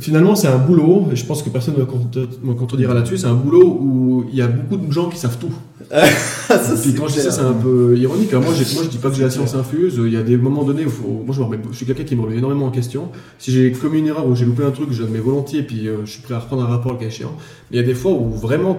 finalement 0.00 0.34
c'est 0.34 0.48
un 0.48 0.58
boulot 0.58 1.06
et 1.12 1.16
je 1.16 1.24
pense 1.24 1.42
que 1.42 1.50
personne 1.50 1.74
ne 1.74 1.80
me 1.80 1.84
contre- 1.86 2.28
me 2.42 2.54
contredira 2.54 2.94
là-dessus. 2.94 3.18
C'est 3.18 3.26
un 3.26 3.34
boulot 3.34 3.64
où 3.80 4.24
il 4.30 4.36
y 4.36 4.42
a 4.42 4.46
beaucoup 4.48 4.86
de 4.86 4.92
gens 4.92 5.08
qui 5.08 5.18
savent 5.18 5.38
tout. 5.38 5.52
ça, 5.90 6.58
Puis 6.82 6.92
quand 6.94 7.08
je 7.08 7.14
dis 7.14 7.20
ça, 7.20 7.30
c'est 7.30 7.40
un 7.40 7.52
peu 7.54 7.96
ironique. 7.96 8.30
Alors 8.32 8.42
moi, 8.44 8.52
moi, 8.52 8.62
je 8.84 8.88
dis 8.88 8.98
pas 8.98 9.08
que 9.08 9.14
j'ai 9.16 9.22
la 9.22 9.30
science 9.30 9.54
infuse. 9.54 9.98
Il 10.04 10.12
y 10.12 10.16
a 10.16 10.22
des 10.22 10.36
moments 10.36 10.64
donnés 10.64 10.84
où 10.84 10.90
faut- 10.90 11.22
moi, 11.24 11.34
je, 11.34 11.40
me 11.40 11.44
remets- 11.46 11.58
je 11.70 11.76
suis 11.76 11.86
quelqu'un 11.86 12.04
qui 12.04 12.16
me 12.16 12.22
remet 12.22 12.36
énormément 12.36 12.66
en 12.66 12.70
question. 12.70 13.08
Si 13.38 13.50
j'ai 13.52 13.72
commis 13.72 14.00
une 14.00 14.06
erreur 14.08 14.26
ou 14.26 14.34
j'ai 14.34 14.44
loupé 14.44 14.64
un 14.64 14.70
truc, 14.70 14.88
je 14.92 15.02
l'admets 15.02 15.18
volontiers, 15.20 15.62
puis 15.62 15.88
euh, 15.88 16.04
je 16.04 16.10
suis 16.10 16.22
prêt 16.22 16.34
à 16.34 16.40
reprendre 16.40 16.62
un 16.62 16.66
rapport 16.66 16.92
le 16.92 16.98
cas 16.98 17.06
échéant. 17.06 17.32
Mais 17.70 17.78
il 17.78 17.80
y 17.80 17.82
a 17.82 17.86
des 17.86 17.94
fois 17.94 18.12
où 18.12 18.30
vraiment, 18.30 18.76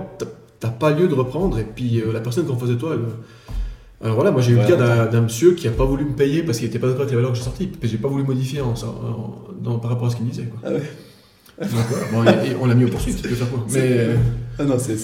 t'as- 0.60 0.68
pas 0.70 0.92
lieu 0.92 1.08
de 1.08 1.14
reprendre, 1.16 1.58
et 1.58 1.64
puis 1.76 2.00
euh, 2.02 2.12
la 2.14 2.20
personne 2.20 2.44
qui 2.46 2.52
est 2.52 2.54
en 2.54 2.58
face 2.58 2.70
de 2.70 2.76
toi, 2.76 2.92
elle, 2.94 3.00
euh, 3.00 3.06
alors 4.04 4.16
voilà, 4.16 4.32
moi 4.32 4.42
j'ai 4.42 4.52
eu 4.52 4.56
Ouais, 4.58 4.62
le 4.70 4.76
cas 4.76 5.08
d'un- 5.08 5.22
monsieur 5.22 5.54
qui 5.54 5.68
a 5.68 5.72
pas 5.72 5.84
voulu 5.86 6.06
me 6.06 6.12
payer 6.14 6.44
parce 6.44 6.58
qu'il 6.60 6.68
était 6.68 6.80
pas 6.80 6.88
d'accord 6.88 7.02
avec 7.02 7.12
les 7.12 7.16
valeurs 7.18 7.32
que 7.32 7.38
j'ai 7.38 7.44
sorties, 7.44 7.70
j'ai 7.82 7.98
pas 7.98 8.08
voulu 8.10 8.24
modifier 8.24 8.62
en, 8.62 8.70
en- 8.72 9.40
dans- 9.64 9.80
par 9.80 9.92
rapport 9.92 10.08
à 10.08 10.10
ce 10.12 10.16
qu'il 10.18 10.26
disait. 10.28 10.44
Quoi. 10.46 10.60
Ah 10.66 10.74
ouais. 10.74 10.82
Donc, 11.62 11.70
voilà. 12.14 12.34
Bon, 12.36 12.42
et- 12.44 12.52
et 12.52 12.56
on 12.62 12.66
l'a 12.66 12.76
mis 12.76 12.86
aux 12.86 12.90
poursuites, 12.90 13.22
peux 13.22 13.30
faire 13.30 13.50
quoi. 13.50 13.66
Mais, 13.72 14.08
Ah 14.58 14.64
non, 14.66 14.76
c'est 14.80 14.96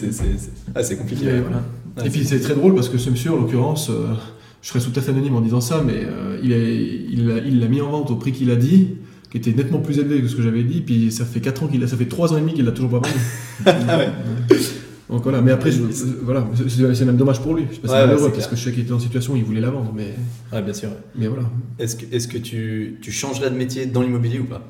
ah, 0.74 0.96
compliqué. 0.96 1.26
voilà. 1.26 1.64
Ouais, 1.98 2.08
Et 2.08 2.10
puis 2.10 2.26
c'est 2.26 2.40
très 2.40 2.56
drôle 2.56 2.76
parce 2.76 2.90
que 2.90 2.98
ce 2.98 3.10
monsieur, 3.10 3.32
en 3.34 3.38
l'occurrence, 3.38 3.90
euh, 3.90 4.08
je 4.62 4.70
serais 4.70 4.80
tout 4.80 4.92
à 4.98 5.02
fait 5.02 5.12
anonyme 5.12 5.36
en 5.36 5.42
disant 5.42 5.62
ça, 5.62 5.82
mais 5.86 6.04
euh, 6.06 6.40
il 6.44 6.52
il 6.52 7.28
l'a 7.28 7.38
il 7.40 7.60
l'a 7.60 7.68
mis 7.68 7.82
en 7.82 7.90
vente 7.90 8.12
au 8.12 8.16
prix 8.16 8.32
qu'il 8.32 8.52
a 8.52 8.56
dit, 8.56 8.96
qui 9.32 9.38
était 9.38 9.52
nettement 9.52 9.80
plus 9.80 10.00
élevé 10.00 10.22
que 10.22 10.28
ce 10.28 10.36
que 10.36 10.42
j'avais 10.42 10.64
dit, 10.64 10.82
puis 10.82 11.12
ça 11.12 11.24
fait 11.26 11.40
4 11.42 11.64
ans 11.64 11.68
qu'il 11.68 11.84
a, 11.84 11.88
ça 11.88 11.96
fait 11.98 12.06
3 12.06 12.34
ans 12.34 12.38
et 12.38 12.42
demi 12.42 12.54
qu'il 12.54 12.66
l'a 12.66 12.72
toujours 12.72 12.92
pas 12.92 13.08
vendu. 13.08 13.20
Ah 13.88 13.98
ouais. 13.98 14.10
Donc 15.10 15.22
voilà, 15.24 15.40
mais 15.42 15.52
après, 15.52 15.72
je- 15.72 15.82
voilà, 16.24 16.48
c'est 16.68 17.06
même 17.06 17.16
dommage 17.18 17.40
pour 17.40 17.54
lui. 17.54 17.68
Je 17.70 17.76
sais 17.76 17.82
pas 17.82 18.06
Ouais, 18.08 18.08
parce 18.16 18.32
clair. 18.34 18.50
que 18.50 18.56
je 18.56 18.64
sais 18.64 18.72
qu'il 18.72 18.82
était 18.82 18.92
en 18.92 19.00
situation 19.00 19.34
où 19.34 19.36
il 19.38 19.44
voulait 19.44 19.62
la 19.62 19.70
vendre, 19.70 19.94
mais, 19.96 20.16
Ouais, 20.52 20.62
bien 20.64 20.74
sûr. 20.74 20.90
mais 21.16 21.28
voilà. 21.28 21.44
Est-ce 21.78 21.96
que, 21.96 22.06
est-ce 22.16 22.28
que 22.28 22.40
tu, 22.40 22.98
tu 23.02 23.12
changerais 23.12 23.52
de 23.52 23.56
métier 23.56 23.86
dans 23.86 24.02
l'immobilier 24.02 24.40
ou 24.40 24.46
pas? 24.46 24.62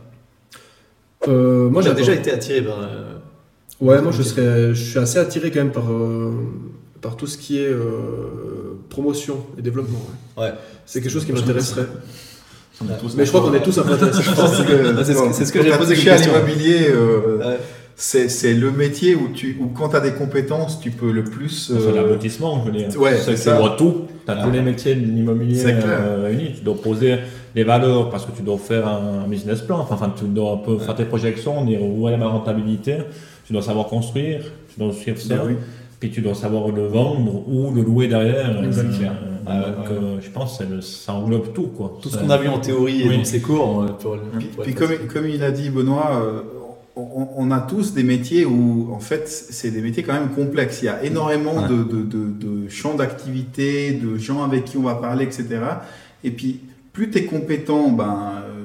Euh, 1.28 1.70
moi, 1.70 1.82
j'ai 1.82 1.94
déjà 1.94 2.14
été 2.14 2.32
attiré 2.32 2.62
par. 2.62 2.80
euh, 2.82 3.14
Ouais, 3.82 4.02
moi 4.02 4.12
je 4.14 4.22
serais, 4.24 4.74
je 4.74 4.84
suis 4.84 5.00
assez 5.00 5.20
attiré 5.20 5.52
quand 5.52 5.60
même 5.60 5.72
par, 5.74 5.92
euh, 5.92 6.32
par 7.02 7.18
tout 7.18 7.28
ce 7.28 7.38
qui 7.38 7.58
est 7.60 7.68
euh, 7.68 8.78
promotion 8.90 9.38
et 9.58 9.62
développement. 9.62 10.00
ouais. 10.38 10.44
Ouais. 10.46 10.54
C'est 10.86 11.02
quelque 11.02 11.12
chose 11.12 11.26
qui 11.26 11.34
m'intéresserait. 11.34 11.82
Est 12.82 12.84
Mais 13.18 13.26
je 13.26 13.30
crois 13.32 13.42
qu'on 13.42 13.54
est 13.54 13.64
tous 13.64 13.78
un 13.78 13.84
peu 13.84 13.94
intéressés. 13.94 14.22
c'est 15.34 15.46
ce 15.46 15.52
que- 15.54 15.64
j'ai 15.64 15.72
posé 15.78 16.10
à 16.10 16.18
l'immobilier, 16.18 16.88
euh, 16.90 17.38
Ouais. 17.40 17.58
C'est 17.96 18.28
c'est 18.30 18.54
le 18.54 18.72
métier 18.72 19.16
où, 19.16 19.30
tu, 19.34 19.58
où 19.62 19.68
quand 19.68 19.90
tu 19.90 19.96
as 19.96 20.00
des 20.02 20.14
compétences, 20.14 20.80
tu 20.82 20.92
peux 20.92 21.12
le 21.12 21.24
plus. 21.24 21.72
C'est 21.72 21.74
euh, 21.88 21.96
l'aboutissement, 21.96 22.62
je 22.66 22.72
veux 22.72 22.78
dire. 22.78 23.00
ouais, 23.00 23.16
c'est 23.18 23.32
tu 23.32 23.38
ça. 23.38 23.58
vois 23.58 23.76
tout. 23.78 24.02
Tu 24.26 24.32
as 24.32 24.38
Ah. 24.40 24.44
tous 24.44 24.52
les 24.52 24.62
métiers 24.62 24.96
de 24.96 25.06
l'immobilier 25.06 25.56
C'est 25.56 25.74
clair. 25.80 25.86
euh, 26.02 26.24
réunis. 26.26 26.54
Tu 26.58 26.62
dois 26.64 26.76
poser 26.82 27.18
les 27.56 27.64
valeurs 27.64 28.10
parce 28.10 28.26
que 28.26 28.32
tu 28.36 28.42
dois 28.42 28.58
faire 28.58 28.88
un 28.88 29.28
business 29.28 29.62
plan. 29.62 29.80
Enfin, 29.80 29.96
enfin, 29.96 30.14
tu 30.18 30.26
dois 30.26 30.54
un 30.54 30.58
peu 30.58 30.78
faire 30.78 30.96
tes 30.96 31.06
projections, 31.06 31.64
dire 31.64 31.82
où 31.84 32.10
est 32.10 32.18
ma 32.18 32.28
rentabilité. 32.28 32.98
Tu 33.48 33.54
dois 33.54 33.62
savoir 33.62 33.86
construire, 33.88 34.42
tu 34.74 34.80
dois 34.80 34.92
suivre 34.92 35.20
ça. 35.20 35.36
Ben 35.36 35.42
oui. 35.48 35.54
Puis 36.00 36.10
tu 36.12 36.22
dois 36.22 36.34
savoir 36.36 36.68
le 36.70 36.88
vendre 36.88 37.48
ou 37.48 37.72
le 37.74 37.82
louer 37.82 38.08
derrière. 38.08 38.62
Exactement. 38.64 39.12
Euh, 39.48 39.52
ouais, 39.62 39.66
donc, 39.78 39.86
ouais. 39.90 39.96
euh, 40.08 40.18
je 40.22 40.30
pense 40.32 40.58
que 40.58 40.82
ça 40.82 41.14
englobe 41.14 41.54
tout. 41.54 41.68
Quoi. 41.78 41.98
Tout 42.02 42.10
ce 42.10 42.18
qu'on 42.18 42.30
a 42.32 42.38
vu 42.38 42.50
en 42.50 42.60
théorie 42.60 43.04
et 43.04 43.08
Oui. 43.08 43.18
dans 43.20 43.24
ces 43.24 43.40
cours, 43.42 43.84
le- 43.84 43.90
Puis, 44.40 44.50
ouais, 44.58 44.64
puis 44.64 44.74
comme, 44.74 44.90
comme 45.14 45.28
il 45.30 45.42
a 45.44 45.52
dit 45.52 45.70
Benoît, 45.70 46.20
euh, 46.22 46.42
on, 46.96 47.28
on 47.38 47.52
a 47.52 47.60
tous 47.60 47.94
des 47.94 48.04
métiers 48.04 48.46
où, 48.46 48.90
en 48.94 49.00
fait, 49.00 49.28
c'est 49.28 49.72
des 49.72 49.82
métiers 49.82 50.04
quand 50.04 50.14
même 50.14 50.30
complexes. 50.30 50.80
Il 50.82 50.86
y 50.86 50.90
a 50.90 51.04
énormément 51.04 51.56
Ouais. 51.56 51.68
de, 51.68 51.84
de, 51.84 52.04
de- 52.04 52.32
de 52.64 52.70
champs 52.70 52.96
d'activité, 52.96 53.92
de 53.94 54.18
gens 54.18 54.44
avec 54.44 54.66
qui 54.66 54.78
on 54.78 54.84
va 54.84 54.96
parler, 54.96 55.26
etc. 55.26 55.48
Et 56.24 56.32
puis, 56.32 56.62
plus 56.94 57.10
tu 57.10 57.18
es 57.18 57.26
compétent, 57.26 57.90
ben, 57.90 58.32
euh, 58.48 58.64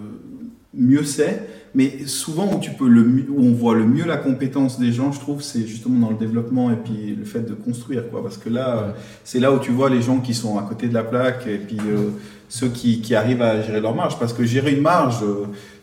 mieux 0.75 1.05
c'est. 1.05 1.49
Mais 1.75 2.05
souvent, 2.07 2.53
où, 2.55 2.59
tu 2.59 2.73
peux 2.73 2.89
le, 2.89 3.03
où 3.31 3.43
on 3.45 3.53
voit 3.53 3.77
le 3.77 3.85
mieux 3.87 4.05
la 4.05 4.17
compétence 4.17 4.81
des 4.81 4.93
gens, 4.93 5.13
je 5.13 5.21
trouve, 5.21 5.41
c'est 5.41 5.65
justement 5.67 6.01
dans 6.01 6.11
le 6.11 6.17
développement 6.19 6.71
et 6.73 6.77
puis 6.77 7.15
le 7.17 7.25
fait 7.25 7.49
de 7.49 7.55
construire. 7.55 8.11
Quoi. 8.11 8.23
Parce 8.25 8.39
que 8.39 8.49
là, 8.49 8.79
euh, 8.79 8.91
c'est 9.23 9.39
là 9.39 9.53
où 9.53 9.59
tu 9.61 9.71
vois 9.71 9.89
les 9.89 10.03
gens 10.03 10.19
qui 10.19 10.35
sont 10.35 10.59
à 10.59 10.63
côté 10.63 10.89
de 10.89 10.95
la 10.95 11.05
plaque 11.05 11.47
et 11.47 11.59
puis 11.59 11.77
euh, 11.89 12.09
ceux 12.49 12.69
qui, 12.69 13.01
qui 13.01 13.15
arrivent 13.15 13.43
à 13.43 13.63
gérer 13.63 13.81
leur 13.81 13.95
marge. 13.95 14.19
Parce 14.19 14.33
que 14.33 14.45
gérer 14.45 14.73
une 14.73 14.81
marge, 14.83 15.19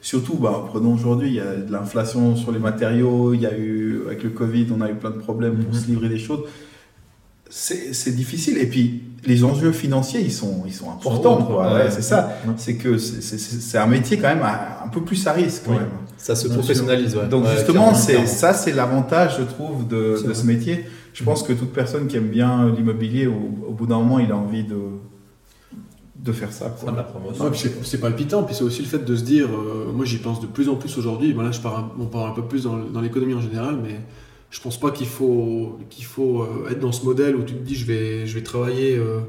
surtout, 0.08 0.36
bah, 0.36 0.64
prenons 0.68 0.94
aujourd'hui, 0.94 1.28
il 1.28 1.34
y 1.34 1.40
a 1.42 1.56
de 1.56 1.70
l'inflation 1.70 2.36
sur 2.38 2.54
les 2.54 2.60
matériaux, 2.60 3.34
il 3.34 3.42
y 3.42 3.46
a 3.46 3.58
eu, 3.58 4.04
avec 4.06 4.24
le 4.24 4.30
Covid, 4.30 4.68
on 4.74 4.80
a 4.80 4.90
eu 4.90 4.96
plein 4.96 5.10
de 5.12 5.18
problèmes 5.18 5.58
pour 5.58 5.74
Mhm. 5.74 5.82
se 5.82 5.88
livrer 5.88 6.08
des 6.08 6.18
choses. 6.18 6.44
C'est 7.50 8.16
difficile. 8.16 8.58
Et 8.58 8.68
puis, 8.68 9.04
les 9.26 9.44
enjeux 9.44 9.72
financiers, 9.74 10.22
ils 10.22 10.32
sont, 10.32 10.64
ils 10.66 10.74
sont 10.74 10.90
importants. 10.92 11.40
ouais. 11.50 11.74
Ouais, 11.84 11.92
c'est 11.92 12.02
ça. 12.02 12.38
Ouais. 12.46 12.54
C'est 12.58 12.76
que 12.76 12.98
c'est- 12.98 13.78
un 13.78 13.88
métier 13.88 14.18
quand 14.18 14.28
même 14.30 14.44
un 14.44 14.88
peu 14.90 15.02
plus 15.02 15.26
à 15.28 15.34
risque. 15.34 15.64
Quand 15.66 15.72
Oui. 15.72 15.78
même. 15.80 15.88
Ça 16.18 16.36
se 16.36 16.48
professionnalise. 16.48 17.18
Donc 17.30 17.46
justement, 17.56 17.94
c'est 17.94 18.26
ça, 18.28 18.54
c'est 18.54 18.72
l'avantage, 18.74 19.38
je 19.40 19.44
trouve, 19.44 19.88
de, 19.88 20.16
ce 20.34 20.46
métier. 20.46 20.86
Je 21.14 21.24
pense 21.24 21.42
que 21.44 21.52
toute 21.54 21.74
personne 21.74 22.08
qui 22.08 22.16
aime 22.18 22.28
bien 22.30 22.70
l'immobilier, 22.76 23.28
au, 23.28 23.40
au 23.70 23.74
bout 23.74 23.88
d'un 23.88 23.98
moment, 23.98 24.20
il 24.20 24.32
a 24.32 24.38
envie 24.38 24.64
de, 24.64 24.76
de 26.24 26.32
faire 26.32 26.52
ça. 26.52 26.70
quoi. 26.80 26.92
La 26.96 27.04
promotion. 27.04 27.44
Ouais, 27.46 27.52
puis 27.52 27.60
c'est 27.60 27.86
c'est 27.86 28.00
palpitant, 28.00 28.44
puis 28.44 28.56
c'est 28.56 28.64
aussi 28.64 28.82
le 28.82 28.88
fait 28.88 29.04
de 29.06 29.16
se 29.16 29.24
dire, 29.24 29.48
euh, 29.48 29.92
moi 29.94 30.06
j'y 30.06 30.18
pense 30.18 30.42
de 30.42 30.48
plus 30.48 30.68
en 30.70 30.76
plus 30.76 30.98
aujourd'hui, 30.98 31.34
Bon, 31.34 31.42
là 31.44 31.52
je 31.52 31.60
pars 31.62 31.78
un, 31.78 31.92
on 32.00 32.06
part 32.06 32.26
un 32.28 32.32
peu 32.32 32.42
plus 32.44 32.64
dans, 32.64 32.78
dans 32.78 33.02
l'économie 33.02 33.34
en 33.36 33.42
général, 33.42 33.78
mais 33.82 34.00
je 34.50 34.60
pense 34.62 34.80
pas 34.80 34.92
qu'il 34.92 35.08
faut, 35.08 35.78
qu'il 35.90 36.06
faut 36.06 36.42
euh, 36.42 36.70
être 36.72 36.80
dans 36.80 36.92
ce 36.92 37.06
modèle 37.06 37.36
où 37.36 37.44
tu 37.44 37.54
te 37.54 37.64
dis 37.64 37.76
je 37.76 37.86
vais, 37.86 38.26
je 38.26 38.34
vais 38.34 38.44
travailler 38.44 38.98
euh, 38.98 39.20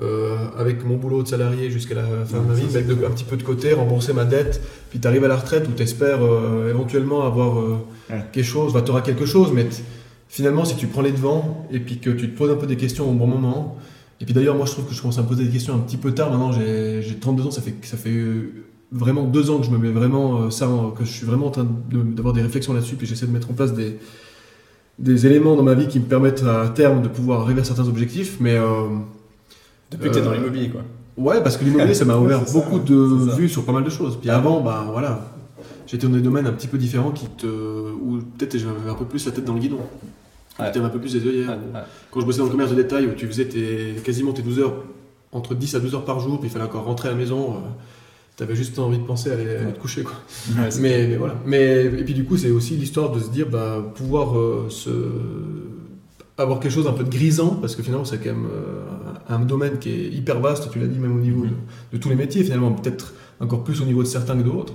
euh, 0.00 0.36
avec 0.56 0.84
mon 0.86 0.96
boulot 0.96 1.22
de 1.22 1.28
salarié 1.28 1.70
jusqu'à 1.70 1.94
la 1.96 2.04
fin 2.24 2.38
de 2.40 2.46
ma 2.46 2.54
vie, 2.54 2.64
mettre 2.72 2.88
de- 2.88 3.04
un 3.04 3.10
petit 3.10 3.24
peu 3.24 3.36
de 3.36 3.42
côté, 3.42 3.72
rembourser 3.74 4.12
ma 4.14 4.24
dette, 4.24 4.62
puis 4.88 4.98
tu 5.00 5.06
arrives 5.08 5.24
à 5.24 5.28
la 5.28 5.36
retraite 5.36 5.66
où 5.68 5.72
tu 5.72 5.82
espères 5.82 6.20
éventuellement 6.68 7.26
avoir 7.26 7.58
euh, 7.60 7.76
Ouais. 8.10 8.24
quelque 8.32 8.44
chose, 8.44 8.72
tu 8.84 8.90
auras 8.90 9.02
quelque 9.02 9.24
chose, 9.26 9.50
mais 9.54 9.64
t- 9.64 9.82
finalement 10.28 10.64
si 10.64 10.74
tu 10.76 10.86
prends 10.88 11.02
les 11.02 11.12
devants 11.12 11.66
et 11.70 11.78
puis 11.80 11.98
que 11.98 12.10
tu 12.10 12.30
te 12.30 12.36
poses 12.36 12.50
un 12.50 12.56
peu 12.56 12.66
des 12.66 12.76
questions 12.76 13.08
au 13.08 13.12
bon 13.14 13.26
moment, 13.28 13.76
et 14.20 14.24
puis 14.24 14.34
d'ailleurs, 14.34 14.54
moi 14.56 14.66
je 14.66 14.72
trouve 14.72 14.86
que 14.86 14.94
je 14.94 15.00
commence 15.00 15.18
à 15.18 15.22
me 15.22 15.26
poser 15.28 15.44
des 15.44 15.50
questions 15.50 15.74
un 15.74 15.78
petit 15.78 15.96
peu 15.96 16.12
tard. 16.12 16.30
Maintenant, 16.30 16.52
j'ai 16.52 17.02
j'ai 17.02 17.16
32 17.16 17.46
ans, 17.46 17.50
ça 17.50 17.62
fait, 17.62 17.74
ça 17.82 17.96
fait 17.96 18.10
euh, 18.10 18.52
vraiment 18.92 19.24
deux 19.24 19.50
ans 19.50 19.58
que 19.58 19.64
je 19.66 19.70
me 19.70 19.78
mets 19.78 19.90
vraiment 19.90 20.42
euh, 20.42 20.50
ça, 20.50 20.68
que 20.96 21.04
je 21.04 21.10
suis 21.10 21.26
vraiment 21.26 21.46
en 21.46 21.50
train 21.50 21.66
d'avoir 21.90 22.34
des 22.34 22.42
réflexions 22.42 22.72
là-dessus, 22.74 22.96
puis 22.96 23.06
j'essaie 23.06 23.26
de 23.26 23.32
mettre 23.32 23.50
en 23.50 23.54
place 23.54 23.72
des, 23.72 23.98
des 24.98 25.26
éléments 25.26 25.56
dans 25.56 25.62
ma 25.62 25.74
vie 25.74 25.88
qui 25.88 25.98
me 26.00 26.04
permettent 26.04 26.42
à 26.44 26.68
terme 26.68 27.00
de 27.02 27.08
pouvoir 27.08 27.40
arriver 27.42 27.60
à 27.62 27.64
certains 27.64 27.88
objectifs. 27.88 28.36
Mais 28.40 28.56
euh, 28.56 28.88
Depuis 29.90 30.10
que 30.10 30.14
t'es 30.14 30.20
dans 30.22 30.30
Euh, 30.32 30.34
l'immobilier, 30.36 30.68
quoi. 30.70 30.82
ouais, 31.16 31.42
parce 31.42 31.56
que 31.56 31.64
l'immobilier, 31.64 31.94
ça 31.94 32.04
m'a 32.04 32.16
ouvert 32.24 32.46
ça, 32.46 32.52
beaucoup 32.52 32.78
de 32.78 32.94
vues 33.36 33.48
sur 33.48 33.64
pas 33.64 33.72
mal 33.72 33.84
de 33.84 33.90
choses. 33.90 34.18
Puis 34.20 34.28
avant, 34.28 34.60
bah 34.60 34.86
voilà, 34.92 35.32
j'étais 35.86 36.06
dans 36.06 36.12
des 36.12 36.20
domaines 36.20 36.46
un 36.46 36.52
petit 36.52 36.66
peu 36.68 36.76
différents 36.76 37.10
qui 37.12 37.26
te, 37.26 37.46
où 37.46 38.18
peut-être 38.36 38.58
j'avais 38.58 38.90
un 38.90 38.94
peu 38.94 39.06
plus 39.06 39.24
la 39.24 39.32
tête 39.32 39.44
dans 39.46 39.54
le 39.54 39.60
guidon. 39.60 39.78
Ouais. 40.58 40.76
Un 40.76 40.88
peu 40.88 41.00
plus 41.00 41.12
des 41.14 41.26
œillères. 41.26 41.50
Ouais, 41.50 41.54
ouais. 41.74 41.80
Quand 42.10 42.20
je 42.20 42.26
bossais 42.26 42.38
dans 42.38 42.44
le 42.44 42.50
commerce 42.50 42.70
de 42.70 42.76
détail 42.76 43.06
où 43.06 43.12
tu 43.12 43.26
faisais 43.26 43.46
tes, 43.46 43.94
quasiment 44.04 44.32
tes 44.32 44.42
12 44.42 44.58
heures, 44.60 44.84
entre 45.32 45.54
10 45.54 45.74
à 45.76 45.80
12 45.80 45.94
heures 45.94 46.04
par 46.04 46.20
jour, 46.20 46.38
puis 46.38 46.48
il 46.48 46.52
fallait 46.52 46.64
encore 46.64 46.84
rentrer 46.84 47.08
à 47.08 47.12
la 47.12 47.16
maison, 47.16 47.62
tu 48.36 48.42
avais 48.42 48.56
juste 48.56 48.78
envie 48.78 48.98
de 48.98 49.04
penser 49.04 49.30
à 49.30 49.34
aller, 49.34 49.56
à 49.56 49.60
aller 49.60 49.72
te 49.72 49.78
coucher. 49.78 50.02
Quoi. 50.02 50.16
Mais, 50.56 50.68
mais 50.80 51.16
voilà. 51.16 51.36
Mais, 51.46 51.84
et 51.84 52.04
puis 52.04 52.14
du 52.14 52.24
coup, 52.24 52.36
c'est 52.36 52.50
aussi 52.50 52.74
l'histoire 52.76 53.10
de 53.12 53.20
se 53.20 53.30
dire, 53.30 53.48
bah, 53.48 53.82
pouvoir 53.94 54.38
euh, 54.38 54.66
se... 54.70 54.90
avoir 56.36 56.58
quelque 56.60 56.72
chose 56.72 56.88
un 56.88 56.92
peu 56.92 57.04
de 57.04 57.10
grisant, 57.10 57.56
parce 57.60 57.76
que 57.76 57.82
finalement, 57.82 58.04
c'est 58.04 58.18
quand 58.18 58.34
même 58.34 58.46
euh, 58.46 59.34
un 59.34 59.40
domaine 59.40 59.78
qui 59.78 59.90
est 59.90 60.08
hyper 60.08 60.40
vaste, 60.40 60.70
tu 60.70 60.78
l'as 60.78 60.88
dit, 60.88 60.98
même 60.98 61.16
au 61.16 61.20
niveau 61.20 61.44
de, 61.44 61.50
de 61.92 62.02
tous 62.02 62.08
les 62.08 62.16
métiers, 62.16 62.42
finalement, 62.42 62.72
peut-être 62.72 63.14
encore 63.40 63.64
plus 63.64 63.80
au 63.80 63.84
niveau 63.84 64.02
de 64.02 64.08
certains 64.08 64.36
que 64.36 64.42
d'autres. 64.42 64.74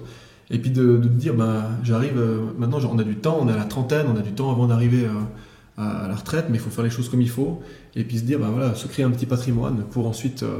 Et 0.51 0.59
puis 0.59 0.69
de, 0.69 0.97
de 0.97 1.07
te 1.07 1.13
dire, 1.13 1.33
bah, 1.33 1.69
j'arrive, 1.83 2.17
euh, 2.17 2.39
maintenant 2.57 2.79
on 2.91 2.99
a 2.99 3.03
du 3.03 3.15
temps, 3.15 3.39
on 3.41 3.47
est 3.49 3.53
à 3.53 3.57
la 3.57 3.63
trentaine, 3.63 4.05
on 4.13 4.17
a 4.17 4.21
du 4.21 4.31
temps 4.31 4.51
avant 4.51 4.67
d'arriver 4.67 5.05
euh, 5.05 5.09
à, 5.77 6.07
la 6.07 6.15
retraite, 6.15 6.45
mais 6.49 6.57
il 6.57 6.61
faut 6.61 6.69
faire 6.69 6.83
les 6.83 6.89
choses 6.89 7.09
comme 7.09 7.21
il 7.21 7.29
faut. 7.29 7.61
Et 7.95 8.03
puis 8.03 8.19
se 8.19 8.23
dire, 8.23 8.39
bah, 8.39 8.49
voilà, 8.51 8.75
se 8.75 8.87
créer 8.87 9.05
un 9.05 9.11
petit 9.11 9.25
patrimoine 9.25 9.83
pour 9.91 10.07
ensuite 10.07 10.43
euh, 10.43 10.57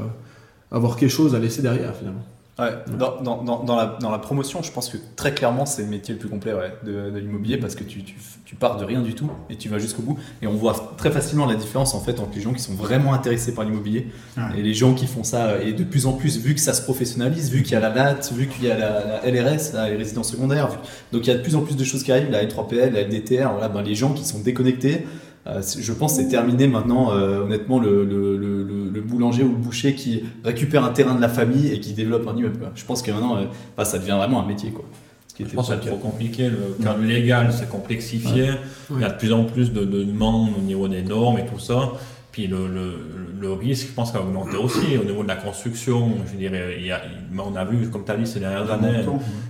avoir 0.70 0.96
quelque 0.96 1.10
chose 1.10 1.34
à 1.34 1.38
laisser 1.38 1.62
derrière, 1.62 1.94
finalement. 1.94 2.24
Ouais, 2.58 2.70
dans, 2.98 3.20
dans, 3.20 3.62
dans, 3.64 3.76
la, 3.76 3.98
dans 4.00 4.10
la 4.10 4.18
promotion, 4.18 4.62
je 4.62 4.72
pense 4.72 4.88
que 4.88 4.96
très 5.14 5.34
clairement, 5.34 5.66
c'est 5.66 5.82
le 5.82 5.88
métier 5.88 6.14
le 6.14 6.18
plus 6.20 6.30
complet 6.30 6.54
ouais, 6.54 6.72
de, 6.86 7.10
de 7.10 7.18
l'immobilier 7.18 7.58
parce 7.58 7.74
que 7.74 7.84
tu, 7.84 8.02
tu, 8.02 8.14
tu 8.46 8.54
pars 8.54 8.78
de 8.78 8.84
rien 8.86 9.02
du 9.02 9.12
tout 9.14 9.30
et 9.50 9.56
tu 9.56 9.68
vas 9.68 9.78
jusqu'au 9.78 10.00
bout. 10.00 10.18
Et 10.40 10.46
on 10.46 10.54
voit 10.54 10.94
très 10.96 11.10
facilement 11.10 11.44
la 11.44 11.54
différence 11.54 11.94
en 11.94 12.00
fait 12.00 12.18
entre 12.18 12.34
les 12.34 12.40
gens 12.40 12.54
qui 12.54 12.62
sont 12.62 12.72
vraiment 12.72 13.12
intéressés 13.12 13.52
par 13.54 13.64
l'immobilier 13.64 14.06
Ouais. 14.38 14.58
et 14.58 14.62
les 14.62 14.72
gens 14.72 14.94
qui 14.94 15.06
font 15.06 15.22
ça. 15.22 15.60
Et 15.62 15.74
de 15.74 15.84
plus 15.84 16.06
en 16.06 16.14
plus, 16.14 16.38
vu 16.38 16.54
que 16.54 16.60
ça 16.60 16.72
se 16.72 16.80
professionnalise, 16.80 17.50
vu 17.50 17.62
qu'il 17.62 17.72
y 17.72 17.76
a 17.76 17.80
la 17.80 17.90
LAT, 17.90 18.20
vu 18.32 18.46
qu'il 18.48 18.64
y 18.64 18.70
a 18.70 18.78
la, 18.78 19.20
la 19.22 19.30
LRS, 19.30 19.74
là, 19.74 19.90
les 19.90 19.96
résidences 19.96 20.30
secondaires, 20.30 20.68
vu- 20.70 20.78
donc 21.12 21.26
il 21.26 21.30
y 21.30 21.32
a 21.34 21.36
de 21.36 21.42
plus 21.42 21.56
en 21.56 21.60
plus 21.60 21.76
de 21.76 21.84
choses 21.84 22.02
qui 22.04 22.10
arrivent, 22.12 22.30
la 22.30 22.42
L3PL, 22.42 22.90
la 22.92 23.02
LDTR, 23.02 23.50
voilà, 23.52 23.68
ben, 23.68 23.82
les 23.82 23.94
gens 23.94 24.14
qui 24.14 24.24
sont 24.24 24.38
déconnectés. 24.40 25.06
Euh, 25.46 25.62
je 25.62 25.92
pense 25.92 26.16
que 26.16 26.22
c'est 26.22 26.28
terminé 26.28 26.66
maintenant, 26.66 27.12
euh, 27.12 27.42
honnêtement, 27.44 27.78
le, 27.78 28.04
le- 28.04 28.36
le- 28.36 28.62
le- 28.64 28.90
le 28.90 29.00
boulanger 29.00 29.44
ou 29.44 29.50
le 29.50 29.56
boucher 29.56 29.94
qui 29.94 30.24
récupère 30.44 30.82
un 30.84 30.90
terrain 30.92 31.14
de 31.14 31.20
la 31.20 31.28
famille 31.28 31.68
et 31.72 31.78
qui 31.80 31.92
développe 31.92 32.26
un 32.26 32.36
immeuble. 32.36 32.58
Je 32.74 32.84
pense 32.84 33.00
que 33.02 33.10
maintenant, 33.12 33.36
euh, 33.36 33.44
bah, 33.76 33.84
ça 33.84 33.98
devient 33.98 34.16
vraiment 34.18 34.42
un 34.42 34.46
métier. 34.46 34.70
Quoi. 34.70 34.84
Ce 35.28 35.34
qui 35.34 35.42
Je 35.44 35.48
était 35.48 35.56
pense 35.56 35.68
que 35.68 35.74
c'est 35.80 35.88
trop 35.88 35.98
compliqué. 35.98 36.48
Le 36.48 36.82
cadre 36.82 37.02
légal 37.04 37.52
s'est 37.52 37.66
complexifié. 37.66 38.50
Il 38.90 39.00
y 39.00 39.04
a 39.04 39.10
de 39.10 39.18
plus 39.18 39.32
en 39.32 39.44
plus 39.44 39.72
de, 39.72 39.84
de 39.84 40.02
demandes 40.02 40.50
au 40.58 40.62
niveau 40.62 40.88
des 40.88 41.02
normes 41.02 41.38
et 41.38 41.46
tout 41.46 41.58
ça. 41.60 41.92
Puis 42.32 42.48
le, 42.48 42.66
le, 42.68 42.92
le 43.40 43.52
risque, 43.52 43.86
je 43.88 43.92
pense, 43.94 44.14
a 44.14 44.20
augmenté 44.20 44.56
aussi 44.58 44.98
au 45.00 45.04
niveau 45.04 45.22
de 45.22 45.28
la 45.28 45.36
construction. 45.36 46.10
Je 46.26 46.32
veux 46.32 46.38
dire, 46.38 46.52
il 46.78 46.84
y 46.86 46.90
a, 46.92 47.00
il- 47.06 47.40
on 47.40 47.54
a 47.56 47.64
vu, 47.64 47.88
comme 47.88 48.04
tu 48.04 48.10
as 48.12 48.16
dit, 48.16 48.26
ces 48.26 48.40
dernières 48.40 48.70
années, 48.70 49.02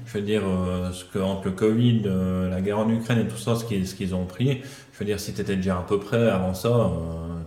je 0.07 0.19
veux 0.19 0.25
dire, 0.25 0.43
euh, 0.47 0.93
ce 0.93 1.05
que, 1.05 1.19
entre 1.19 1.47
le 1.47 1.51
Covid, 1.53 2.03
euh, 2.07 2.49
la 2.49 2.61
guerre 2.61 2.79
en 2.79 2.89
Ukraine 2.89 3.19
et 3.19 3.27
tout 3.29 3.39
ça, 3.39 3.57
ce 3.57 3.65
qu'ils 3.65 3.89
ce 3.89 3.97
qu'ils 3.97 4.15
ont 4.15 4.25
pris, 4.25 4.59
je 4.97 5.01
veux 5.01 5.05
dire, 5.05 5.21
si 5.21 5.35
tu 5.35 5.43
étais 5.43 5.57
déjà 5.57 5.77
à 5.77 5.83
peu 5.83 6.01
près 6.01 6.31
avant 6.31 6.55
ça, 6.55 6.91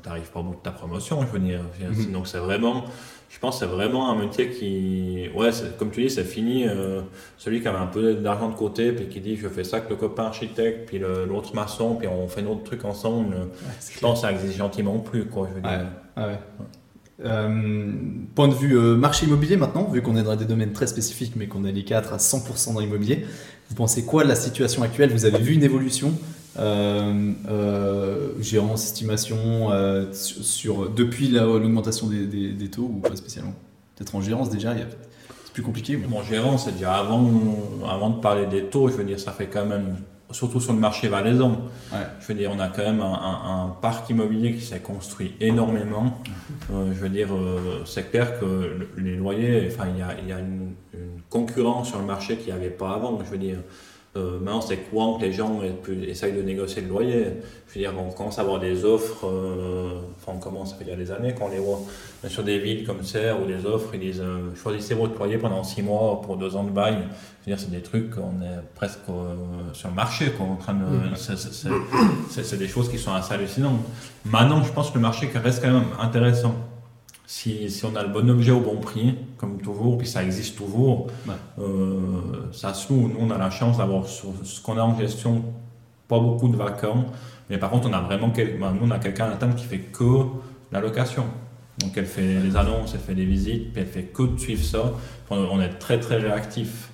tu 0.04 0.08
n'arrives 0.08 0.30
pas 0.30 0.40
au 0.40 0.44
bout 0.44 0.54
de 0.54 0.62
ta 0.62 0.70
promotion, 0.70 1.22
je 1.26 1.28
veux 1.28 1.40
dire. 1.40 1.62
Mhm. 1.82 2.12
Donc 2.12 2.28
c'est 2.28 2.38
vraiment, 2.38 2.86
je 3.28 3.40
pense 3.40 3.58
c'est 3.58 3.66
vraiment 3.66 4.12
un 4.12 4.16
métier 4.16 4.52
qui, 4.52 5.30
ouais, 5.36 5.50
comme 5.80 5.90
tu 5.90 6.04
dis, 6.04 6.12
c'est 6.12 6.24
fini. 6.24 6.68
euh, 6.68 7.02
celui 7.40 7.62
qui 7.62 7.68
avait 7.68 7.80
un 7.80 7.88
peu 7.88 8.14
d'argent 8.14 8.50
de 8.50 8.56
côté, 8.56 8.92
puis 8.92 9.08
qui 9.08 9.20
dit 9.20 9.36
je 9.36 9.48
fais 9.48 9.64
ça 9.64 9.78
avec 9.78 9.90
le 9.90 9.96
copain 9.96 10.26
architecte, 10.26 10.88
puis 10.88 11.00
l'autre 11.00 11.56
maçon, 11.56 11.96
puis 11.96 12.08
on 12.08 12.28
fait 12.28 12.44
notre 12.44 12.64
truc 12.64 12.86
ensemble. 12.86 13.36
je 13.94 14.00
pense 14.00 14.22
que 14.22 14.28
ça 14.28 14.32
existe 14.32 14.56
gentiment 14.56 15.00
plus, 15.00 15.26
quoi. 15.26 15.48
Je 15.50 15.56
veux 15.56 15.62
dire. 15.62 15.88
Ouais. 16.16 16.24
Ouais. 16.24 16.40
Euh, 17.26 17.92
point 18.36 18.48
de 18.48 18.54
vue 18.54 18.78
euh, 18.78 18.96
marché 18.96 19.26
immobilier 19.26 19.58
maintenant, 19.58 19.90
vu 19.90 20.02
qu'on 20.04 20.16
est 20.16 20.24
dans 20.24 20.36
des 20.36 20.46
domaines 20.46 20.72
très 20.72 20.88
spécifiques, 20.88 21.34
mais 21.36 21.48
qu'on 21.48 21.66
est 21.66 21.72
les 21.72 21.84
quatre 21.84 22.14
à 22.14 22.18
100% 22.18 22.76
dans 22.76 22.80
l'immobilier, 22.80 23.26
vous 23.70 23.76
pensez 23.76 24.06
quoi 24.06 24.24
de 24.24 24.30
la 24.30 24.36
situation 24.36 24.84
actuelle? 24.84 25.12
Vous 25.12 25.26
avez 25.26 25.40
vu 25.40 25.54
une 25.54 25.64
évolution 25.64 26.10
euh, 26.10 26.12
euh, 26.12 26.39
Gérance, 28.42 28.84
estimation, 28.86 29.72
euh, 29.72 30.12
sur, 30.14 30.44
sur- 30.44 30.90
depuis 30.90 31.28
la- 31.30 31.44
l'augmentation 31.44 32.08
des, 32.08 32.26
des- 32.26 32.52
des 32.54 32.70
taux 32.70 32.84
ou 32.94 33.00
pas 33.00 33.16
spécialement 33.16 33.54
Peut-être 33.96 34.16
en 34.16 34.22
gérance 34.22 34.50
déjà, 34.50 34.72
il 34.74 34.80
y 34.80 34.84
a- 34.84 34.88
c'est 35.46 35.54
plus 35.54 35.64
compliqué. 35.64 35.98
mais- 35.98 36.08
Mon 36.08 36.24
gérant, 36.24 36.58
c'est 36.58 36.72
déjà 36.74 36.96
avant, 36.96 37.30
avant 37.88 38.10
de 38.12 38.20
parler 38.22 38.46
des 38.46 38.64
taux, 38.66 38.88
je 38.88 38.94
veux 38.96 39.04
dire, 39.04 39.20
ça 39.20 39.32
fait 39.34 39.48
quand 39.48 39.66
même, 39.66 39.98
surtout 40.32 40.62
sur 40.62 40.72
le 40.74 40.80
marché 40.80 41.10
valaisan, 41.10 41.52
Ouais. 41.92 41.98
je 42.22 42.28
veux 42.28 42.34
dire, 42.36 42.50
on 42.56 42.60
a 42.60 42.70
quand 42.70 42.84
même 42.84 43.02
un, 43.02 43.14
un- 43.14 43.66
un 43.66 43.68
parc 43.82 44.10
immobilier 44.10 44.54
qui 44.54 44.62
s'est 44.62 44.80
construit 44.80 45.34
énormément. 45.42 46.18
Euh, 46.72 46.94
je 46.94 47.00
veux 47.00 47.10
dire, 47.10 47.28
euh, 47.34 47.82
c'est 47.86 48.10
clair 48.10 48.40
que 48.40 48.46
le- 48.46 48.90
les 48.98 49.16
loyers, 49.18 49.68
enfin, 49.70 49.88
il 49.94 50.00
y 50.00 50.02
a, 50.02 50.16
y 50.28 50.32
a 50.32 50.40
une, 50.40 50.72
une 50.94 51.22
concurrence 51.30 51.90
sur 51.90 52.00
le 52.00 52.06
marché 52.06 52.38
qu'il 52.38 52.54
n'y 52.54 52.58
avait 52.60 52.70
pas 52.70 52.92
avant. 52.94 53.20
Je 53.26 53.30
veux 53.30 53.38
dire, 53.38 53.58
euh, 54.16 54.40
maintenant, 54.40 54.62
c'est 54.62 54.78
courant 54.78 55.18
que 55.20 55.26
les 55.26 55.32
gens 55.34 55.60
essayent 56.08 56.34
de 56.34 56.42
négocier 56.42 56.82
le 56.82 56.88
loyer. 56.88 57.26
Je 57.68 57.76
veux 57.76 57.82
dire, 57.82 57.94
on 58.00 58.12
commence 58.12 58.40
à 58.40 58.42
avoir 58.42 58.60
des 58.60 58.84
offres, 58.84 59.28
euh, 59.28 60.00
enfin, 60.18 60.32
on 60.36 60.40
commence, 60.40 60.72
ça 60.72 60.76
fait 60.78 60.84
déjà 60.86 60.98
des 60.98 61.12
années 61.12 61.34
qu'on 61.36 61.50
les 61.50 61.60
voit, 61.60 61.80
mais 62.24 62.30
sur 62.30 62.44
des 62.44 62.58
villes 62.58 62.88
comme 62.88 63.04
Serres 63.04 63.40
ou 63.42 63.46
des 63.46 63.66
offres, 63.68 63.90
ils 63.94 64.00
disent 64.00 64.22
euh, 64.22 64.50
choisissez 64.56 64.96
votre 64.96 65.16
loyer 65.18 65.38
pendant 65.38 65.64
six 65.64 65.84
mois 65.84 66.22
pour 66.24 66.38
deux 66.38 66.56
ans 66.56 66.64
de 66.64 66.72
bail. 66.72 66.96
Je 67.46 67.52
veux 67.52 67.56
dire, 67.56 67.60
c'est 67.64 67.70
des 67.72 67.84
trucs 67.84 68.10
qu'on 68.16 68.42
est 68.42 68.60
presque 68.76 69.00
euh, 69.10 69.36
sur 69.74 69.90
le 69.90 69.94
marché, 69.96 70.32
quoi, 70.32 70.48
en 70.48 70.56
train 70.56 70.74
de. 70.74 71.16
c'est- 71.16 71.38
c'est- 71.38 71.54
c'est- 71.54 71.70
C'est 72.32 72.44
c'est 72.44 72.58
des 72.58 72.68
choses 72.68 72.90
qui 72.90 72.98
sont 72.98 73.14
assez 73.14 73.34
hallucinantes. 73.36 73.80
Maintenant, 74.26 74.64
je 74.64 74.72
pense 74.74 74.90
que 74.90 74.96
le 74.96 75.02
marché 75.02 75.30
reste 75.36 75.62
quand 75.64 75.72
même 75.72 75.84
intéressant. 76.00 76.56
Si, 77.32 77.70
si 77.70 77.86
on 77.86 77.96
a 77.96 78.02
le 78.02 78.10
bon 78.10 78.28
objet 78.28 78.50
au 78.52 78.60
bon 78.60 78.78
prix, 78.78 79.14
comme 79.38 79.60
toujours, 79.62 80.00
puis 80.00 80.08
ça 80.08 80.24
existe 80.24 80.58
toujours, 80.58 81.06
Ouais. 81.28 81.36
euh, 81.60 82.48
ça 82.52 82.74
se 82.74 82.92
loue. 82.92 83.08
Nous, 83.08 83.18
on 83.20 83.30
a 83.30 83.38
la 83.38 83.52
chance 83.52 83.78
d'avoir 83.78 84.08
ce 84.08 84.60
qu'on 84.64 84.76
a 84.78 84.82
en 84.82 84.98
gestion 84.98 85.44
pas 86.08 86.20
beaucoup 86.20 86.48
de 86.48 86.58
vacants, 86.58 87.06
mais 87.52 87.60
par 87.60 87.70
contre, 87.70 87.88
on 87.88 87.94
a 87.94 88.02
vraiment 88.02 88.32
quel- 88.32 88.58
ben, 88.60 88.72
nous, 88.74 88.88
on 88.88 88.90
a 88.90 88.98
quelqu'un 88.98 89.26
à 89.26 89.30
l'interne 89.30 89.54
qui 89.54 89.66
fait 89.66 89.78
que 89.78 90.24
la 90.72 90.80
location. 90.82 91.26
Donc, 91.78 91.92
elle 91.98 92.08
fait 92.08 92.40
les 92.40 92.56
annonces, 92.56 92.96
elle 92.96 93.00
fait 93.00 93.14
des 93.14 93.26
visites, 93.26 93.74
puis 93.74 93.82
elle 93.84 93.88
fait 93.88 94.06
que 94.06 94.24
de 94.24 94.38
suivre 94.40 94.64
ça. 94.64 94.92
On, 95.30 95.38
on 95.38 95.62
est 95.62 95.70
très 95.78 96.00
très 96.00 96.18
réactif. 96.18 96.90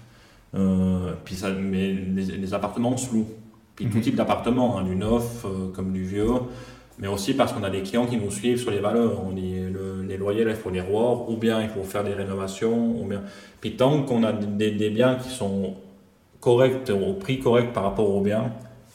Euh, 0.54 1.14
puis 1.24 1.36
ça, 1.36 1.50
mais 1.52 1.94
les, 1.94 2.26
les 2.26 2.54
appartements 2.54 2.98
se 2.98 3.10
louent. 3.14 3.30
Puis 3.78 3.86
tout 3.88 3.98
Mhm. 4.00 4.04
type 4.04 4.16
d'appartement, 4.18 4.78
hein, 4.78 4.84
du 4.84 4.98
neuf 4.98 5.46
euh, 5.46 5.72
comme 5.74 5.94
du 5.94 6.04
vieux, 6.04 6.28
mais 7.00 7.08
aussi 7.08 7.34
parce 7.34 7.52
qu'on 7.54 7.64
a 7.64 7.70
des 7.70 7.82
clients 7.82 8.06
qui 8.06 8.18
nous 8.18 8.32
suivent 8.32 8.58
sur 8.60 8.72
les 8.72 8.80
valeurs. 8.80 9.22
On 9.26 9.32
dit 9.32 9.56
le- 9.60 10.04
les 10.08 10.18
loyers, 10.18 10.44
là, 10.46 10.52
il 10.52 10.58
faut 10.58 10.70
les 10.70 10.82
revoir, 10.82 11.30
ou 11.30 11.36
bien 11.38 11.62
il 11.62 11.70
faut 11.70 11.84
faire 11.84 12.04
des 12.04 12.14
rénovations, 12.14 13.02
ou 13.02 13.06
bien. 13.06 13.22
Puis 13.62 13.76
tant 13.76 14.04
qu'on 14.04 14.24
a 14.24 14.32
des, 14.34 14.72
des 14.72 14.90
biens 14.90 15.16
qui 15.16 15.30
sont 15.30 15.74
corrects, 16.40 16.90
au 16.92 17.14
prix 17.14 17.40
correct 17.40 17.74
par 17.74 17.84
rapport 17.84 18.10
aux 18.10 18.22
biens, 18.22 18.52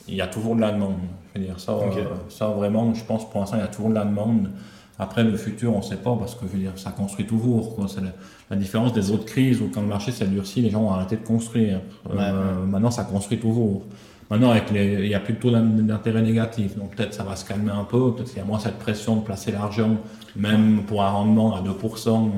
il 0.08 0.14
y 0.14 0.20
a 0.20 0.26
toujours 0.26 0.56
de 0.56 0.60
la 0.60 0.72
demande. 0.72 0.94
Je 1.34 1.40
veux 1.40 1.46
dire, 1.46 1.60
ça, 1.60 1.72
euh, 1.72 2.04
ça 2.28 2.48
vraiment, 2.48 2.92
je 2.94 3.04
pense 3.04 3.28
pour 3.28 3.40
l'instant, 3.40 3.56
il 3.56 3.60
y 3.60 3.64
a 3.64 3.68
toujours 3.68 3.90
de 3.90 3.94
la 3.94 4.04
demande. 4.04 4.50
Après, 4.98 5.24
le 5.24 5.36
futur, 5.36 5.74
on 5.74 5.78
ne 5.78 5.82
sait 5.82 5.96
pas 5.96 6.14
parce 6.18 6.34
que 6.34 6.42
je 6.46 6.52
veux 6.52 6.58
dire, 6.58 6.72
ça 6.76 6.90
construit 6.90 7.26
toujours. 7.26 7.74
quoi. 7.74 7.86
C'est 7.88 8.02
la, 8.02 8.10
la 8.50 8.56
différence 8.56 8.92
des 8.92 9.10
autres 9.10 9.24
crises 9.24 9.60
où 9.62 9.70
quand 9.72 9.80
le 9.80 9.86
marché 9.86 10.12
s'est 10.12 10.26
durci, 10.26 10.60
les 10.60 10.70
gens 10.70 10.82
ont 10.82 10.90
arrêté 10.90 11.16
de 11.16 11.24
construire. 11.26 11.80
Euh, 12.10 12.12
Ouais, 12.14 12.18
ouais. 12.18 12.66
Maintenant, 12.66 12.90
ça 12.90 13.04
construit 13.04 13.38
toujours. 13.38 13.82
Maintenant, 14.30 14.50
avec 14.52 14.70
les, 14.70 14.94
il 15.02 15.08
y 15.08 15.14
a 15.14 15.18
plus 15.20 15.34
de 15.34 15.38
taux 15.40 15.50
d'in- 15.50 15.60
d'intérêt 15.64 16.22
négatif, 16.22 16.76
donc 16.78 16.94
peut-être 16.94 17.12
ça 17.14 17.24
va 17.24 17.34
se 17.34 17.44
calmer 17.44 17.72
un 17.72 17.82
peu, 17.82 18.12
peut-être 18.14 18.28
qu'il 18.28 18.38
y 18.38 18.40
a 18.40 18.44
moins 18.44 18.60
cette 18.60 18.78
pression 18.78 19.16
de 19.16 19.22
placer 19.24 19.50
l'argent, 19.50 19.96
même 20.36 20.82
pour 20.86 21.02
un 21.02 21.10
rendement 21.10 21.56
à 21.56 21.62
2% 21.62 21.68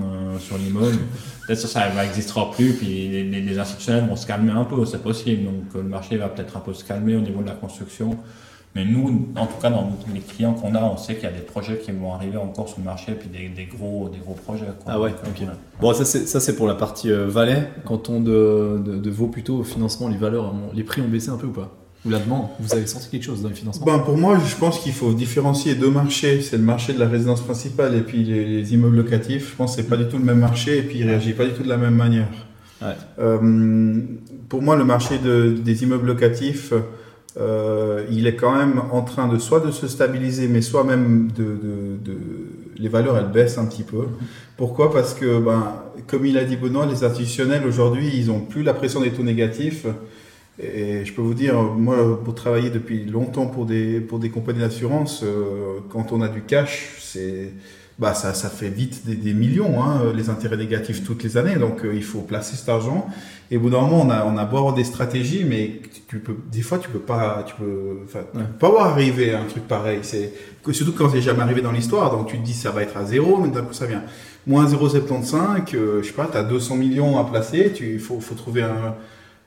euh, 0.02 0.38
sur 0.38 0.57
l'immeuble. 0.57 0.96
Peut-être 1.46 1.59
ça, 1.61 1.68
ça 1.68 2.02
n'existera 2.02 2.50
plus, 2.52 2.72
puis 2.74 3.09
les, 3.31 3.59
institutionnels 3.59 4.07
vont 4.09 4.16
se 4.16 4.26
calmer 4.26 4.52
un 4.52 4.64
peu, 4.64 4.87
c'est 4.87 5.02
possible. 5.02 5.44
Donc 5.44 5.64
euh, 5.74 5.83
le 5.83 5.88
marché 5.88 6.16
va 6.16 6.28
peut-être 6.28 6.57
un 6.57 6.61
peu 6.61 6.72
se 6.72 6.83
calmer 6.85 7.14
au 7.16 7.20
niveau 7.20 7.42
de 7.42 7.48
la 7.48 7.55
construction. 7.55 8.16
Mais 8.74 8.87
nous, 8.87 9.28
en 9.37 9.44
tout 9.46 9.61
cas, 9.61 9.68
dans 9.68 9.90
les 10.14 10.20
clients 10.20 10.55
qu'on 10.55 10.74
a, 10.74 10.83
on 10.83 10.96
sait 10.96 11.16
qu'il 11.16 11.24
y 11.24 11.26
a 11.26 11.33
des 11.33 11.40
projets 11.42 11.76
qui 11.76 11.90
vont 11.92 12.14
arriver 12.14 12.38
encore 12.38 12.68
sur 12.70 12.78
le 12.78 12.85
marché, 12.85 13.12
puis 13.12 13.28
des, 13.28 13.48
des 13.50 13.66
gros, 13.66 14.09
des 14.09 14.16
gros 14.18 14.33
projets. 14.33 14.64
quoi. 14.83 14.94
Ah 14.94 14.98
ouais, 14.98 15.11
Donc, 15.11 15.18
ok. 15.35 15.40
ouais. 15.42 15.46
Bon, 15.78 15.92
ça 15.92 16.05
c'est 16.40 16.57
pour 16.57 16.66
la 16.66 16.74
partie 16.74 17.11
euh, 17.11 17.26
Valais. 17.28 17.68
Canton 17.85 18.20
de, 18.20 18.81
de, 18.83 18.96
de 18.96 19.11
Vaud, 19.11 19.26
plutôt, 19.26 19.57
au 19.59 19.62
financement, 19.64 20.09
les 20.09 20.16
valeurs, 20.16 20.55
les 20.72 20.85
prix 20.85 21.02
ont 21.02 21.09
baissé 21.09 21.28
un 21.28 21.37
peu 21.37 21.48
ou 21.48 21.52
pas? 21.52 21.70
Ou 22.05 22.11
la 22.11 22.19
demande 22.19 22.47
Vous 22.59 22.75
avez 22.75 22.87
senti 22.87 23.09
quelque 23.11 23.23
chose 23.25 23.43
dans 23.43 23.49
les 23.49 23.55
financements 23.55 23.87
Ben, 23.87 23.99
pour 24.01 24.17
moi, 24.19 24.38
je 24.45 24.57
pense 24.57 24.81
qu'il 24.81 24.93
faut 24.93 25.12
différencier 25.12 25.75
deux 25.77 25.91
marchés. 25.91 26.41
C'est 26.43 26.57
le 26.57 26.62
marché 26.65 26.93
de 26.95 26.99
la 26.99 27.09
résidence 27.09 27.41
principale 27.43 27.95
et 27.95 28.01
puis 28.01 28.25
les, 28.25 28.45
les 28.45 28.75
immeubles 28.75 28.97
locatifs. 28.97 29.51
Je 29.53 29.57
pense 29.57 29.77
que 29.77 29.83
c'est 29.83 29.88
pas 29.88 29.97
du 29.97 30.07
tout 30.09 30.19
le 30.19 30.25
même 30.25 30.41
marché 30.41 30.79
et 30.79 30.83
puis 30.83 30.99
il 30.99 31.05
réagit 31.07 31.33
pas 31.33 31.45
du 31.45 31.53
tout 31.53 31.62
de 31.62 31.69
la 31.69 31.77
même 31.77 31.95
manière. 31.95 32.29
Ouais. 32.81 32.88
Euh, 33.21 34.01
pour 34.49 34.62
moi, 34.62 34.75
le 34.77 34.85
marché 34.85 35.19
de- 35.19 35.51
des 35.57 35.85
immeubles 35.85 36.07
locatifs, 36.09 36.73
euh, 37.38 38.05
il 38.11 38.27
est 38.27 38.35
quand 38.35 38.55
même 38.57 38.83
en 38.91 39.03
train 39.03 39.29
de 39.29 39.38
soit 39.38 39.61
de 39.61 39.71
se 39.71 39.87
stabiliser, 39.87 40.49
mais 40.49 40.61
soit 40.61 40.85
même 40.85 41.29
de, 41.37 41.45
de- 41.45 42.12
de- 42.12 42.19
les 42.77 42.88
valeurs 42.88 43.17
elles 43.17 43.31
baissent 43.31 43.59
un 43.59 43.65
petit 43.67 43.85
peu. 43.85 44.07
Pourquoi? 44.57 44.93
Parce 44.93 45.15
que, 45.15 45.38
ben, 45.41 45.73
comme 46.09 46.27
il 46.27 46.37
a 46.37 46.45
dit 46.45 46.57
Benoît, 46.57 46.85
les 46.87 47.05
institutionnels 47.05 47.65
aujourd'hui, 47.67 48.11
ils 48.15 48.31
ont 48.31 48.41
plus 48.41 48.62
la 48.65 48.75
pression 48.75 49.01
des 49.01 49.11
taux 49.11 49.23
négatifs. 49.23 49.87
Et 50.62 51.05
je 51.05 51.12
peux 51.12 51.22
vous 51.22 51.35
dire, 51.35 51.61
moi, 51.61 52.22
pour 52.22 52.35
travailler 52.35 52.70
depuis 52.70 53.05
longtemps 53.05 53.46
pour 53.46 53.66
des, 53.66 54.01
pour 54.01 54.18
des 54.18 54.31
compagnies 54.31 54.61
d'assurance, 54.61 55.22
euh, 55.25 55.81
quand 55.88 56.12
on 56.12 56.22
a 56.22 56.29
du 56.29 56.42
cash, 56.42 56.98
c'est, 57.01 57.53
bah, 57.98 58.14
ça, 58.14 58.33
ça 58.33 58.48
fait 58.48 58.68
vite 58.68 59.05
des, 59.05 59.35
millions, 59.35 59.83
hein, 59.83 60.12
les 60.14 60.31
intérêts 60.31 60.57
négatifs 60.57 61.05
toutes 61.05 61.25
les 61.25 61.37
années. 61.37 61.57
Donc, 61.57 61.85
euh, 61.85 61.92
il 61.94 62.05
faut 62.05 62.20
placer 62.20 62.57
cet 62.57 62.68
argent. 62.68 63.07
Et 63.51 63.57
au 63.57 63.61
bout 63.61 63.70
d'un 63.70 63.81
moment, 63.81 64.03
on 64.03 64.11
a, 64.11 64.25
on 64.25 64.37
a 64.38 64.44
beau 64.44 64.59
avoir 64.59 64.75
des 64.75 64.85
stratégies, 64.85 65.44
mais 65.44 65.81
tu 66.09 66.20
peux, 66.20 66.37
des 66.51 66.62
fois, 66.62 66.79
tu 66.79 66.88
peux 66.88 67.01
pas, 67.01 67.44
tu 67.46 67.55
peux, 67.55 68.07
tu 68.11 68.40
pas 68.59 68.68
voir 68.68 68.87
arriver 68.87 69.35
un 69.35 69.44
truc 69.44 69.66
pareil. 69.66 69.98
C'est, 70.03 70.33
surtout 70.70 70.92
quand 70.92 71.11
c'est 71.11 71.20
jamais 71.20 71.42
arrivé 71.42 71.61
dans 71.61 71.72
l'histoire. 71.72 72.11
Donc, 72.11 72.29
tu 72.29 72.38
te 72.38 72.44
dis, 72.44 72.55
ça 72.55 72.70
va 72.70 72.83
être 72.83 72.96
à 72.96 73.05
zéro, 73.05 73.38
mais 73.38 73.48
d'un 73.48 73.62
coup, 73.62 73.75
ça 73.75 73.87
vient. 73.87 74.03
Moins 74.46 74.66
0,75, 74.66 75.75
euh, 75.75 76.03
je 76.03 76.07
sais 76.07 76.12
pas, 76.14 76.29
tu 76.31 76.37
as 76.37 76.44
200 76.44 76.77
millions 76.77 77.18
à 77.18 77.25
placer, 77.25 77.72
il 77.81 78.01
faut, 78.01 78.20
faut 78.20 78.35
trouver 78.35 78.62
un, 78.62 78.96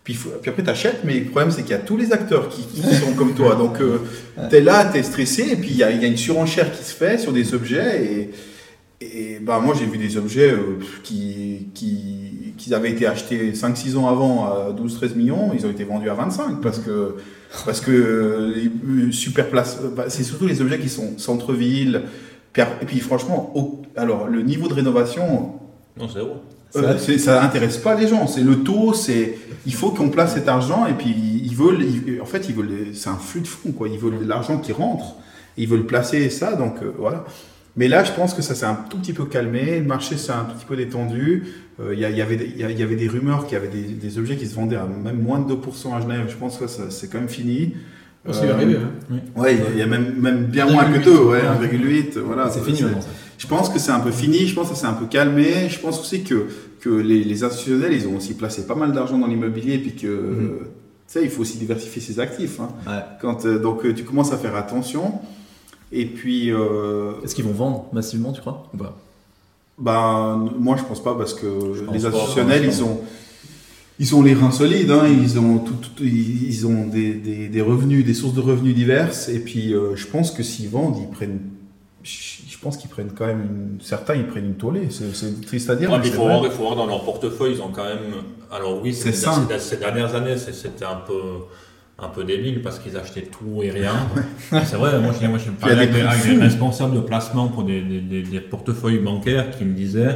puis, 0.05 0.13
il 0.13 0.17
faut- 0.17 0.29
puis 0.41 0.49
après, 0.51 0.63
tu 0.63 0.69
achètes, 0.69 1.01
mais 1.03 1.19
le 1.19 1.25
problème, 1.25 1.51
c'est 1.51 1.63
qu'il 1.63 1.71
y 1.71 1.73
a 1.73 1.79
tous 1.79 1.97
les 1.97 2.13
acteurs 2.13 2.47
qui, 2.47 2.61
qui 2.61 2.81
sont 2.95 3.11
comme 3.17 3.33
toi. 3.33 3.55
Donc, 3.55 3.81
euh, 3.81 3.97
tu 4.49 4.55
es 4.55 4.61
là, 4.61 4.89
tu 4.89 4.99
es 4.99 5.03
stressé, 5.03 5.41
et 5.51 5.55
puis 5.57 5.71
il 5.71 5.77
y 5.77 5.83
a, 5.83 5.91
il 5.91 6.01
y 6.01 6.05
a 6.05 6.07
une 6.07 6.15
surenchère 6.17 6.71
qui 6.71 6.83
se 6.83 6.93
fait 6.93 7.17
sur 7.17 7.33
des 7.33 7.53
objets. 7.53 8.05
Et, 8.05 8.29
et 9.01 9.39
bah, 9.39 9.59
moi, 9.59 9.75
j'ai 9.77 9.85
vu 9.85 9.97
des 9.97 10.15
objets 10.17 10.51
euh, 10.51 10.77
qui, 11.03 11.67
qui, 11.73 12.53
qui 12.57 12.73
avaient 12.73 12.91
été 12.91 13.05
achetés 13.07 13.51
5-6 13.53 13.97
ans 13.97 14.07
avant 14.07 14.45
à 14.45 14.71
12-13 14.71 15.15
millions, 15.15 15.51
ils 15.57 15.65
ont 15.65 15.71
été 15.71 15.83
vendus 15.83 16.09
à 16.09 16.13
25 16.13 16.61
parce 16.61 16.79
que, 16.79 17.15
parce 17.65 17.81
que 17.81 17.91
euh, 17.91 19.11
super 19.11 19.49
place. 19.49 19.79
euh, 19.83 19.89
bah, 19.95 20.05
c'est 20.07 20.23
surtout 20.23 20.47
les 20.47 20.61
objets 20.61 20.79
qui 20.79 20.89
sont 20.89 21.17
centre-ville. 21.17 22.03
Et 22.57 22.85
puis, 22.85 22.99
franchement, 23.01 23.51
au- 23.55 23.81
alors, 23.97 24.27
le 24.27 24.41
niveau 24.41 24.67
de 24.69 24.73
rénovation, 24.75 25.53
Non, 25.97 26.07
c'est 26.07 26.19
zéro. 26.19 26.35
Euh, 26.75 26.97
c'est- 26.97 27.17
ça 27.17 27.43
intéresse 27.43 27.77
pas 27.77 27.95
les 27.95 28.07
gens. 28.07 28.27
C'est 28.27 28.41
le 28.41 28.57
taux, 28.63 28.93
c'est 28.93 29.37
il 29.65 29.73
faut 29.73 29.89
qu'on 29.91 30.09
place 30.09 30.33
cet 30.35 30.47
argent 30.47 30.85
et 30.87 30.93
puis 30.93 31.09
ils 31.43 31.55
veulent, 31.55 31.81
ils- 31.83 32.21
en 32.21 32.25
fait, 32.25 32.47
ils 32.49 32.55
veulent, 32.55 32.87
c'est 32.93 33.09
un 33.09 33.17
flux 33.17 33.41
de 33.41 33.47
fonds 33.47 33.71
quoi. 33.71 33.87
Ils 33.87 33.99
veulent 33.99 34.19
de 34.19 34.27
l'argent 34.27 34.57
qui 34.57 34.71
rentre, 34.71 35.15
et 35.57 35.63
ils 35.63 35.67
veulent 35.69 35.85
placer 35.85 36.29
ça, 36.29 36.53
donc 36.55 36.75
euh, 36.83 36.91
voilà. 36.97 37.25
Mais 37.77 37.87
là, 37.89 38.03
je 38.05 38.11
pense 38.13 38.33
que 38.33 38.41
ça 38.41 38.55
s'est 38.55 38.65
un 38.65 38.77
tout 38.89 38.97
petit 38.97 39.11
peu 39.11 39.25
calmé, 39.25 39.79
le 39.79 39.85
marché 39.85 40.15
s'est 40.17 40.31
un 40.31 40.45
tout 40.45 40.55
petit 40.55 40.65
peu 40.65 40.77
détendu. 40.77 41.43
Euh, 41.81 41.93
Il 41.93 41.99
y, 41.99 42.05
avait 42.21 42.37
des- 42.37 42.49
il 42.55 42.61
y 42.79 42.83
avait 42.83 42.95
des 42.95 43.07
rumeurs 43.09 43.45
qu'il 43.47 43.57
y 43.57 43.61
avait 43.61 43.67
des, 43.67 43.81
des 43.81 44.17
objets 44.17 44.37
qui 44.37 44.47
se 44.47 44.55
vendaient 44.55 44.77
à 44.77 44.85
même 44.85 45.21
moins 45.21 45.39
de 45.39 45.45
2% 45.53 45.93
à 45.93 45.99
Genève. 45.99 46.27
Je 46.29 46.35
pense 46.37 46.57
que 46.57 46.67
ça, 46.67 46.83
c'est 46.89 47.09
quand 47.09 47.17
même 47.19 47.27
fini. 47.27 47.73
C'est 48.31 48.45
Euh, 48.47 48.53
arrivé, 48.55 48.77
hein. 48.77 49.15
Ouais, 49.35 49.57
il 49.73 49.77
y 49.77 49.81
a 49.81 49.85
même, 49.85 50.15
même 50.17 50.45
bien 50.45 50.65
moins 50.67 50.85
que 50.85 50.99
deux, 51.03 51.17
ouais, 51.19 51.41
1,8. 51.41 52.17
Voilà. 52.17 52.49
c'est 52.49 52.61
fini 52.63 52.81
maintenant. 52.81 53.01
ça. 53.01 53.07
Je 53.37 53.47
pense 53.47 53.69
que 53.69 53.79
c'est 53.79 53.91
un 53.91 53.99
peu 53.99 54.11
fini, 54.11 54.47
je 54.47 54.55
pense 54.55 54.69
que 54.69 54.75
c'est 54.75 54.85
un 54.85 54.93
peu 54.93 55.05
calmé. 55.05 55.67
Je 55.69 55.79
pense 55.79 55.99
aussi 55.99 56.23
que, 56.23 56.47
que 56.81 56.89
les, 56.89 57.23
les 57.23 57.43
institutionnels, 57.43 57.93
ils 57.93 58.07
ont 58.07 58.15
aussi 58.17 58.33
placé 58.33 58.65
pas 58.65 58.75
mal 58.75 58.91
d'argent 58.93 59.17
dans 59.17 59.27
l'immobilier, 59.27 59.77
puis 59.77 59.93
que, 59.95 60.07
Mhm. 60.07 60.49
tu 60.59 60.65
sais, 61.07 61.23
il 61.23 61.29
faut 61.29 61.41
aussi 61.41 61.57
diversifier 61.57 62.01
ses 62.01 62.19
actifs. 62.19 62.59
hein. 62.59 62.69
Ouais. 62.87 63.03
Quand, 63.21 63.45
euh, 63.45 63.59
donc, 63.59 63.85
euh, 63.85 63.93
tu 63.93 64.03
commences 64.03 64.31
à 64.31 64.37
faire 64.37 64.55
attention. 64.55 65.13
Et 65.91 66.05
puis, 66.05 66.51
euh, 66.51 67.11
Est-ce 67.23 67.35
qu'ils 67.35 67.45
vont 67.45 67.51
vendre 67.53 67.85
massivement, 67.93 68.31
tu 68.31 68.41
crois? 68.41 68.67
Ou 68.73 68.77
pas? 68.77 68.97
Ben, 69.77 70.49
moi, 70.57 70.77
je 70.77 70.83
pense 70.83 71.03
pas 71.03 71.15
parce 71.15 71.33
que 71.33 71.45
les 71.91 72.05
institutionnels, 72.05 72.63
ils 72.65 72.81
ont, 72.83 73.01
ils 73.99 74.15
ont 74.15 74.21
les 74.23 74.33
reins 74.33 74.51
solides, 74.51 74.89
hein, 74.91 75.03
ils 75.07 75.37
ont, 75.37 75.57
tout, 75.59 75.73
tout- 75.73 76.03
ils 76.03 76.47
ils 76.47 76.65
ont 76.67 76.87
des, 76.87 77.13
des, 77.13 77.49
des 77.49 77.61
revenus, 77.61 78.05
des 78.05 78.13
sources 78.13 78.33
de 78.33 78.39
revenus 78.41 78.73
diverses. 78.73 79.27
Et 79.29 79.39
puis, 79.39 79.73
euh, 79.73 79.95
je 79.95 80.07
pense 80.07 80.31
que 80.31 80.43
s'ils 80.43 80.69
vendent, 80.69 80.97
ils 81.01 81.09
prennent, 81.09 81.39
je 82.05 82.35
je 82.51 82.57
pense 82.59 82.77
qu'ils 82.77 82.89
prennent 82.89 83.11
quand 83.11 83.25
même 83.25 83.41
une, 83.41 83.81
certains, 83.81 84.15
ils 84.15 84.25
prennent 84.27 84.45
une 84.45 84.55
tollée. 84.55 84.87
C'est 84.89 85.41
triste 85.45 85.69
à 85.69 85.75
dire. 85.75 85.89
Ouais, 85.91 85.97
mais 85.97 86.03
mais 86.03 86.09
il 86.09 86.13
faut 86.13 86.21
voir, 86.23 86.41
il 86.45 86.51
faut 86.51 86.63
voir 86.63 86.75
dans 86.75 86.85
leur 86.85 87.03
portefeuille, 87.03 87.53
ils 87.55 87.61
ont 87.61 87.69
quand 87.69 87.83
même. 87.83 88.13
Alors 88.51 88.81
oui, 88.81 88.93
C'est 88.93 89.11
ces, 89.11 89.77
dernières 89.77 90.15
années, 90.15 90.37
c'était 90.37 90.85
un 90.85 91.01
peu 91.05 91.19
un 91.97 92.09
peu 92.09 92.23
débile 92.25 92.61
parce 92.61 92.79
qu'ils 92.79 92.97
achetaient 92.97 93.23
tout 93.23 93.63
et 93.63 93.71
rien. 93.71 93.93
C'est 94.65 94.75
vrai, 94.75 94.99
moi 94.99 95.13
j'ai 95.19 95.27
moi, 95.29 95.37
a 95.39 95.51
parlé 95.61 95.75
avec, 95.75 95.91
des 95.93 96.01
des, 96.01 96.05
avec 96.07 96.41
responsables 96.41 96.93
de 96.95 96.99
placement 97.01 97.47
pour 97.47 97.63
des, 97.63 97.81
des- 97.81 98.01
des- 98.01 98.21
des 98.23 98.39
portefeuilles 98.41 98.99
bancaires 98.99 99.49
qui 99.51 99.63
me 99.63 99.73
disaient, 99.73 100.15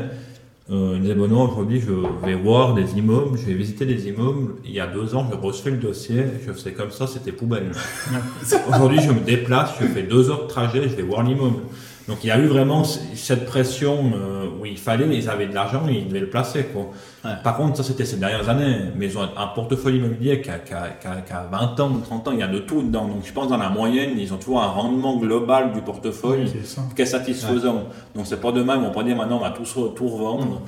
euh, 0.72 1.00
disaient 1.00 1.16
Benoît, 1.16 1.46
aujourd'hui 1.46 1.80
je 1.80 1.92
vais 2.26 2.36
voir 2.36 2.76
des 2.76 2.98
immeubles, 2.98 3.38
je 3.38 3.46
vais 3.46 3.54
visiter 3.54 3.86
des 3.86 4.08
immeubles. 4.08 4.54
Il 4.64 4.72
y 4.72 4.80
a 4.80 4.88
deux 4.88 5.16
ans, 5.16 5.28
je 5.32 5.36
recevais 5.36 5.72
le 5.72 5.78
dossier, 5.78 6.24
je 6.46 6.52
faisais 6.52 6.74
comme 6.74 6.92
ça, 6.92 7.08
c'était 7.08 7.32
poubelle. 7.32 7.72
Aujourd'hui, 8.70 9.00
je 9.02 9.12
me 9.12 9.20
déplace, 9.20 9.72
je 9.82 9.88
fais 9.88 10.04
deux 10.04 10.30
heures 10.30 10.44
de 10.44 10.48
trajet, 10.48 10.84
je 10.88 10.96
vais 10.96 11.04
voir 11.04 11.24
l'immeuble. 11.24 11.62
Donc 12.10 12.18
il 12.24 12.28
y 12.28 12.32
a 12.32 12.40
eu 12.40 12.48
vraiment 12.48 12.84
cette 12.84 13.46
pression 13.46 14.12
euh, 14.16 14.48
où 14.60 14.66
il 14.66 14.78
fallait, 14.78 15.06
ils 15.16 15.30
avaient 15.30 15.46
de 15.48 15.54
l'argent, 15.54 15.84
ils 15.88 16.08
devaient 16.08 16.20
le 16.22 16.30
placer. 16.30 16.66
Quoi. 16.74 16.90
Ouais. 17.24 17.38
Par 17.44 17.56
contre, 17.56 17.78
ça 17.78 17.84
c'était 17.84 18.04
ces 18.04 18.18
dernières 18.18 18.50
années, 18.50 18.78
mais 18.96 19.06
ils 19.06 19.18
ont 19.18 19.22
un 19.22 19.48
portefeuille 19.48 19.98
immobilier 19.98 20.42
qui 20.42 20.50
a, 20.50 20.58
qui, 20.60 20.74
a, 20.74 20.90
qui 21.00 21.08
a- 21.08 21.22
qui 21.22 21.32
a 21.34 21.48
20 21.52 21.80
ans, 21.80 21.92
30 22.04 22.28
ans, 22.28 22.32
il 22.32 22.40
y 22.40 22.44
a 22.44 22.48
de 22.48 22.60
tout 22.60 22.82
dedans. 22.82 23.06
Donc 23.08 23.24
je 23.26 23.32
pense 23.32 23.48
dans 23.48 23.58
la 23.58 23.70
moyenne, 23.70 24.12
ils 24.18 24.34
ont 24.34 24.38
toujours 24.38 24.62
un 24.64 24.68
rendement 24.68 25.18
global 25.18 25.72
du 25.72 25.82
portefeuille 25.82 26.48
qui 26.96 27.02
est 27.04 27.06
satisfaisant. 27.06 27.84
Donc 28.16 28.26
c'est 28.26 28.42
pas 28.42 28.52
demain, 28.52 28.76
ils 28.78 28.82
vont 28.82 28.92
pas 28.92 29.04
dire 29.04 29.16
maintenant 29.16 29.38
on 29.38 29.42
va 29.42 29.52
tout, 29.52 29.64
tout 29.96 30.08
revendre. 30.08 30.62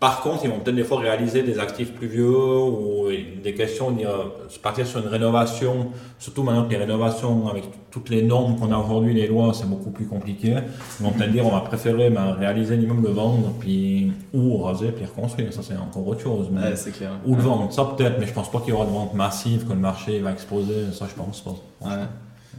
Par 0.00 0.20
contre, 0.20 0.44
ils 0.44 0.50
vont 0.50 0.60
peut-être 0.60 0.76
des 0.76 0.84
fois 0.84 1.00
réaliser 1.00 1.42
des 1.42 1.58
actifs 1.58 1.92
plus 1.92 2.06
vieux 2.06 2.28
ou 2.56 3.06
des 3.42 3.52
questions, 3.52 3.96
euh, 4.00 4.26
partir 4.62 4.86
sur 4.86 5.00
une 5.00 5.08
rénovation, 5.08 5.88
surtout 6.20 6.44
maintenant 6.44 6.66
que 6.66 6.70
les 6.70 6.76
rénovations 6.76 7.48
avec 7.48 7.64
toutes 7.90 8.08
les 8.08 8.22
normes 8.22 8.54
qu'on 8.56 8.70
a 8.70 8.78
aujourd'hui, 8.78 9.12
les 9.12 9.26
lois, 9.26 9.52
c'est 9.54 9.68
beaucoup 9.68 9.90
plus 9.90 10.06
compliqué. 10.06 10.54
Ils 11.00 11.04
vont 11.04 11.10
peut-être 11.10 11.32
dire 11.32 11.44
on 11.44 11.50
va 11.50 11.62
préférer 11.62 12.10
ben, 12.10 12.32
réaliser 12.34 12.76
l'immeuble, 12.76 13.08
le 13.08 13.12
vendre, 13.12 13.52
puis, 13.58 14.12
ou 14.32 14.58
raser, 14.58 14.92
puis 14.92 15.04
reconstruire. 15.04 15.52
Ça, 15.52 15.62
c'est 15.64 15.76
encore 15.76 16.06
autre 16.06 16.20
chose. 16.20 16.46
mais- 16.52 16.60
Ouais, 16.60 16.76
c'est 16.76 16.92
clair. 16.92 17.10
ou 17.26 17.34
le 17.34 17.42
vendre, 17.42 17.72
ça 17.72 17.84
peut-être, 17.96 18.20
mais 18.20 18.26
je 18.28 18.32
pense 18.32 18.52
pas 18.52 18.60
qu'il 18.60 18.68
y 18.68 18.72
aura 18.72 18.84
de 18.86 18.92
vente 18.92 19.14
massive, 19.14 19.64
que 19.66 19.72
le 19.72 19.80
marché 19.80 20.20
va 20.20 20.30
exploser, 20.30 20.92
ça 20.92 21.06
je 21.10 21.14
pense 21.20 21.40
pas. 21.40 21.56
Ouais. 21.84 21.94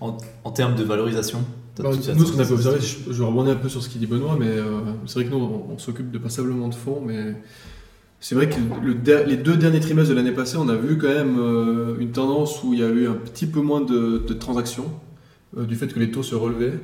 En, 0.01 0.17
en 0.43 0.51
termes 0.51 0.75
de 0.75 0.83
valorisation 0.83 1.39
Bah, 1.79 1.89
nous, 2.15 2.25
ce 2.25 2.31
qu'on 2.33 2.39
a 2.39 2.45
pu 2.45 2.53
observer, 2.53 2.79
je, 2.81 3.11
je 3.13 3.23
rebondis 3.23 3.51
un 3.51 3.55
peu 3.55 3.69
sur 3.69 3.81
ce 3.81 3.89
qu'il 3.89 3.99
dit 3.99 4.07
Benoît, 4.07 4.35
mais 4.39 4.47
euh, 4.49 4.63
c'est 5.05 5.15
vrai 5.19 5.25
que 5.25 5.29
nous, 5.31 5.37
on, 5.37 5.73
on 5.73 5.77
s'occupe 5.77 6.11
de 6.11 6.17
passablement 6.17 6.67
de 6.67 6.75
fonds, 6.75 7.01
mais 7.05 7.35
c'est 8.19 8.35
vrai 8.35 8.49
que 8.49 8.55
le 8.83 8.95
der- 8.95 9.25
les 9.25 9.37
deux 9.37 9.55
derniers 9.55 9.79
trimestres 9.79 10.09
de 10.11 10.15
l'année 10.15 10.33
passée, 10.33 10.57
on 10.57 10.67
a 10.67 10.75
vu 10.75 10.97
quand 10.97 11.07
même 11.07 11.37
euh, 11.39 11.95
une 11.99 12.11
tendance 12.11 12.63
où 12.63 12.73
il 12.73 12.79
y 12.79 12.83
a 12.83 12.89
eu 12.89 13.07
un 13.07 13.13
petit 13.13 13.45
peu 13.45 13.61
moins 13.61 13.81
de, 13.81 14.17
de 14.27 14.33
transactions, 14.33 14.91
euh, 15.57 15.65
du 15.65 15.75
fait 15.75 15.87
que 15.87 15.99
les 15.99 16.11
taux 16.11 16.23
se 16.23 16.35
relevaient. 16.35 16.77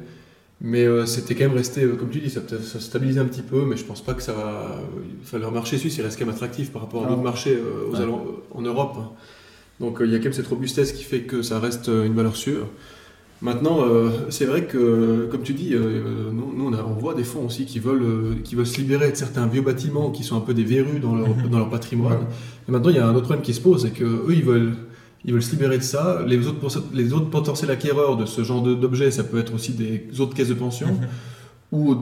Mais 0.62 0.86
euh, 0.86 1.06
c'était 1.06 1.36
quand 1.36 1.43
même 1.50 1.58
resté, 1.58 1.84
euh, 1.84 1.98
comme 1.98 2.10
tu 2.10 2.20
dis, 2.22 2.30
ça, 2.30 2.39
ça 2.48 2.80
stabilisait 2.80 3.20
un 3.20 3.26
petit 3.26 3.41
peu, 3.41 3.66
mais 3.66 3.76
je 3.76 3.84
pense 3.84 4.02
pas 4.02 4.14
que 4.14 4.24
ça 4.24 4.32
va. 4.32 4.80
Enfin, 5.22 5.38
le 5.39 5.52
marché 5.52 5.78
suisse, 5.78 5.98
il 5.98 6.02
reste 6.04 6.18
quand 6.18 6.26
même 6.26 6.34
attractif 6.34 6.72
par 6.72 6.84
rapport 6.84 7.04
à 7.04 7.08
Ah. 7.08 7.10
d'autres 7.10 7.22
marchés 7.24 7.54
euh, 7.58 7.89
aux 7.89 7.96
Ouais. 7.96 8.02
allant- 8.02 8.26
euh, 8.26 8.58
en 8.58 8.62
Europe. 8.62 8.96
hein. 8.98 9.10
Donc 9.82 10.00
euh, 10.00 10.06
il 10.06 10.14
y 10.14 10.16
a 10.16 10.20
quand 10.20 10.24
même 10.26 10.34
cette 10.34 10.48
robustesse 10.48 10.93
qui 10.93 11.04
fait 11.04 11.24
que 11.24 11.41
ça 11.41 11.60
reste 11.60 11.89
euh, 11.89 12.06
une 12.06 12.14
valeur 12.14 12.38
sûre. 12.38 12.68
Maintenant, 13.42 13.80
euh, 13.84 14.10
c'est 14.30 14.46
vrai 14.46 14.64
que, 14.66 15.28
comme 15.30 15.42
tu 15.42 15.54
dis, 15.54 15.74
euh, 15.74 16.32
nous, 16.32 16.54
nous, 16.56 16.68
on, 16.70 16.74
a- 16.74 16.84
on 16.84 16.94
voit 16.94 17.14
des 17.14 17.26
fonds 17.26 17.46
aussi 17.46 17.66
qui 17.66 17.80
veulent, 17.80 18.02
euh, 18.04 18.34
qui 18.44 18.56
veulent 18.56 18.66
se 18.66 18.78
libérer 18.80 19.12
de 19.12 19.16
certains 19.16 19.46
vieux 19.46 19.62
bâtiments 19.62 20.10
qui 20.10 20.24
sont 20.24 20.38
un 20.38 20.42
peu 20.42 20.54
des 20.54 20.64
verrues 20.64 21.00
dans 21.00 21.16
leur, 21.16 21.30
Mhm. 21.36 21.50
dans 21.50 21.60
leur 21.60 21.70
patrimoine. 21.70 22.14
Ouais. 22.14 22.28
Et 22.70 22.72
maintenant, 22.72 22.90
il 22.90 22.96
y 22.96 23.00
a 23.00 23.06
un 23.08 23.12
autre 23.14 23.24
problème 23.26 23.44
qui 23.44 23.54
se 23.54 23.62
pose, 23.62 23.82
c'est 23.84 23.92
que 23.92 24.06
eux, 24.06 24.28
ils 24.32 24.44
veulent, 24.44 24.74
ils 25.26 25.34
veulent 25.34 25.44
se 25.44 25.52
libérer 25.52 25.78
de 25.78 25.84
ça. 25.84 26.24
Les 26.26 26.48
autres, 26.48 26.84
les 26.94 27.12
autres 27.14 27.30
potentiels 27.30 27.72
acquéreurs 27.72 28.16
de 28.16 28.26
ce 28.26 28.42
genre 28.44 28.62
d'objets, 28.64 29.12
ça 29.12 29.24
peut 29.26 29.38
être 29.40 29.54
aussi 29.54 29.74
des 29.74 30.08
autres 30.20 30.34
caisses 30.34 30.50
de 30.50 30.54
pension 30.54 30.88
ou 31.72 31.96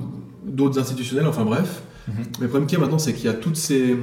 d'autres 0.46 0.80
institutionnels, 0.80 1.26
enfin 1.28 1.46
bref. 1.46 1.82
Mhm. 2.08 2.14
Mais 2.18 2.26
le 2.44 2.48
problème 2.50 2.68
qu'il 2.68 2.78
y 2.78 2.82
a 2.82 2.84
maintenant, 2.84 3.00
c'est 3.00 3.14
qu'il 3.14 3.26
y 3.26 3.30
a 3.30 3.34
toutes 3.34 3.56
ces, 3.56 3.96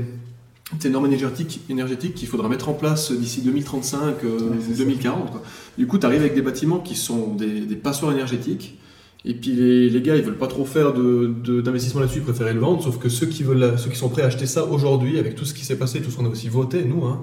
ces 0.78 0.90
normes 0.90 1.06
énergétiques, 1.06 1.60
énergétiques 1.68 2.14
qu'il 2.14 2.28
faudra 2.28 2.48
mettre 2.48 2.68
en 2.68 2.74
place 2.74 3.10
d'ici 3.12 3.40
2035 3.42 3.98
euh, 4.24 4.38
Ouais, 4.38 4.56
c'est 4.60 4.70
ou 4.72 4.76
ça. 4.76 4.84
2040. 4.84 5.30
quoi. 5.32 5.42
Du 5.76 5.86
coup, 5.86 5.98
tu 5.98 6.06
arrives 6.06 6.20
avec 6.20 6.34
des 6.34 6.42
bâtiments 6.42 6.78
qui 6.78 6.94
sont 6.94 7.34
des, 7.34 7.60
des 7.60 7.76
passoires 7.76 8.12
énergétiques. 8.12 8.78
Et 9.24 9.34
puis 9.34 9.50
les, 9.52 9.90
les 9.90 10.00
gars, 10.00 10.16
ils 10.16 10.22
veulent 10.22 10.38
pas 10.38 10.46
trop 10.46 10.64
faire 10.64 10.94
de- 10.94 11.30
de- 11.44 11.60
d'investissement 11.60 12.00
là-dessus, 12.00 12.20
ils 12.20 12.24
préfèrent 12.24 12.54
le 12.54 12.60
vendre. 12.60 12.82
Sauf 12.82 12.98
que 12.98 13.08
ceux 13.10 13.26
qui, 13.26 13.42
veulent, 13.42 13.74
ceux 13.78 13.90
qui 13.90 13.96
sont 13.98 14.08
prêts 14.08 14.22
à 14.22 14.26
acheter 14.26 14.46
ça 14.46 14.64
aujourd'hui, 14.64 15.18
avec 15.18 15.34
tout 15.34 15.44
ce 15.44 15.52
qui 15.52 15.64
s'est 15.64 15.76
passé, 15.76 16.00
tout 16.00 16.10
ce 16.10 16.16
qu'on 16.16 16.24
a 16.24 16.28
aussi 16.30 16.48
voté, 16.48 16.84
nous, 16.84 17.04
hein, 17.04 17.22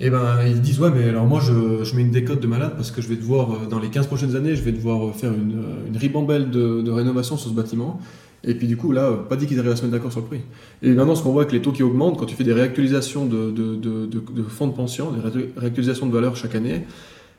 et 0.00 0.10
ben 0.10 0.38
ils 0.46 0.60
disent 0.60 0.80
ouais 0.80 0.90
mais 0.90 1.10
alors 1.10 1.26
moi 1.26 1.38
je, 1.40 1.84
je 1.84 1.94
mets 1.94 2.02
une 2.02 2.10
décote 2.10 2.40
de 2.40 2.46
malade 2.48 2.72
parce 2.74 2.90
que 2.90 3.00
je 3.00 3.06
vais 3.08 3.14
devoir 3.14 3.52
euh, 3.52 3.66
dans 3.70 3.78
les 3.78 3.88
15 3.88 4.08
prochaines 4.08 4.34
années 4.34 4.56
je 4.56 4.62
vais 4.62 4.72
devoir 4.72 5.14
faire 5.14 5.32
une, 5.32 5.58
euh, 5.60 5.86
une 5.86 5.96
ribambelle 5.96 6.50
de, 6.50 6.80
de 6.82 6.90
rénovation 6.90 7.36
sur 7.36 7.50
ce 7.50 7.54
bâtiment 7.54 8.00
et 8.44 8.54
puis 8.54 8.66
du 8.66 8.76
coup 8.76 8.92
là 8.92 9.12
pas 9.28 9.36
dit 9.36 9.46
qu'ils 9.46 9.58
arrivent 9.58 9.72
à 9.72 9.76
se 9.76 9.82
mettre 9.82 9.92
d'accord 9.92 10.10
sur 10.12 10.20
le 10.20 10.26
prix 10.26 10.40
et 10.82 10.90
maintenant 10.90 11.14
ce 11.14 11.22
qu'on 11.22 11.30
voit 11.32 11.42
avec 11.42 11.52
les 11.52 11.62
taux 11.62 11.72
qui 11.72 11.82
augmentent 11.82 12.18
quand 12.18 12.26
tu 12.26 12.34
fais 12.34 12.44
des 12.44 12.52
réactualisations 12.52 13.26
de, 13.26 13.50
de, 13.50 13.74
de, 13.76 14.06
de- 14.06 14.22
de 14.36 14.42
fonds 14.42 14.66
de 14.66 14.72
pension 14.74 15.12
des 15.12 15.20
ré- 15.20 15.52
réactualisations 15.56 16.06
de 16.06 16.12
valeur 16.12 16.34
chaque 16.36 16.54
année 16.54 16.82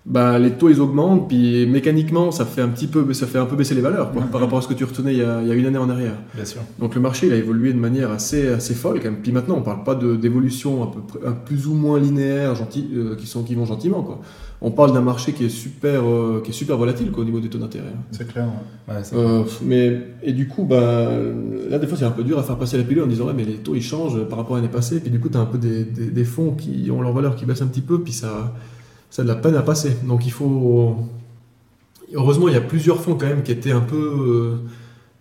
bah, 0.05 0.37
les 0.37 0.51
taux 0.51 0.69
ils 0.69 0.81
augmentent 0.81 1.29
puis 1.29 1.65
mécaniquement 1.65 2.29
ça 2.31 2.45
fait 2.45 2.59
un 2.61 2.67
petit 2.67 2.87
peu 2.87 3.13
ça 3.13 3.25
fait 3.25 3.37
un 3.37 3.45
peu 3.45 3.55
baisser 3.55 3.73
les 3.73 3.79
valeurs 3.81 4.11
quoi, 4.11 4.21
par 4.23 4.41
rapport 4.41 4.59
à 4.59 4.61
ce 4.61 4.67
que 4.67 4.73
tu 4.73 4.83
retenais 4.83 5.13
il 5.13 5.19
y 5.19 5.23
a, 5.23 5.41
il 5.41 5.47
y 5.47 5.51
a 5.51 5.53
une 5.53 5.65
année 5.65 5.77
en 5.77 5.89
arrière 5.89 6.15
Bien 6.35 6.43
sûr. 6.45 6.59
donc 6.79 6.93
le 6.95 6.99
marché 7.01 7.27
il 7.27 7.33
a 7.33 7.37
évolué 7.37 7.71
de 7.71 7.79
manière 7.79 8.11
assez, 8.11 8.47
assez 8.49 8.73
folle 8.73 8.99
quand 8.99 9.05
même. 9.11 9.21
Puis 9.21 9.31
maintenant 9.31 9.55
on 9.57 9.61
parle 9.61 9.83
pas 9.85 9.95
d'évolution 9.95 10.83
un 10.83 10.87
peu 10.87 11.25
un 11.25 11.31
plus 11.31 11.67
ou 11.67 11.73
moins 11.73 11.99
linéaire 11.99 12.53
gentil, 12.55 12.89
euh, 12.95 13.15
qui, 13.15 13.27
sont, 13.27 13.43
qui 13.43 13.55
vont 13.55 13.65
gentiment 13.65 14.03
quoi. 14.03 14.19
On 14.65 14.71
parle 14.71 14.93
d'un 14.93 15.01
marché 15.01 15.33
qui 15.33 15.43
est 15.45 15.49
super, 15.49 16.03
euh, 16.07 16.41
qui 16.43 16.51
est 16.51 16.53
super 16.53 16.77
volatile 16.77 17.11
quoi, 17.11 17.21
au 17.23 17.25
niveau 17.25 17.41
des 17.41 17.49
taux 17.49 17.57
d'intérêt. 17.57 17.91
C'est 18.11 18.25
clair. 18.27 18.45
ouais. 18.87 18.95
Ouais, 18.95 19.03
c'est- 19.03 19.15
Euh, 19.15 19.43
mais 19.61 19.99
et 20.23 20.31
du 20.31 20.47
coup 20.47 20.63
bah 20.63 21.09
là 21.69 21.77
des 21.79 21.85
fois 21.87 21.97
c'est 21.97 22.05
un 22.05 22.11
peu 22.11 22.23
dur 22.23 22.39
à 22.39 22.43
faire 22.43 22.57
passer 22.57 22.77
la 22.77 22.83
pilule 22.85 23.03
en 23.03 23.07
disant 23.07 23.25
ouais 23.27 23.33
mais 23.35 23.43
les 23.43 23.55
taux 23.57 23.75
ils 23.75 23.81
changent 23.83 24.23
par 24.29 24.37
rapport 24.39 24.55
à 24.55 24.59
l'année 24.59 24.71
passée. 24.71 24.99
Puis 25.01 25.11
du 25.11 25.19
coup 25.19 25.27
tu 25.29 25.37
as 25.37 25.41
un 25.41 25.45
peu 25.45 25.57
des, 25.57 25.83
des, 25.83 26.05
des 26.07 26.23
fonds 26.23 26.51
qui 26.51 26.89
ont 26.91 27.01
leur 27.01 27.11
valeur 27.13 27.35
qui 27.35 27.45
baisse 27.45 27.61
un 27.61 27.67
petit 27.67 27.81
peu 27.81 27.99
puis 28.01 28.13
ça 28.13 28.53
ça 29.09 29.21
a 29.21 29.25
de 29.25 29.29
la 29.29 29.35
peine 29.35 29.55
à 29.55 29.61
passer. 29.63 29.97
Donc 30.07 30.25
il 30.25 30.31
faut 30.31 30.95
heureusement 32.13 32.47
il 32.47 32.53
y 32.53 32.57
a 32.57 32.61
plusieurs 32.61 33.01
fonds 33.01 33.15
quand 33.15 33.25
même 33.27 33.43
qui 33.43 33.51
étaient 33.51 33.71
un 33.71 33.81
peu 33.81 33.95
euh, 33.97 34.55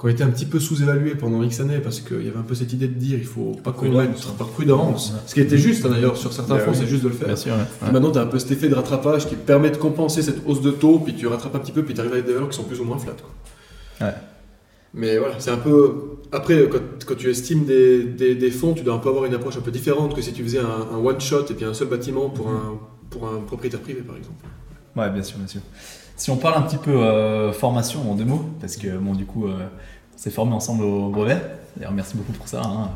qui 0.02 0.06
ont 0.06 0.10
été 0.10 0.24
un 0.24 0.30
petit 0.30 0.46
peu 0.46 0.58
sous-évalués 0.58 1.14
pendant 1.14 1.44
X 1.44 1.60
années 1.60 1.78
parce 1.78 2.00
qu'il 2.00 2.24
y 2.24 2.28
avait 2.28 2.38
un 2.38 2.42
peu 2.42 2.56
cette 2.56 2.72
idée 2.72 2.88
de 2.88 2.94
dire 2.98 3.18
il 3.20 3.24
faut 3.24 3.52
pas 3.62 3.72
mette 3.80 4.26
par 4.36 4.48
prudence. 4.48 5.14
Ce 5.26 5.32
qui 5.34 5.40
était 5.40 5.56
juste 5.56 5.86
hein, 5.86 5.90
d'ailleurs 5.90 6.16
sur 6.16 6.32
certains 6.32 6.56
Bah 6.56 6.60
fonds 6.60 6.72
oui. 6.72 6.76
c'est 6.80 6.88
juste 6.88 7.04
de 7.04 7.08
le 7.08 7.14
faire. 7.14 7.28
Bien 7.28 7.36
sûr. 7.36 7.52
ouais. 7.52 7.60
Puis 7.80 7.92
Maintenant, 7.92 8.10
tu 8.10 8.18
as 8.18 8.22
un 8.22 8.26
peu 8.26 8.40
cet 8.40 8.50
effet 8.50 8.68
de 8.68 8.74
rattrapage 8.74 9.28
qui 9.28 9.36
permet 9.36 9.70
de 9.70 9.76
compenser 9.76 10.22
cette 10.22 10.44
hausse 10.44 10.60
de 10.60 10.72
taux, 10.72 10.98
puis 10.98 11.14
tu 11.14 11.28
rattrapes 11.28 11.54
un 11.54 11.60
petit 11.60 11.70
peu, 11.70 11.84
puis 11.84 11.94
tu 11.94 12.00
arrives 12.00 12.12
avec 12.14 12.26
des 12.26 12.32
valeurs 12.32 12.48
qui 12.48 12.56
sont 12.56 12.64
plus 12.64 12.80
ou 12.80 12.84
moins 12.84 12.98
flat. 12.98 13.12
Quoi. 13.12 14.08
Ouais. 14.08 14.14
Mais 14.92 15.18
voilà, 15.18 15.36
c'est 15.38 15.52
un 15.52 15.56
peu. 15.58 16.18
Après, 16.32 16.68
quand, 16.68 16.80
quand 17.06 17.14
tu 17.14 17.30
estimes 17.30 17.64
des, 17.64 18.02
des, 18.02 18.34
des 18.34 18.50
fonds, 18.50 18.72
tu 18.74 18.82
dois 18.82 18.94
un 18.94 18.98
peu 18.98 19.08
avoir 19.08 19.24
une 19.26 19.34
approche 19.34 19.56
un 19.56 19.60
peu 19.60 19.70
différente 19.70 20.16
que 20.16 20.20
si 20.20 20.32
tu 20.32 20.42
faisais 20.42 20.58
un, 20.58 20.96
un 20.96 20.98
one-shot 20.98 21.44
et 21.50 21.54
puis 21.54 21.64
un 21.64 21.74
seul 21.74 21.86
bâtiment 21.86 22.28
pour 22.28 22.48
un, 22.48 22.78
pour 23.08 23.28
un 23.28 23.38
propriétaire 23.46 23.80
privé, 23.80 24.00
par 24.00 24.16
exemple. 24.16 24.44
Ouais, 24.96 25.08
bien 25.10 25.22
sûr, 25.22 25.38
bien 25.38 25.46
sûr. 25.46 25.60
Si 26.16 26.30
on 26.30 26.36
parle 26.36 26.58
un 26.58 26.66
petit 26.66 26.76
peu 26.76 26.90
euh, 26.90 27.52
formation 27.52 28.10
en 28.10 28.14
deux 28.14 28.26
mots, 28.26 28.44
parce 28.60 28.76
que 28.76 28.96
bon, 28.98 29.14
du 29.14 29.24
coup, 29.24 29.46
euh, 29.46 29.56
s'est 30.22 30.30
formé 30.30 30.52
ensemble 30.52 30.84
au 30.84 31.08
brevet. 31.10 31.36
D'ailleurs, 31.76 31.92
merci 31.92 32.16
beaucoup 32.16 32.32
pour 32.32 32.48
ça. 32.48 32.62
hein. 32.64 32.90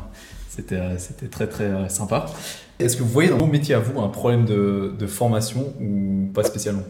C'était, 0.49 0.75
euh, 0.75 0.97
c'était 0.97 1.27
très 1.27 1.47
très 1.47 1.65
euh, 1.65 1.89
sympa. 1.89 2.25
Est-ce 2.79 2.95
que 2.95 3.03
vous 3.03 3.09
voyez 3.09 3.29
dans 3.29 3.37
vos 3.37 3.47
métiers 3.47 3.75
à 3.75 3.79
vous 3.79 3.99
un 3.99 4.07
problème 4.07 4.45
de, 4.45 4.93
de 4.97 5.07
formation 5.07 5.73
ou 5.81 6.29
pas 6.33 6.43
spécialement? 6.43 6.83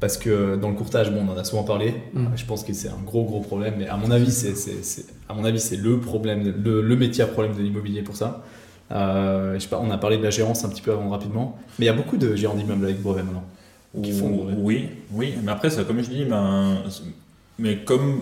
Parce 0.00 0.16
que 0.16 0.56
dans 0.56 0.68
le 0.68 0.74
courtage, 0.74 1.10
bon, 1.12 1.24
on 1.26 1.32
en 1.32 1.36
a 1.36 1.42
souvent 1.42 1.64
parlé. 1.64 1.94
Mm. 2.12 2.26
Je 2.36 2.44
pense 2.44 2.62
que 2.64 2.72
c'est 2.72 2.88
un 2.88 3.00
gros 3.04 3.24
gros 3.24 3.40
problème. 3.40 3.74
Mais 3.78 3.88
à 3.88 3.96
mon 3.96 4.10
avis, 4.10 4.30
c'est, 4.30 4.54
c'est, 4.54 4.84
c'est- 4.84 5.06
à 5.28 5.34
mon 5.34 5.44
avis, 5.44 5.58
c'est 5.58 5.76
le 5.76 5.98
problème, 5.98 6.54
le, 6.64 6.82
le 6.82 6.96
métier 6.96 7.24
à 7.24 7.26
problème 7.26 7.56
de 7.56 7.62
l'immobilier 7.62 8.02
pour 8.02 8.16
ça. 8.16 8.44
Euh, 8.92 9.54
je 9.54 9.58
sais 9.60 9.68
pas, 9.68 9.80
on 9.82 9.90
a 9.90 9.98
parlé 9.98 10.18
de 10.18 10.22
la 10.22 10.30
gérance 10.30 10.64
un 10.64 10.68
petit 10.68 10.82
peu 10.82 10.92
avant 10.92 11.08
rapidement, 11.10 11.58
mais 11.78 11.86
il 11.86 11.88
y 11.88 11.90
a 11.90 11.94
beaucoup 11.94 12.16
de 12.16 12.34
gérants 12.36 12.54
d'immeubles 12.54 12.84
avec 12.84 13.02
brevet 13.02 13.22
maintenant. 13.22 13.44
Qui 14.02 14.12
font 14.12 14.28
brevet. 14.30 14.54
Oui, 14.58 14.88
oui, 15.12 15.34
mais 15.42 15.50
après, 15.52 15.70
c'est 15.70 15.84
comme 15.86 16.02
je 16.02 16.08
dis, 16.10 16.24
ben, 16.24 16.76
mais 17.58 17.78
comme, 17.84 18.20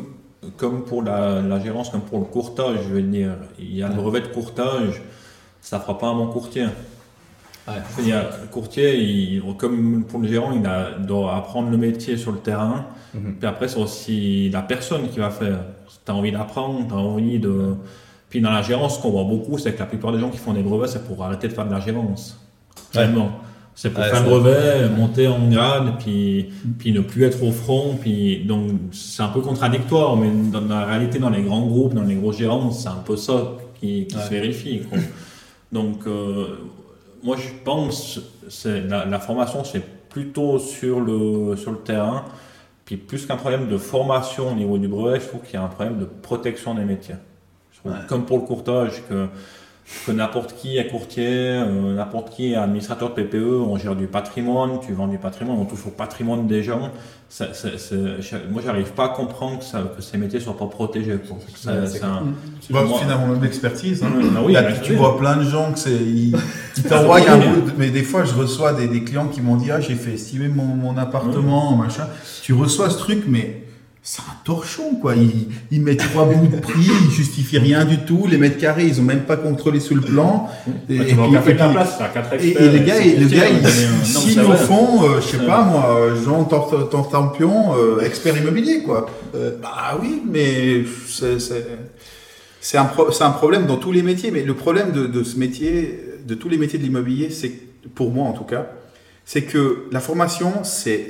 comme 0.57 0.85
pour 0.85 1.03
la, 1.03 1.41
la 1.41 1.61
gérance, 1.61 1.91
comme 1.91 2.03
pour 2.03 2.19
le 2.19 2.25
courtage, 2.25 2.79
je 2.89 2.95
veux 2.95 3.03
dire, 3.03 3.33
il 3.59 3.77
y 3.77 3.83
a 3.83 3.89
le 3.89 3.95
brevet 3.95 4.21
de 4.21 4.29
courtage, 4.29 5.03
ça 5.61 5.81
fera 5.81 5.99
pas 5.99 6.09
un 6.09 6.15
bon 6.15 6.29
courtier. 6.29 6.67
Il 7.99 8.09
y 8.09 8.13
a, 8.13 8.23
le 8.43 8.47
courtier, 8.47 8.97
il, 8.97 9.43
comme 9.57 10.05
pour 10.05 10.21
le 10.21 10.29
gérant, 10.29 10.53
il 10.53 10.65
a, 10.67 10.93
doit 10.93 11.35
apprendre 11.35 11.71
le 11.71 11.77
métier 11.77 12.17
sur 12.17 12.31
le 12.31 12.39
terrain. 12.39 12.87
Mhm. 13.13 13.37
Puis 13.39 13.49
après, 13.49 13.67
c'est 13.67 13.81
aussi 13.81 14.51
la 14.51 14.63
personne 14.63 15.09
qui 15.09 15.19
va 15.19 15.31
faire. 15.31 15.59
Tu 16.05 16.13
as 16.13 16.15
envie 16.15 16.31
d'apprendre, 16.31 16.87
tu 16.87 16.95
as 16.95 16.97
envie 16.97 17.39
de. 17.41 17.75
Puis 18.31 18.41
dans 18.41 18.53
la 18.53 18.63
gérance, 18.63 18.97
ce 18.97 19.03
qu'on 19.03 19.11
voit 19.11 19.25
beaucoup, 19.25 19.59
c'est 19.59 19.73
que 19.73 19.81
la 19.81 19.87
plupart 19.87 20.13
des 20.13 20.21
gens 20.21 20.31
qui 20.31 20.39
font 20.39 20.53
des 20.53 20.63
brevets, 20.63 20.89
c'est 20.89 21.05
pour 21.05 21.25
arrêter 21.25 21.49
de 21.49 21.53
faire 21.53 21.67
de 21.67 21.73
la 21.73 21.81
gérance. 21.81 22.41
Réellement. 22.93 23.31
C'est 23.79 23.91
pour 23.91 24.03
Ouais, 24.03 24.09
faire 24.09 24.23
le 24.25 24.29
brevet, 24.31 24.89
monter 24.89 25.29
en 25.29 25.47
grade, 25.49 25.99
puis, 25.99 26.47
puis 26.79 26.93
ne 26.93 27.01
plus 27.01 27.25
être 27.25 27.43
au 27.45 27.53
front. 27.53 27.97
Puis, 28.01 28.43
donc, 28.45 28.71
c'est 28.91 29.23
un 29.23 29.29
peu 29.29 29.43
contradictoire, 29.43 30.17
mais 30.17 30.31
dans 30.51 30.63
la 30.63 30.87
réalité, 30.87 31.19
dans 31.19 31.29
les 31.29 31.43
grands 31.43 31.67
groupes, 31.67 31.93
dans 31.93 32.03
les 32.03 32.15
grosses 32.15 32.39
gérances, 32.39 32.83
c'est 32.83 32.89
un 32.89 33.03
peu 33.05 33.17
ça 33.17 33.53
qui, 33.79 34.07
qui 34.07 34.17
Ouais. 34.17 34.23
se 34.23 34.31
vérifie. 34.31 34.81
quoi. 34.89 34.99
Donc, 35.71 36.07
euh, 36.07 36.47
moi, 37.23 37.37
je 37.39 37.49
pense 37.65 38.19
c'est 38.49 38.81
la, 38.89 39.05
la 39.05 39.19
formation, 39.19 39.63
c'est 39.63 39.83
plutôt 40.09 40.59
sur 40.59 41.01
le, 41.01 41.55
sur 41.57 41.73
le 41.73 41.79
terrain. 41.79 42.25
Puis, 42.87 42.97
plus 42.97 43.27
qu'un 43.27 43.37
problème 43.37 43.69
de 43.69 43.77
formation 43.77 44.53
au 44.53 44.55
niveau 44.55 44.79
du 44.79 44.89
brevet, 44.89 45.21
je 45.21 45.27
trouve 45.27 45.43
qu'il 45.43 45.55
y 45.55 45.57
a 45.59 45.63
un 45.63 45.69
problème 45.69 45.99
de 45.99 46.07
protection 46.07 46.75
des 46.75 46.85
métiers. 46.85 47.17
Je 47.73 47.81
trouve, 47.81 47.93
Ouais. 47.93 47.99
Comme 48.09 48.25
pour 48.25 48.39
le 48.39 48.45
courtage, 48.45 49.03
que, 49.09 49.27
que 50.05 50.11
n'importe 50.13 50.55
qui 50.57 50.79
est 50.79 50.89
courtier, 50.89 51.27
euh, 51.29 51.95
n'importe 51.95 52.31
qui 52.31 52.53
est 52.53 52.57
administrateur 52.57 53.11
de 53.11 53.15
PPE, 53.23 53.61
on 53.67 53.77
gère 53.77 53.95
du 53.95 54.07
patrimoine, 54.09 54.81
tu 54.85 54.93
vends 54.93 55.07
du 55.07 55.19
patrimoine, 55.19 55.57
on 55.59 55.65
touche 55.65 55.87
au 55.87 55.91
patrimoine 55.91 56.47
des 56.49 56.63
gens. 56.65 56.91
Ça- 57.29 57.53
ça- 57.55 57.69
moi, 58.51 58.63
j'arrive 58.65 58.93
pas 58.93 59.07
à 59.07 59.09
comprendre 59.11 59.59
que, 59.59 59.65
ça- 59.65 59.83
que 59.97 60.03
ces 60.03 60.17
métiers 60.19 60.39
soient 60.41 60.57
pas 60.57 60.67
protégés. 60.67 61.19
quoi. 61.29 61.37
Un- 62.05 62.25
Tu 62.65 62.73
vois, 62.73 62.85
Moi- 62.85 62.99
finalement, 63.01 63.27
même 63.29 63.43
l'expertise. 63.43 64.03
hein. 64.03 64.09
Ah 64.37 64.41
oui, 64.45 64.53
Là, 64.55 64.63
bah, 64.63 64.73
tu 64.83 64.93
oui. 64.93 64.99
vois 64.99 65.17
plein 65.19 65.37
de 65.37 65.43
gens 65.45 65.73
que 65.73 65.79
c'est. 65.79 65.91
Ils, 65.93 66.35
ils 66.77 66.83
t'envoient 66.85 67.19
un 67.29 67.37
bout. 67.39 67.61
de- 67.71 67.73
Mais 67.79 67.91
des 67.91 68.03
fois, 68.03 68.25
je 68.25 68.35
reçois 68.35 68.73
des, 68.73 68.89
des 68.89 69.03
clients 69.05 69.27
qui 69.29 69.41
m'ont 69.41 69.57
dit 69.57 69.71
Ah, 69.71 69.81
j'ai 69.81 69.95
fait 69.95 70.13
estimer 70.15 70.49
mon, 70.49 70.65
mon 70.65 70.97
appartement, 70.97 71.77
machin. 71.77 72.07
Tu 72.43 72.53
reçois 72.53 72.91
ce 72.91 72.99
truc, 72.99 73.25
mais 73.29 73.63
c'est 74.09 74.21
un 74.23 74.37
torchon, 74.45 74.95
quoi. 75.01 75.17
Ils, 75.17 75.49
ils 75.73 75.83
mettent 75.83 75.99
trois 75.99 76.27
bouts 76.27 76.47
de 76.47 76.61
prix, 76.61 76.87
ils 77.07 77.11
justifient 77.11 77.59
rien 77.59 77.85
du 77.85 77.99
tout. 78.05 78.29
Les 78.31 78.39
mètres 78.39 78.57
carrés, 78.57 78.85
ils 78.87 79.01
ont 79.01 79.05
même 79.05 79.25
pas 79.25 79.37
contrôlé 79.37 79.81
sur 79.81 79.97
le 79.97 80.01
plan. 80.01 80.49
Et, 80.89 80.95
et 80.95 81.15
puis- 81.25 81.35
et 81.51 81.55
place, 81.73 81.99
et, 82.45 82.55
les 82.69 82.81
gars, 82.85 82.95
le 83.19 83.27
gars, 83.27 83.43
on 83.51 83.57
il 83.57 83.67
est, 83.67 84.39
euh, 84.39 84.43
au 84.45 84.53
fond, 84.59 85.03
euh, 85.03 85.21
je 85.21 85.27
sais 85.27 85.45
pas 85.45 85.63
moi, 85.65 85.97
euh, 85.99 86.25
Jean 86.25 86.45
Tor- 86.45 86.71
Tor- 86.71 86.89
Tortampion, 86.89 87.75
euh, 87.77 88.01
expert 88.01 88.37
immobilier, 88.41 88.83
quoi. 88.85 89.07
Euh, 89.35 89.57
bah 89.61 89.99
oui, 90.01 90.23
mais 90.25 90.85
c'est- 91.09 92.79
un, 92.79 92.85
pro- 92.85 93.09
un 93.21 93.31
problème 93.31 93.67
dans 93.67 93.77
tous 93.77 93.91
les 93.91 94.03
métiers. 94.03 94.31
Mais 94.31 94.43
le 94.45 94.55
problème 94.55 94.93
de, 94.93 95.07
de 95.09 95.25
ce 95.25 95.37
métier, 95.37 96.01
de 96.25 96.35
tous 96.37 96.49
les 96.49 96.59
métiers 96.59 96.79
de 96.79 96.85
l'immobilier, 96.85 97.31
c'est 97.31 97.51
pour 97.97 98.13
moi 98.13 98.29
en 98.29 98.33
tout 98.35 98.45
cas, 98.45 98.69
c'est 99.25 99.43
que 99.43 99.87
la 99.91 99.99
formation, 99.99 100.63
c'est 100.63 101.09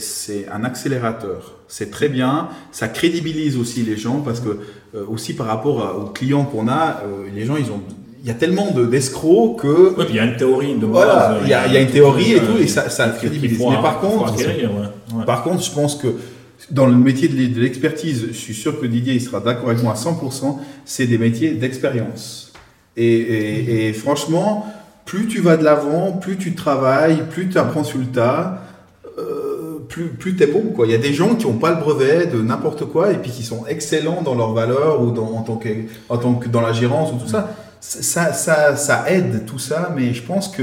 un 0.50 0.64
accélérateur. 0.64 1.55
C'est 1.68 1.90
très 1.90 2.08
bien, 2.08 2.48
ça 2.72 2.88
crédibilise 2.88 3.56
aussi 3.56 3.82
les 3.82 3.96
gens 3.96 4.20
parce 4.20 4.40
que 4.40 4.50
euh, 4.94 5.04
aussi 5.08 5.34
par 5.34 5.46
rapport 5.48 5.96
aux 6.00 6.10
clients 6.10 6.44
qu'on 6.44 6.68
a, 6.68 7.02
euh, 7.04 7.26
les 7.34 7.44
gens 7.44 7.56
ils 7.56 7.70
ont, 7.72 7.80
il 8.22 8.28
y 8.28 8.30
a 8.30 8.34
tellement 8.34 8.70
de 8.70 8.84
d'escrocs 8.86 9.60
que 9.62 9.94
puis 10.04 10.06
il 10.10 10.16
y 10.16 10.20
a 10.20 10.24
une 10.26 10.36
théorie 10.36 10.74
de 10.76 10.86
voilà, 10.86 11.32
euh, 11.32 11.40
il 11.42 11.48
y, 11.48 11.54
a, 11.54 11.66
il 11.66 11.72
y 11.72 11.76
a 11.76 11.80
une 11.80 11.90
théorie 11.90 12.32
et 12.34 12.38
tout, 12.40 12.56
et 12.60 12.66
ça, 12.66 12.88
crédibilise. 13.08 13.58
Mais 13.58 13.82
par 13.82 14.00
contre, 14.00 14.32
acquérir, 14.32 14.70
ouais. 14.72 15.16
Ouais. 15.18 15.24
par 15.24 15.42
contre, 15.42 15.62
je 15.62 15.70
pense 15.72 15.96
que 15.96 16.08
dans 16.70 16.86
le 16.86 16.94
métier 16.96 17.28
de 17.28 17.36
l'e- 17.36 17.48
de 17.54 17.60
l'expertise, 17.60 18.26
je 18.28 18.32
suis 18.36 18.54
sûr 18.54 18.80
que 18.80 18.86
Didier 18.86 19.14
il 19.14 19.20
sera 19.20 19.40
d'accord 19.40 19.68
avec 19.70 19.82
moi 19.82 19.92
à 19.92 19.96
100%, 19.96 20.58
c'est 20.84 21.06
des 21.06 21.18
métiers 21.18 21.50
d'expérience. 21.52 22.52
Et, 22.96 23.06
et- 23.06 23.88
et 23.88 23.92
franchement, 23.92 24.66
plus 25.04 25.26
tu 25.26 25.40
vas 25.40 25.56
de 25.56 25.64
l'avant, 25.64 26.12
plus 26.12 26.36
tu 26.36 26.54
travailles, 26.54 27.22
plus 27.30 27.48
tu 27.48 27.58
apprends 27.58 27.84
sur 27.84 27.98
le 27.98 28.06
tas, 28.06 28.62
plus, 29.96 30.08
plus 30.08 30.36
tu 30.36 30.42
es 30.42 30.46
bon. 30.46 30.72
Quoi. 30.74 30.86
Il 30.86 30.92
y 30.92 30.94
a 30.94 30.98
des 30.98 31.14
gens 31.14 31.36
qui 31.36 31.46
n'ont 31.46 31.54
pas 31.54 31.70
le 31.70 31.80
brevet 31.80 32.26
de 32.26 32.42
n'importe 32.42 32.84
quoi 32.84 33.12
et 33.12 33.16
puis 33.16 33.30
qui 33.30 33.42
sont 33.42 33.64
excellents 33.66 34.20
dans 34.22 34.34
leurs 34.34 34.52
valeurs 34.52 35.02
ou 35.02 35.10
dans, 35.10 35.32
en, 35.32 35.42
tant 35.42 35.56
que, 35.56 35.68
en 36.10 36.18
tant 36.18 36.34
que 36.34 36.48
dans 36.48 36.60
la 36.60 36.74
gérance 36.74 37.12
ou 37.14 37.16
tout 37.16 37.28
ça. 37.28 37.54
Ça, 37.80 38.32
ça, 38.32 38.76
ça 38.76 39.04
aide 39.10 39.46
tout 39.46 39.58
ça, 39.58 39.92
mais 39.96 40.12
je 40.12 40.22
pense 40.22 40.48
que 40.48 40.62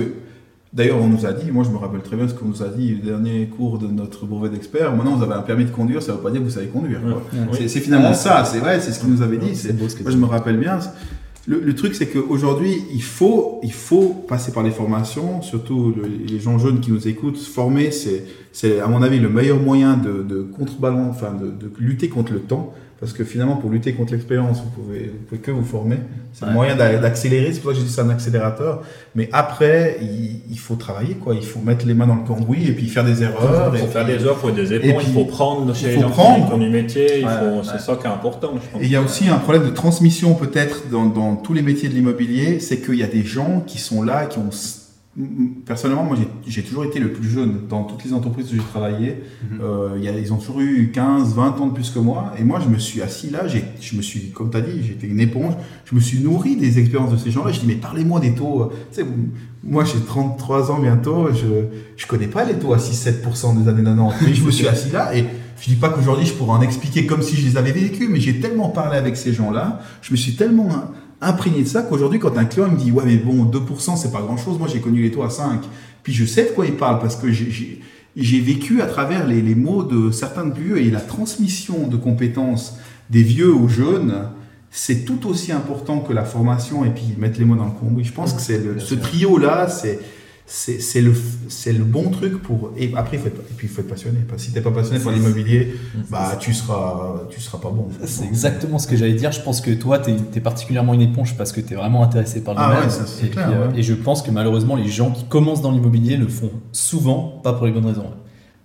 D'ailleurs, 0.73 0.97
on 0.99 1.07
nous 1.07 1.27
a 1.27 1.33
dit, 1.33 1.51
moi 1.51 1.63
je 1.63 1.69
me 1.69 1.77
rappelle 1.77 2.01
très 2.01 2.15
bien 2.15 2.27
ce 2.27 2.33
qu'on 2.33 2.45
nous 2.47 2.63
a 2.63 2.67
dit 2.67 2.95
le 2.95 3.07
dernier 3.11 3.45
cours 3.45 3.77
de 3.77 3.85
notre 3.85 4.25
brevet 4.25 4.49
d'expert. 4.49 4.91
Maintenant, 4.95 5.15
vous 5.15 5.21
avez 5.23 5.35
un 5.35 5.43
permis 5.43 5.65
de 5.65 5.69
conduire, 5.69 6.01
ça 6.01 6.13
ne 6.13 6.17
veut 6.17 6.23
pas 6.23 6.31
dire 6.31 6.39
que 6.39 6.45
vous 6.45 6.49
savez 6.51 6.65
conduire. 6.65 6.99
Ouais. 7.05 7.67
C'est- 7.67 7.79
finalement 7.79 8.15
ça, 8.15 8.43
c'est 8.43 8.57
vrai, 8.57 8.79
c'est 8.79 8.91
ce 8.91 8.99
qu'il 8.99 9.09
nous 9.09 9.21
avait 9.21 9.37
dit. 9.37 9.51
Beau 9.73 9.85
Moi, 10.01 10.11
je 10.11 10.17
me 10.17 10.25
rappelle 10.25 10.57
bien. 10.57 10.79
Le, 11.45 11.75
truc, 11.75 11.93
c'est 11.93 12.07
qu'aujourd'hui, 12.07 12.83
il 12.93 13.01
faut, 13.03 13.59
passer 14.27 14.53
par 14.53 14.63
les 14.63 14.71
formations, 14.71 15.41
surtout 15.41 15.93
le- 15.95 16.07
les 16.07 16.39
gens 16.39 16.57
jeunes 16.57 16.79
qui 16.79 16.89
nous 16.91 17.05
écoutent. 17.07 17.37
Former, 17.37 17.91
c'est, 17.91 18.79
à 18.79 18.87
mon 18.87 19.01
avis 19.01 19.19
le 19.19 19.27
meilleur 19.29 19.59
moyen 19.59 19.97
de, 19.97 20.23
de 20.23 20.41
contrebalan- 20.57 21.09
enfin 21.09 21.33
de 21.33 21.53
lutter 21.79 22.07
contre 22.07 22.31
le 22.31 22.39
temps. 22.39 22.73
Parce 23.03 23.11
que 23.13 23.25
finalement, 23.25 23.57
pour 23.57 23.69
lutter 23.69 23.91
contre 23.91 24.13
l'expérience, 24.13 24.59
vous 24.63 24.69
pouvez, 24.81 24.99
vous 25.11 25.25
pouvez 25.27 25.41
que 25.41 25.51
vous 25.51 25.65
former. 25.65 25.97
C'est 26.31 26.45
Ouais. 26.45 26.51
le 26.51 26.55
moyen 26.55 26.75
d'a- 26.77 26.97
d'accélérer. 26.99 27.51
C'est 27.51 27.59
pour 27.59 27.71
ça 27.71 27.75
que 27.75 27.81
j'ai 27.81 27.87
dit 27.87 27.93
c'est 27.93 27.99
un 28.01 28.09
accélérateur. 28.09 28.81
Mais 29.13 29.27
après, 29.33 29.97
il, 30.01 30.39
il 30.49 30.57
faut 30.57 30.75
travailler, 30.75 31.15
quoi. 31.15 31.35
Il 31.35 31.43
faut 31.45 31.59
mettre 31.59 31.85
les 31.85 31.93
mains 31.93 32.07
dans 32.07 32.15
le 32.15 32.23
cambouis 32.25 32.65
et 32.65 32.71
puis 32.71 32.87
faire 32.87 33.03
des 33.03 33.21
erreurs. 33.21 33.65
Pour 33.71 33.75
et 33.75 33.87
faire 33.87 34.05
des 34.05 34.25
offres 34.25 34.51
des 34.51 34.79
puis, 34.79 34.93
il 35.05 35.13
faut 35.13 35.25
prendre 35.25 35.75
chez 35.75 35.87
il 35.87 35.89
les 35.89 35.95
faut 35.95 36.01
gens 36.03 36.07
qui 36.07 36.13
prendre. 36.13 36.57
du 36.57 36.69
métier, 36.69 37.19
il 37.19 37.25
Ouais, 37.25 37.31
faut- 37.39 37.57
ouais. 37.57 37.61
c'est 37.63 37.79
ça 37.81 37.95
qui 37.97 38.07
est 38.07 38.09
important, 38.09 38.51
je 38.55 38.69
pense. 38.71 38.81
Et 38.81 38.85
il 38.85 38.91
y 38.91 38.95
a 38.95 39.01
aussi 39.01 39.27
un 39.27 39.37
problème 39.37 39.65
de 39.65 39.71
transmission 39.71 40.33
peut-être 40.35 40.89
dans, 40.89 41.05
dans 41.05 41.35
tous 41.35 41.53
les 41.53 41.61
métiers 41.61 41.89
de 41.89 41.93
l'immobilier, 41.95 42.59
c'est 42.61 42.77
qu'il 42.79 42.95
y 42.95 43.03
a 43.03 43.07
des 43.07 43.23
gens 43.23 43.61
qui 43.67 43.79
sont 43.79 44.01
là, 44.01 44.25
qui 44.27 44.37
ont... 44.39 44.49
Personnellement, 45.65 46.03
moi 46.05 46.17
j'ai- 46.47 46.63
toujours 46.63 46.85
été 46.85 46.99
le 46.99 47.13
plus 47.13 47.29
jeune 47.29 47.67
dans 47.69 47.83
toutes 47.83 48.03
les 48.03 48.13
entreprises 48.13 48.51
où 48.51 48.55
j'ai 48.55 48.61
travaillé. 48.63 49.17
Mhm. 49.51 49.59
Euh, 49.61 49.99
y 50.01 50.07
a, 50.07 50.17
ils 50.17 50.33
ont 50.33 50.37
toujours 50.37 50.59
eu 50.61 50.89
15, 50.91 51.35
20 51.35 51.59
ans 51.59 51.67
de 51.67 51.73
plus 51.73 51.91
que 51.91 51.99
moi. 51.99 52.33
Et 52.39 52.43
moi 52.43 52.59
je 52.63 52.67
me 52.67 52.79
suis 52.79 52.99
assis 53.01 53.29
là, 53.29 53.43
je 53.47 53.95
me 53.95 54.01
suis, 54.01 54.31
comme 54.31 54.49
tu 54.49 54.57
as 54.57 54.61
dit, 54.61 54.81
j'étais 54.83 55.05
une 55.05 55.19
éponge. 55.19 55.53
Je 55.85 55.93
me 55.93 55.99
suis 55.99 56.19
nourri 56.19 56.55
des 56.55 56.79
expériences 56.79 57.11
de 57.11 57.17
ces 57.17 57.29
gens-là. 57.29 57.51
Je 57.51 57.59
dis, 57.59 57.67
mais 57.67 57.75
parlez-moi 57.75 58.19
des 58.19 58.33
taux. 58.33 58.71
Tu 58.91 59.01
sais, 59.01 59.05
moi 59.63 59.83
j'ai 59.85 59.99
33 59.99 60.71
ans 60.71 60.79
bientôt, 60.79 61.27
je 61.31 61.45
je 61.95 62.07
connais 62.07 62.27
pas 62.27 62.43
les 62.43 62.55
taux 62.55 62.73
à 62.73 62.77
6-7% 62.79 63.53
des 63.61 63.69
années 63.69 63.83
90. 63.83 64.15
Mais 64.25 64.33
je 64.33 64.43
me 64.43 64.49
suis 64.51 64.67
assis 64.67 64.89
là 64.89 65.15
et 65.15 65.25
je 65.61 65.69
dis 65.69 65.75
pas 65.75 65.89
qu'aujourd'hui 65.89 66.25
je 66.25 66.33
pourrais 66.33 66.57
en 66.57 66.61
expliquer 66.61 67.05
comme 67.05 67.21
si 67.21 67.35
je 67.35 67.45
les 67.47 67.55
avais 67.57 67.71
vécus, 67.71 68.07
mais 68.09 68.19
j'ai 68.19 68.39
tellement 68.39 68.69
parlé 68.69 68.97
avec 68.97 69.15
ces 69.15 69.31
gens-là, 69.31 69.79
je 70.01 70.11
me 70.11 70.17
suis 70.17 70.33
tellement 70.35 70.69
imprégné 71.23 71.63
de 71.63 71.67
ça 71.67 71.81
qu'aujourd'hui 71.83 72.19
quand 72.19 72.37
un 72.37 72.45
client 72.45 72.67
il 72.67 72.73
me 72.73 72.77
dit 72.77 72.91
ouais 72.91 73.03
mais 73.05 73.17
bon 73.17 73.45
2% 73.45 73.97
c'est 73.97 74.11
pas 74.11 74.21
grand-chose, 74.21 74.57
moi 74.59 74.67
j'ai 74.71 74.79
connu 74.79 75.01
les 75.01 75.11
taux 75.11 75.23
à 75.23 75.29
5. 75.29 75.61
Puis 76.03 76.13
je 76.13 76.25
sais 76.25 76.43
de 76.45 76.49
quoi 76.49 76.65
il 76.65 76.75
parle 76.75 76.99
parce 76.99 77.15
que 77.15 77.31
j'ai- 77.31 77.79
vécu 78.15 78.81
à 78.81 78.85
travers 78.85 79.25
les, 79.27 79.41
les 79.41 79.55
mots 79.55 79.83
de 79.83 80.11
certains 80.11 80.45
de 80.45 80.51
plus 80.53 80.63
vieux 80.63 80.77
et 80.79 80.91
la 80.91 80.99
transmission 81.01 81.87
de 81.87 81.95
compétences 81.97 82.77
des 83.09 83.23
vieux 83.23 83.53
aux 83.53 83.67
jeunes, 83.67 84.29
c'est 84.69 85.05
tout 85.05 85.27
aussi 85.27 85.51
important 85.51 85.99
que 85.99 86.13
la 86.13 86.23
formation 86.25 86.83
et 86.85 86.89
puis 86.89 87.03
mettre 87.17 87.39
les 87.39 87.45
mots 87.45 87.55
dans 87.55 87.65
le 87.65 87.71
cambouis. 87.71 88.03
Je 88.03 88.11
pense 88.13 88.33
que 88.33 88.41
c'est 88.41 88.61
ce 88.79 88.95
trio-là, 88.95 89.67
c'est 89.67 89.99
c'est 90.45 91.01
le, 91.01 91.13
c'est 91.47 91.71
le 91.73 91.83
bon 91.83 92.09
truc 92.11 92.41
pour. 92.43 92.71
Et 92.77 92.91
après, 92.95 93.17
il 93.17 93.19
faut 93.21 93.27
être, 93.27 93.39
et 93.39 93.53
puis, 93.55 93.67
il 93.67 93.69
faut 93.73 93.81
être 93.81 93.87
passionné. 93.87 94.19
Parce 94.27 94.41
que 94.41 94.45
si 94.47 94.51
tu 94.51 94.57
n'es 94.57 94.63
pas 94.63 94.71
passionné 94.71 94.99
par 95.03 95.13
l'immobilier, 95.13 95.73
bah, 96.09 96.35
tu 96.39 96.53
seras, 96.53 97.21
tu 97.29 97.39
seras 97.39 97.57
pas 97.59 97.69
bon. 97.69 97.87
C'est 98.05 98.25
exactement 98.25 98.77
ce 98.77 98.87
que 98.87 98.95
j'allais 98.95 99.13
dire. 99.13 99.31
Je 99.31 99.41
pense 99.41 99.61
que 99.61 99.71
toi, 99.71 99.99
tu 99.99 100.11
es, 100.11 100.39
particulièrement 100.41 100.93
une 100.93 101.01
éponge 101.01 101.35
parce 101.37 101.51
que 101.51 101.61
tu 101.61 101.73
es 101.73 101.75
vraiment 101.77 102.03
intéressé 102.03 102.41
par 102.43 102.53
le 102.55 102.59
Ah 102.61 102.81
ouais, 102.81 102.89
ça, 102.89 103.05
c'est 103.07 103.27
et, 103.27 103.29
clair, 103.29 103.47
puis, 103.47 103.55
euh, 103.55 103.67
ouais. 103.69 103.79
et 103.79 103.83
je 103.83 103.93
pense 103.93 104.21
que 104.21 104.31
malheureusement, 104.31 104.75
les 104.75 104.87
gens 104.89 105.11
qui 105.11 105.23
commencent 105.25 105.61
dans 105.61 105.71
l'immobilier 105.71 106.17
le 106.17 106.27
font 106.27 106.51
souvent 106.71 107.39
pas 107.43 107.53
pour 107.53 107.65
les 107.65 107.71
bonnes 107.71 107.85
raisons. 107.85 108.03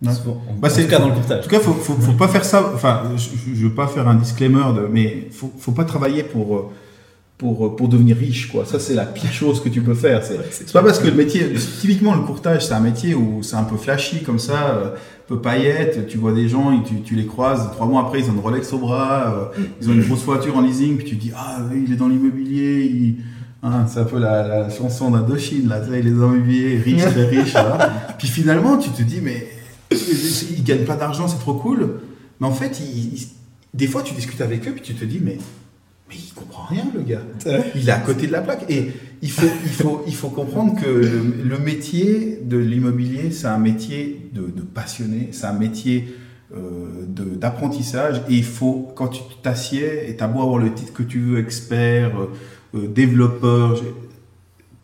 Ouais. 0.02 0.10
En, 0.10 0.12
Bah, 0.60 0.68
en 0.68 0.70
c'est- 0.70 0.84
tout 0.84 0.90
cas, 0.90 0.98
dans 0.98 1.06
le 1.06 1.12
En 1.12 1.16
courtage. 1.16 1.44
tout 1.44 1.50
cas, 1.50 1.58
faut, 1.60 1.72
faut, 1.72 1.94
faut 1.94 2.12
pas 2.12 2.28
faire 2.28 2.44
ça. 2.44 2.70
Enfin, 2.74 3.02
je, 3.16 3.52
je 3.54 3.66
veux 3.66 3.74
pas 3.74 3.86
faire 3.88 4.06
un 4.06 4.14
disclaimer, 4.14 4.62
de, 4.76 4.88
mais 4.92 5.28
faut, 5.32 5.50
faut 5.58 5.72
pas 5.72 5.84
travailler 5.84 6.22
pour, 6.22 6.54
euh, 6.56 6.70
pour, 7.38 7.64
euh, 7.64 7.76
pour 7.76 7.88
devenir 7.88 8.16
riche, 8.16 8.50
quoi. 8.50 8.66
Ça, 8.66 8.80
c'est 8.80 8.94
la 8.94 9.06
pire 9.06 9.32
chose 9.32 9.62
que 9.62 9.68
tu 9.68 9.80
peux 9.80 9.94
faire. 9.94 10.24
C'est, 10.24 10.38
c'est 10.50 10.72
pas 10.72 10.82
parce 10.82 10.98
que 10.98 11.06
le 11.06 11.14
métier, 11.14 11.54
typiquement 11.80 12.14
le 12.14 12.22
courtage, 12.22 12.66
c'est 12.66 12.74
un 12.74 12.80
métier 12.80 13.14
où 13.14 13.44
c'est 13.44 13.54
un 13.54 13.62
peu 13.62 13.76
flashy 13.76 14.24
comme 14.24 14.40
ça, 14.40 14.70
euh, 14.70 14.86
un 14.88 15.28
peu 15.28 15.40
paillette. 15.40 16.08
Tu 16.08 16.18
vois 16.18 16.32
des 16.32 16.48
gens, 16.48 16.72
et 16.72 16.82
tu, 16.82 17.00
tu 17.02 17.14
les 17.14 17.26
croises, 17.26 17.70
trois 17.72 17.86
mois 17.86 18.02
après, 18.02 18.18
ils 18.18 18.28
ont 18.28 18.34
une 18.34 18.40
Rolex 18.40 18.72
au 18.72 18.78
bras, 18.78 19.52
euh, 19.56 19.64
ils 19.80 19.88
ont 19.88 19.92
une 19.92 20.02
grosse 20.02 20.24
voiture 20.24 20.56
en 20.56 20.62
leasing, 20.62 20.96
puis 20.96 21.06
tu 21.06 21.14
dis, 21.14 21.30
ah, 21.36 21.60
il 21.72 21.92
est 21.92 21.96
dans 21.96 22.08
l'immobilier, 22.08 22.84
il... 22.84 23.16
Hein, 23.60 23.86
c'est 23.88 23.98
un 23.98 24.04
peu 24.04 24.20
la, 24.20 24.46
la 24.46 24.70
chanson 24.70 25.10
d'Indochine, 25.10 25.68
là, 25.68 25.80
tu 25.80 25.90
il 25.90 26.06
est 26.06 26.10
dans 26.10 26.30
l'immobilier, 26.30 26.76
riche, 26.78 27.02
très 27.02 27.26
riche, 27.28 27.54
là. 27.54 27.90
Puis 28.16 28.28
finalement, 28.28 28.78
tu 28.78 28.90
te 28.90 29.02
dis, 29.02 29.20
mais 29.20 29.48
il 29.90 30.62
gagne 30.64 30.84
pas 30.84 30.96
d'argent, 30.96 31.28
c'est 31.28 31.38
trop 31.38 31.54
cool. 31.54 32.00
Mais 32.40 32.46
en 32.46 32.52
fait, 32.52 32.80
des 33.74 33.86
fois, 33.86 34.02
tu 34.02 34.14
discutes 34.14 34.40
avec 34.40 34.66
eux, 34.68 34.72
puis 34.72 34.82
tu 34.82 34.94
te 34.94 35.04
dis, 35.04 35.20
mais, 35.22 35.38
mais 36.08 36.16
il 36.16 36.32
comprend 36.34 36.64
rien, 36.64 36.84
le 36.94 37.02
gars. 37.02 37.22
Il 37.74 37.88
est 37.88 37.92
à 37.92 37.98
côté 37.98 38.26
de 38.26 38.32
la 38.32 38.40
plaque. 38.40 38.64
Et 38.70 38.92
il 39.20 39.30
faut, 39.30 39.46
il 39.64 39.70
faut, 39.70 40.02
il 40.06 40.14
faut 40.14 40.30
comprendre 40.30 40.80
que 40.80 40.86
le, 40.86 41.44
le 41.44 41.58
métier 41.58 42.40
de 42.42 42.56
l'immobilier, 42.56 43.30
c'est 43.30 43.46
un 43.46 43.58
métier 43.58 44.30
de, 44.32 44.42
de 44.42 44.62
passionné, 44.62 45.28
c'est 45.32 45.46
un 45.46 45.52
métier 45.52 46.16
euh, 46.54 47.04
d'apprentissage. 47.06 48.22
Et 48.28 48.34
il 48.34 48.44
faut, 48.44 48.90
quand 48.94 49.08
tu 49.08 49.20
t'assieds, 49.42 50.08
et 50.08 50.16
t'as 50.16 50.28
beau 50.28 50.42
avoir 50.42 50.58
le 50.58 50.72
titre 50.72 50.92
que 50.92 51.02
tu 51.02 51.20
veux, 51.20 51.38
expert, 51.38 52.12
euh, 52.74 52.88
développeur, 52.88 53.82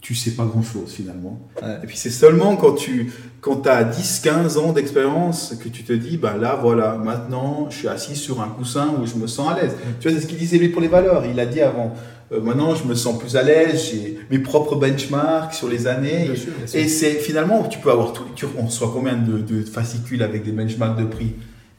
tu 0.00 0.14
sais 0.14 0.32
pas 0.32 0.44
grand 0.44 0.62
chose 0.62 0.92
finalement. 0.92 1.48
Et 1.82 1.86
puis 1.86 1.96
c'est 1.96 2.10
seulement 2.10 2.56
quand 2.56 2.74
tu 2.74 3.10
quand 3.44 3.66
as 3.66 3.84
10, 3.84 4.20
15 4.20 4.56
ans 4.56 4.72
d'expérience 4.72 5.54
que 5.62 5.68
tu 5.68 5.82
te 5.84 5.92
dis, 5.92 6.16
bah 6.16 6.34
là 6.40 6.58
voilà, 6.58 6.96
maintenant 6.96 7.66
je 7.68 7.76
suis 7.76 7.88
assis 7.88 8.16
sur 8.16 8.40
un 8.40 8.48
coussin 8.48 8.94
où 8.98 9.04
je 9.04 9.16
me 9.16 9.26
sens 9.26 9.52
à 9.52 9.60
l'aise. 9.60 9.76
Tu 10.00 10.08
vois, 10.08 10.16
c'est 10.16 10.24
ce 10.24 10.26
qu'il 10.26 10.38
disait 10.38 10.56
lui 10.56 10.70
pour 10.70 10.80
les 10.80 10.88
valeurs. 10.88 11.26
Il 11.26 11.38
a 11.38 11.44
dit 11.44 11.60
avant, 11.60 11.92
euh, 12.32 12.40
maintenant 12.40 12.74
je 12.74 12.84
me 12.84 12.94
sens 12.94 13.18
plus 13.18 13.36
à 13.36 13.42
l'aise, 13.42 13.90
j'ai 13.90 14.18
mes 14.30 14.38
propres 14.38 14.76
benchmarks 14.76 15.52
sur 15.52 15.68
les 15.68 15.86
années. 15.86 16.24
Bien 16.24 16.34
sûr, 16.34 16.52
bien 16.56 16.66
sûr. 16.66 16.80
Et 16.80 16.88
c'est 16.88 17.16
finalement, 17.16 17.62
tu 17.64 17.80
peux 17.80 17.90
avoir 17.90 18.14
tout, 18.14 18.24
tu, 18.34 18.46
on 18.56 18.64
reçoit 18.64 18.90
combien 18.90 19.12
de, 19.14 19.36
de 19.36 19.62
fascicules 19.62 20.22
avec 20.22 20.42
des 20.42 20.52
benchmarks 20.52 20.98
de 20.98 21.04
prix? 21.04 21.34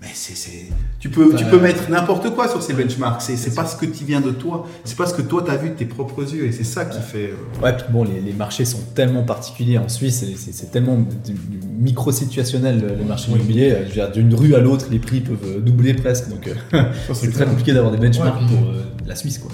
Mais 0.06 0.12
c'est, 0.14 0.36
c'est, 0.36 0.68
tu 1.00 1.10
peux, 1.10 1.36
tu 1.36 1.44
peux 1.46 1.60
mettre 1.60 1.90
n'importe 1.90 2.34
quoi 2.36 2.48
sur 2.48 2.62
ces 2.64 2.74
benchmarks. 2.74 3.22
C'est, 3.22 3.36
c'est 3.36 3.54
pas 3.56 3.66
ce 3.66 3.76
que 3.76 3.86
tu 3.86 4.06
viens 4.06 4.22
de 4.22 4.32
toi. 4.32 4.66
C'est 4.84 4.96
pas 4.96 5.06
ce 5.08 5.14
que 5.14 5.22
toi 5.22 5.44
t'as 5.46 5.58
vu 5.58 5.70
de 5.70 5.74
tes 5.76 5.86
propres 5.86 6.24
yeux. 6.34 6.46
Et 6.46 6.52
c'est 6.52 6.64
ça 6.64 6.86
qui 6.86 7.00
fait. 7.02 7.32
euh, 7.34 7.64
Ouais, 7.64 7.74
puis 7.76 7.86
bon, 7.90 8.04
les, 8.04 8.22
les 8.22 8.34
marchés 8.34 8.66
sont 8.66 8.82
tellement 8.96 9.24
particuliers 9.24 9.78
en 9.78 9.90
Suisse, 9.90 10.24
c'est 10.38 10.52
c'est 10.54 10.72
tellement 10.72 10.98
du, 10.98 11.34
du 11.34 11.68
micro-situationnel 11.80 12.96
le, 13.00 13.04
marché 13.06 13.32
immobilier. 13.32 13.72
Euh, 13.72 13.80
Je 13.84 13.88
veux 13.90 13.94
dire, 13.94 14.12
d'une 14.12 14.34
rue 14.36 14.56
à 14.56 14.60
l'autre, 14.60 14.88
les 14.92 15.00
prix 15.00 15.22
peuvent 15.22 15.38
euh, 15.46 15.60
doubler 15.60 15.94
presque, 15.94 16.30
donc 16.30 16.48
euh, 16.48 16.84
c'est 17.14 17.32
très 17.32 17.46
compliqué 17.46 17.74
d'avoir 17.74 17.92
des 17.92 17.98
benchmarks 18.00 18.42
Ouais, 18.42 18.48
puis- 18.48 18.56
pour 18.58 18.68
euh, 18.70 18.84
la 19.06 19.16
Suisse, 19.16 19.40
quoi. 19.40 19.52